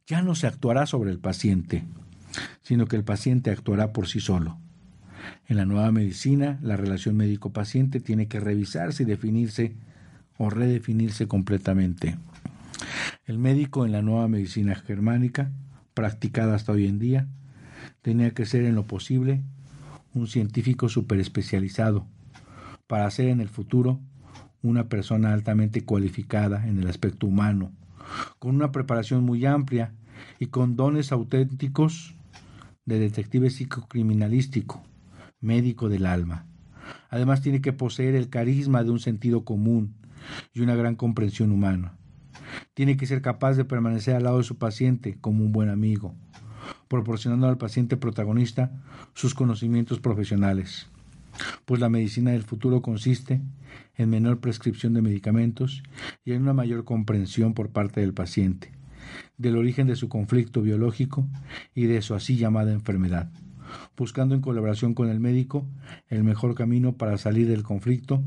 Ya 0.07 0.23
no 0.23 0.35
se 0.35 0.47
actuará 0.47 0.87
sobre 0.87 1.11
el 1.11 1.19
paciente, 1.19 1.85
sino 2.63 2.87
que 2.87 2.97
el 2.97 3.05
paciente 3.05 3.51
actuará 3.51 3.93
por 3.93 4.09
sí 4.09 4.21
solo. 4.21 4.59
En 5.49 5.57
la 5.57 5.65
nueva 5.65 5.91
medicina, 5.93 6.59
la 6.63 6.77
relación 6.77 7.17
médico-paciente 7.17 8.01
tiene 8.01 8.29
que 8.29 8.41
revisarse 8.41 9.03
y 9.03 9.07
definirse 9.07 9.77
o 10.39 10.51
redefinirse 10.51 11.27
completamente. 11.27 12.19
El 13.25 13.39
médico 13.39 13.87
en 13.87 13.93
la 13.93 14.03
nueva 14.03 14.29
medicina 14.29 14.75
germánica, 14.75 15.51
practicada 15.95 16.55
hasta 16.55 16.73
hoy 16.73 16.87
en 16.87 16.99
día, 16.99 17.27
tenía 18.03 18.33
que 18.33 18.47
ser 18.47 18.65
en 18.65 18.75
lo 18.75 18.87
posible 18.87 19.43
un 20.15 20.27
científico 20.27 20.87
especializado 20.87 22.07
para 22.87 23.11
ser 23.11 23.29
en 23.29 23.41
el 23.41 23.49
futuro 23.49 24.01
una 24.63 24.89
persona 24.89 25.33
altamente 25.33 25.85
cualificada 25.85 26.67
en 26.67 26.79
el 26.79 26.89
aspecto 26.89 27.27
humano, 27.27 27.73
con 28.39 28.55
una 28.55 28.73
preparación 28.73 29.25
muy 29.25 29.45
amplia 29.47 29.95
y 30.39 30.47
con 30.47 30.77
dones 30.77 31.13
auténticos 31.13 32.15
de 32.85 32.99
detective 32.99 33.51
psicocriminalístico, 33.51 34.83
médico 35.41 35.89
del 35.89 36.07
alma. 36.07 36.47
Además 37.11 37.41
tiene 37.41 37.61
que 37.61 37.73
poseer 37.73 38.15
el 38.15 38.29
carisma 38.29 38.85
de 38.85 38.91
un 38.91 39.01
sentido 39.01 39.45
común 39.45 39.97
y 40.53 40.61
una 40.61 40.75
gran 40.75 40.95
comprensión 40.95 41.51
humana. 41.51 41.97
Tiene 42.75 42.97
que 42.97 43.07
ser 43.07 43.23
capaz 43.23 43.55
de 43.55 43.65
permanecer 43.65 44.15
al 44.15 44.25
lado 44.25 44.39
de 44.39 44.45
su 44.45 44.57
paciente 44.57 45.19
como 45.21 45.45
un 45.45 45.53
buen 45.53 45.69
amigo, 45.69 46.15
proporcionando 46.89 47.49
al 47.49 47.59
paciente 47.59 47.97
protagonista 47.97 48.71
sus 49.15 49.35
conocimientos 49.35 50.01
profesionales, 50.01 50.89
pues 51.65 51.81
la 51.81 51.89
medicina 51.89 52.33
del 52.33 52.43
futuro 52.43 52.83
consiste 52.83 53.41
en 53.97 54.11
menor 54.11 54.41
prescripción 54.41 54.95
de 54.95 55.03
medicamentos 55.03 55.83
y 56.25 56.33
en 56.33 56.43
una 56.43 56.53
mayor 56.53 56.85
comprensión 56.85 57.55
por 57.55 57.71
parte 57.71 58.01
del 58.01 58.15
paciente 58.15 58.77
del 59.39 59.57
origen 59.57 59.87
de 59.87 59.97
su 59.97 60.09
conflicto 60.09 60.63
biológico 60.63 61.27
y 61.75 61.87
de 61.87 62.03
su 62.03 62.15
así 62.15 62.37
llamada 62.37 62.73
enfermedad, 62.73 63.31
buscando 63.97 64.35
en 64.35 64.41
colaboración 64.41 64.95
con 64.95 65.09
el 65.09 65.21
médico 65.21 65.67
el 66.09 66.25
mejor 66.25 66.55
camino 66.55 66.97
para 66.97 67.19
salir 67.19 67.49
del 67.49 67.63
conflicto 67.63 68.23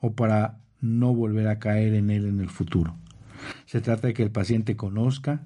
o 0.00 0.12
para 0.12 0.58
no 0.80 1.14
volver 1.14 1.48
a 1.48 1.58
caer 1.58 1.94
en 1.94 2.10
él 2.10 2.26
en 2.26 2.40
el 2.40 2.50
futuro. 2.50 2.96
Se 3.66 3.80
trata 3.80 4.08
de 4.08 4.14
que 4.14 4.22
el 4.22 4.30
paciente 4.30 4.76
conozca 4.76 5.44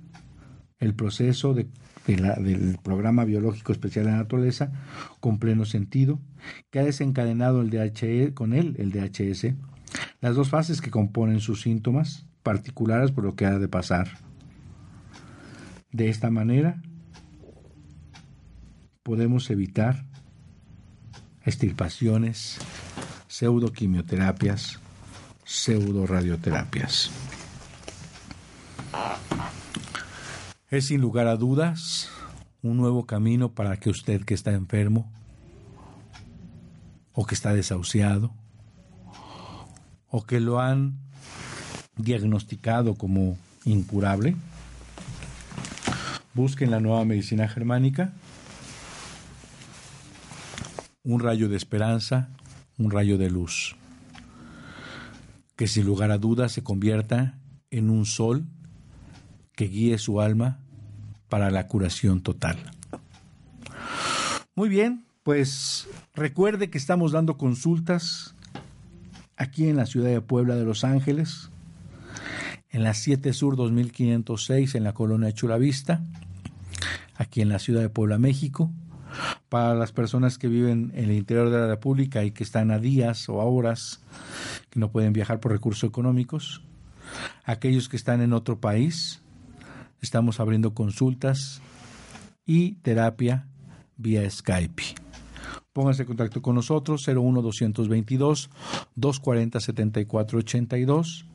el 0.78 0.94
proceso 0.94 1.54
de, 1.54 1.68
del 2.06 2.78
programa 2.82 3.24
biológico 3.24 3.72
especial 3.72 4.06
de 4.06 4.12
naturaleza 4.12 4.72
con 5.20 5.38
pleno 5.38 5.64
sentido, 5.64 6.20
que 6.70 6.78
ha 6.78 6.84
desencadenado 6.84 7.60
el 7.60 7.70
DHE, 7.70 8.32
con 8.34 8.52
él 8.52 8.76
el 8.78 8.92
DHS, 8.92 9.54
las 10.20 10.36
dos 10.36 10.48
fases 10.48 10.80
que 10.80 10.90
componen 10.90 11.40
sus 11.40 11.62
síntomas 11.62 12.26
particulares 12.42 13.10
por 13.10 13.24
lo 13.24 13.34
que 13.34 13.46
ha 13.46 13.58
de 13.58 13.68
pasar. 13.68 14.08
De 15.90 16.08
esta 16.08 16.30
manera 16.30 16.82
podemos 19.02 19.50
evitar 19.50 20.04
estirpaciones, 21.44 22.58
pseudoquimioterapias, 23.28 24.80
pseudoradioterapias. 25.44 27.10
Es 30.68 30.86
sin 30.86 31.00
lugar 31.00 31.28
a 31.28 31.36
dudas 31.36 32.08
un 32.60 32.76
nuevo 32.76 33.06
camino 33.06 33.52
para 33.52 33.76
que 33.76 33.88
usted 33.88 34.24
que 34.24 34.34
está 34.34 34.52
enfermo 34.52 35.08
o 37.12 37.24
que 37.24 37.36
está 37.36 37.54
desahuciado 37.54 38.34
o 40.08 40.26
que 40.26 40.40
lo 40.40 40.58
han 40.58 40.98
diagnosticado 41.96 42.96
como 42.96 43.38
incurable, 43.64 44.34
busquen 46.34 46.72
la 46.72 46.80
nueva 46.80 47.04
medicina 47.04 47.46
germánica, 47.46 48.12
un 51.04 51.20
rayo 51.20 51.48
de 51.48 51.56
esperanza, 51.56 52.28
un 52.76 52.90
rayo 52.90 53.18
de 53.18 53.30
luz, 53.30 53.76
que 55.54 55.68
sin 55.68 55.86
lugar 55.86 56.10
a 56.10 56.18
dudas 56.18 56.50
se 56.50 56.64
convierta 56.64 57.38
en 57.70 57.88
un 57.88 58.04
sol 58.04 58.46
que 59.56 59.66
guíe 59.66 59.98
su 59.98 60.20
alma 60.20 60.60
para 61.28 61.50
la 61.50 61.66
curación 61.66 62.20
total. 62.22 62.56
Muy 64.54 64.68
bien, 64.68 65.04
pues 65.24 65.88
recuerde 66.14 66.70
que 66.70 66.78
estamos 66.78 67.10
dando 67.10 67.36
consultas 67.36 68.36
aquí 69.36 69.68
en 69.68 69.76
la 69.76 69.86
ciudad 69.86 70.10
de 70.10 70.20
Puebla 70.20 70.54
de 70.54 70.64
Los 70.64 70.84
Ángeles, 70.84 71.50
en 72.70 72.84
la 72.84 72.94
7 72.94 73.32
Sur 73.32 73.56
2506 73.56 74.74
en 74.74 74.84
la 74.84 74.92
colonia 74.92 75.32
Chulavista, 75.32 76.02
aquí 77.16 77.40
en 77.40 77.48
la 77.48 77.58
ciudad 77.58 77.80
de 77.80 77.88
Puebla, 77.88 78.18
México. 78.18 78.70
Para 79.48 79.74
las 79.74 79.92
personas 79.92 80.36
que 80.36 80.48
viven 80.48 80.92
en 80.94 81.04
el 81.04 81.12
interior 81.12 81.48
de 81.48 81.58
la 81.58 81.68
República 81.68 82.24
y 82.24 82.32
que 82.32 82.44
están 82.44 82.70
a 82.70 82.78
días 82.78 83.28
o 83.28 83.40
a 83.40 83.44
horas 83.44 84.00
que 84.68 84.78
no 84.78 84.90
pueden 84.90 85.14
viajar 85.14 85.40
por 85.40 85.52
recursos 85.52 85.88
económicos, 85.88 86.62
aquellos 87.44 87.88
que 87.88 87.96
están 87.96 88.20
en 88.20 88.32
otro 88.34 88.60
país, 88.60 89.22
Estamos 90.00 90.40
abriendo 90.40 90.74
consultas 90.74 91.62
y 92.44 92.74
terapia 92.76 93.48
vía 93.96 94.28
Skype. 94.30 94.82
Pónganse 95.72 96.02
en 96.02 96.08
contacto 96.08 96.40
con 96.42 96.54
nosotros 96.54 97.06
01 97.06 97.42
222 97.42 98.50
240 98.94 99.60
7482. 99.60 101.26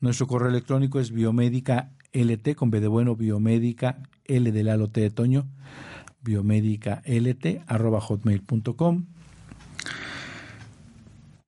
Nuestro 0.00 0.26
correo 0.26 0.48
electrónico 0.48 1.00
es 1.00 1.10
biomédica 1.10 1.92
lt 2.12 2.54
con 2.54 2.70
B 2.70 2.80
de 2.80 2.88
bueno 2.88 3.16
biomédica 3.16 4.02
L 4.24 4.52
de 4.52 4.62
Lalo 4.62 4.88
T 4.90 5.00
de 5.00 5.10
Toño 5.10 5.48
biomédica 6.22 7.02
lt 7.04 7.62
arroba 7.66 8.00
hotmail.com 8.00 9.06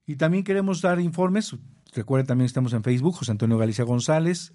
y 0.06 0.16
también 0.16 0.44
queremos 0.44 0.80
dar 0.80 1.00
informes 1.00 1.56
recuerden 1.94 2.26
también 2.26 2.46
estamos 2.46 2.72
en 2.72 2.82
Facebook 2.82 3.14
José 3.14 3.32
Antonio 3.32 3.58
Galicia 3.58 3.84
González 3.84 4.52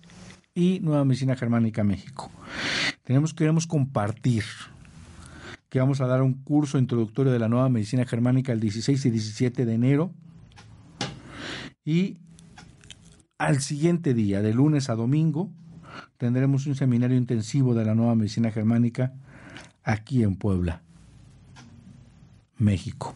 y 0.54 0.80
Nueva 0.82 1.06
Medicina 1.06 1.36
Germánica 1.36 1.84
México. 1.84 2.32
Tenemos, 3.04 3.34
queremos 3.34 3.68
compartir 3.68 4.44
que 5.70 5.80
vamos 5.80 6.02
a 6.02 6.08
dar 6.08 6.22
un 6.22 6.34
curso 6.34 6.78
introductorio 6.78 7.32
de 7.32 7.40
la 7.40 7.48
Nueva 7.48 7.70
Medicina 7.70 8.06
Germánica 8.06 8.52
el 8.52 8.60
16 8.60 9.06
y 9.06 9.10
17 9.12 9.66
de 9.66 9.74
enero. 9.74 10.12
Y 11.86 12.18
al 13.38 13.62
siguiente 13.62 14.14
día, 14.14 14.42
de 14.42 14.54
lunes 14.54 14.90
a 14.90 14.96
domingo, 14.96 15.50
tendremos 16.18 16.66
un 16.66 16.76
seminario 16.76 17.18
intensivo 17.18 17.74
de 17.74 17.86
la 17.86 17.96
Nueva 17.96 18.16
Medicina 18.16 18.52
Germánica 18.52 19.14
aquí 19.84 20.24
en 20.24 20.36
Puebla, 20.36 20.82
México. 22.58 23.16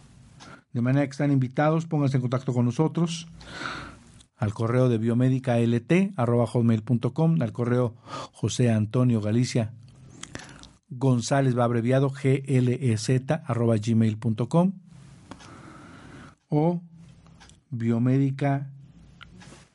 De 0.71 0.81
manera 0.81 1.05
que 1.05 1.11
están 1.11 1.31
invitados, 1.31 1.85
pónganse 1.85 2.17
en 2.17 2.21
contacto 2.21 2.53
con 2.53 2.65
nosotros 2.65 3.27
al 4.43 4.53
correo 4.53 4.89
de 4.89 4.97
biomédica 4.97 5.57
lt 5.57 6.13
hotmail.com, 6.17 7.41
al 7.41 7.53
correo 7.53 7.95
José 8.33 8.71
Antonio 8.71 9.21
Galicia 9.21 9.71
González 10.89 11.57
va 11.57 11.63
abreviado 11.63 12.11
glez 12.11 13.09
arroba 13.45 13.77
gmail.com 13.77 14.73
o 16.49 16.81
biomédica 17.69 18.69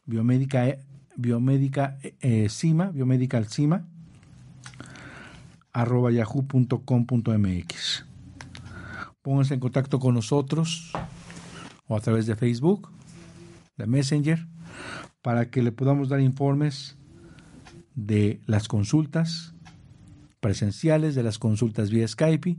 biomédica 0.05 0.77
biomédica 1.16 1.97
eh, 2.03 2.51
cima 2.51 2.91
biomédica 2.91 3.43
cima 3.45 3.87
arroba 5.73 6.12
yahoo.com.mx 6.12 8.05
pónganse 9.23 9.55
en 9.55 9.61
contacto 9.61 9.99
con 9.99 10.12
nosotros 10.14 10.93
o 11.87 11.97
a 11.97 12.01
través 12.01 12.27
de 12.27 12.37
Facebook 12.37 12.91
de 13.79 13.87
Messenger 13.87 14.57
para 15.23 15.51
que 15.51 15.62
le 15.62 15.73
podamos 15.73 16.09
dar 16.09 16.21
informes 16.21 16.97
de 17.95 18.41
las 18.47 18.69
consultas 18.69 19.55
presenciales, 20.41 21.14
de 21.14 21.23
las 21.23 21.39
consultas 21.39 21.91
vía 21.91 22.07
Skype 22.07 22.57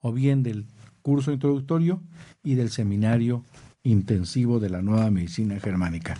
o 0.00 0.12
bien 0.12 0.42
del 0.42 0.66
curso 1.02 1.32
introductorio 1.32 2.02
y 2.42 2.54
del 2.54 2.70
seminario 2.70 3.44
intensivo 3.82 4.60
de 4.60 4.70
la 4.70 4.82
nueva 4.82 5.10
medicina 5.10 5.60
germánica. 5.60 6.16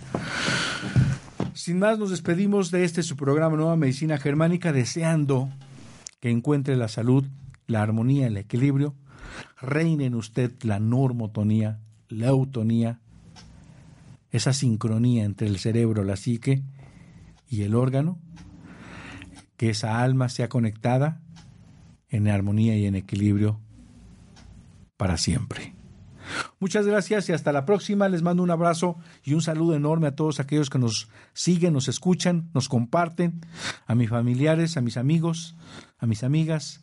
Sin 1.53 1.79
más, 1.79 1.99
nos 1.99 2.11
despedimos 2.11 2.71
de 2.71 2.83
este 2.83 3.03
su 3.03 3.15
programa 3.15 3.57
Nueva 3.57 3.75
Medicina 3.75 4.17
Germánica 4.17 4.71
deseando 4.71 5.49
que 6.19 6.29
encuentre 6.29 6.75
la 6.77 6.87
salud, 6.87 7.25
la 7.67 7.81
armonía, 7.81 8.27
el 8.27 8.37
equilibrio, 8.37 8.95
reine 9.61 10.05
en 10.05 10.15
usted 10.15 10.51
la 10.63 10.79
normotonía, 10.79 11.79
la 12.07 12.27
eutonía, 12.27 13.01
esa 14.31 14.53
sincronía 14.53 15.23
entre 15.23 15.47
el 15.47 15.59
cerebro, 15.59 16.03
la 16.03 16.15
psique 16.15 16.63
y 17.49 17.63
el 17.63 17.75
órgano, 17.75 18.19
que 19.57 19.69
esa 19.69 20.01
alma 20.01 20.29
sea 20.29 20.49
conectada 20.49 21.21
en 22.09 22.27
armonía 22.27 22.77
y 22.77 22.85
en 22.85 22.95
equilibrio 22.95 23.59
para 24.97 25.17
siempre. 25.17 25.73
Muchas 26.59 26.85
gracias 26.85 27.29
y 27.29 27.33
hasta 27.33 27.51
la 27.51 27.65
próxima. 27.65 28.09
Les 28.09 28.21
mando 28.21 28.43
un 28.43 28.51
abrazo 28.51 28.97
y 29.23 29.33
un 29.33 29.41
saludo 29.41 29.75
enorme 29.75 30.07
a 30.07 30.15
todos 30.15 30.39
aquellos 30.39 30.69
que 30.69 30.79
nos 30.79 31.09
siguen, 31.33 31.73
nos 31.73 31.87
escuchan, 31.87 32.49
nos 32.53 32.69
comparten, 32.69 33.41
a 33.87 33.95
mis 33.95 34.09
familiares, 34.09 34.77
a 34.77 34.81
mis 34.81 34.97
amigos, 34.97 35.55
a 35.97 36.05
mis 36.05 36.23
amigas, 36.23 36.81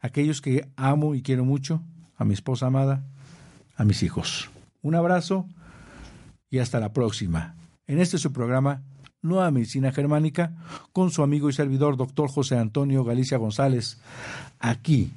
a 0.00 0.06
aquellos 0.08 0.40
que 0.40 0.68
amo 0.76 1.14
y 1.14 1.22
quiero 1.22 1.44
mucho, 1.44 1.82
a 2.16 2.24
mi 2.24 2.34
esposa 2.34 2.66
amada, 2.66 3.04
a 3.76 3.84
mis 3.84 4.02
hijos. 4.02 4.50
Un 4.82 4.94
abrazo 4.94 5.46
y 6.50 6.58
hasta 6.58 6.80
la 6.80 6.92
próxima. 6.92 7.56
En 7.86 8.00
este 8.00 8.18
su 8.18 8.32
programa 8.32 8.82
Nueva 9.22 9.50
Medicina 9.50 9.92
Germánica 9.92 10.54
con 10.92 11.10
su 11.10 11.22
amigo 11.22 11.48
y 11.48 11.52
servidor 11.52 11.96
doctor 11.96 12.28
José 12.28 12.56
Antonio 12.56 13.04
Galicia 13.04 13.38
González, 13.38 14.00
aquí 14.58 15.10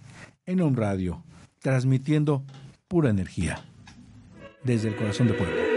en 0.46 0.62
un 0.62 0.76
radio, 0.76 1.24
transmitiendo 1.60 2.44
pura 2.88 3.10
energía 3.10 3.64
desde 4.64 4.90
el 4.90 4.96
corazón 4.96 5.28
de 5.28 5.34
Puebla. 5.34 5.69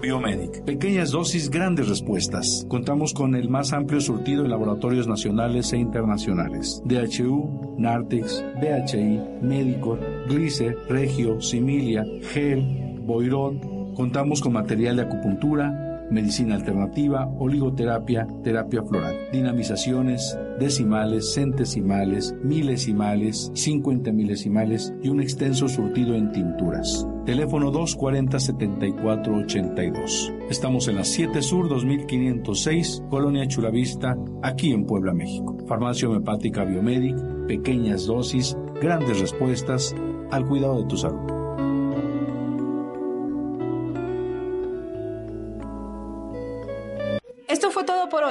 Biomedic. 0.00 0.64
Pequeñas 0.64 1.10
dosis, 1.10 1.50
grandes 1.50 1.88
respuestas. 1.88 2.64
Contamos 2.68 3.12
con 3.12 3.34
el 3.34 3.48
más 3.48 3.72
amplio 3.72 4.00
surtido 4.00 4.42
de 4.42 4.48
laboratorios 4.48 5.06
nacionales 5.06 5.72
e 5.72 5.76
internacionales. 5.76 6.80
DHU, 6.84 7.76
Nartex, 7.78 8.42
DHI, 8.60 9.20
Médico, 9.42 9.98
Glicer, 10.28 10.76
Regio, 10.88 11.40
Similia, 11.40 12.04
Gel, 12.32 13.00
Boirón. 13.00 13.94
Contamos 13.94 14.40
con 14.40 14.54
material 14.54 14.96
de 14.96 15.02
acupuntura, 15.02 15.83
medicina 16.14 16.54
alternativa, 16.54 17.28
oligoterapia, 17.38 18.26
terapia 18.42 18.82
floral, 18.82 19.28
dinamizaciones, 19.32 20.38
decimales, 20.58 21.34
centesimales, 21.34 22.34
milesimales, 22.42 23.50
50 23.52 24.10
milesimales 24.12 24.94
y 25.02 25.10
un 25.10 25.20
extenso 25.20 25.68
surtido 25.68 26.14
en 26.14 26.32
tinturas. 26.32 27.06
Teléfono 27.26 27.70
240-7482. 27.72 30.32
Estamos 30.48 30.88
en 30.88 30.96
la 30.96 31.04
7 31.04 31.42
Sur 31.42 31.68
2506, 31.68 33.02
Colonia 33.10 33.46
Chulavista, 33.48 34.16
aquí 34.42 34.72
en 34.72 34.86
Puebla, 34.86 35.12
México. 35.12 35.58
Farmacia 35.66 36.08
Homeopática 36.08 36.64
Biomedic, 36.64 37.18
pequeñas 37.46 38.06
dosis, 38.06 38.56
grandes 38.80 39.20
respuestas 39.20 39.94
al 40.30 40.46
cuidado 40.46 40.80
de 40.80 40.86
tu 40.86 40.96
salud. 40.96 41.33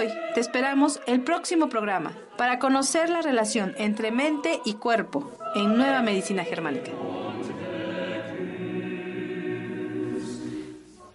Hoy. 0.03 0.13
Te 0.33 0.39
esperamos 0.39 1.01
el 1.07 1.21
próximo 1.21 1.69
programa 1.69 2.13
para 2.37 2.59
conocer 2.59 3.09
la 3.09 3.21
relación 3.21 3.73
entre 3.77 4.11
mente 4.11 4.59
y 4.65 4.75
cuerpo 4.75 5.31
en 5.55 5.77
Nueva 5.77 6.01
Medicina 6.01 6.43
Germánica. 6.43 6.91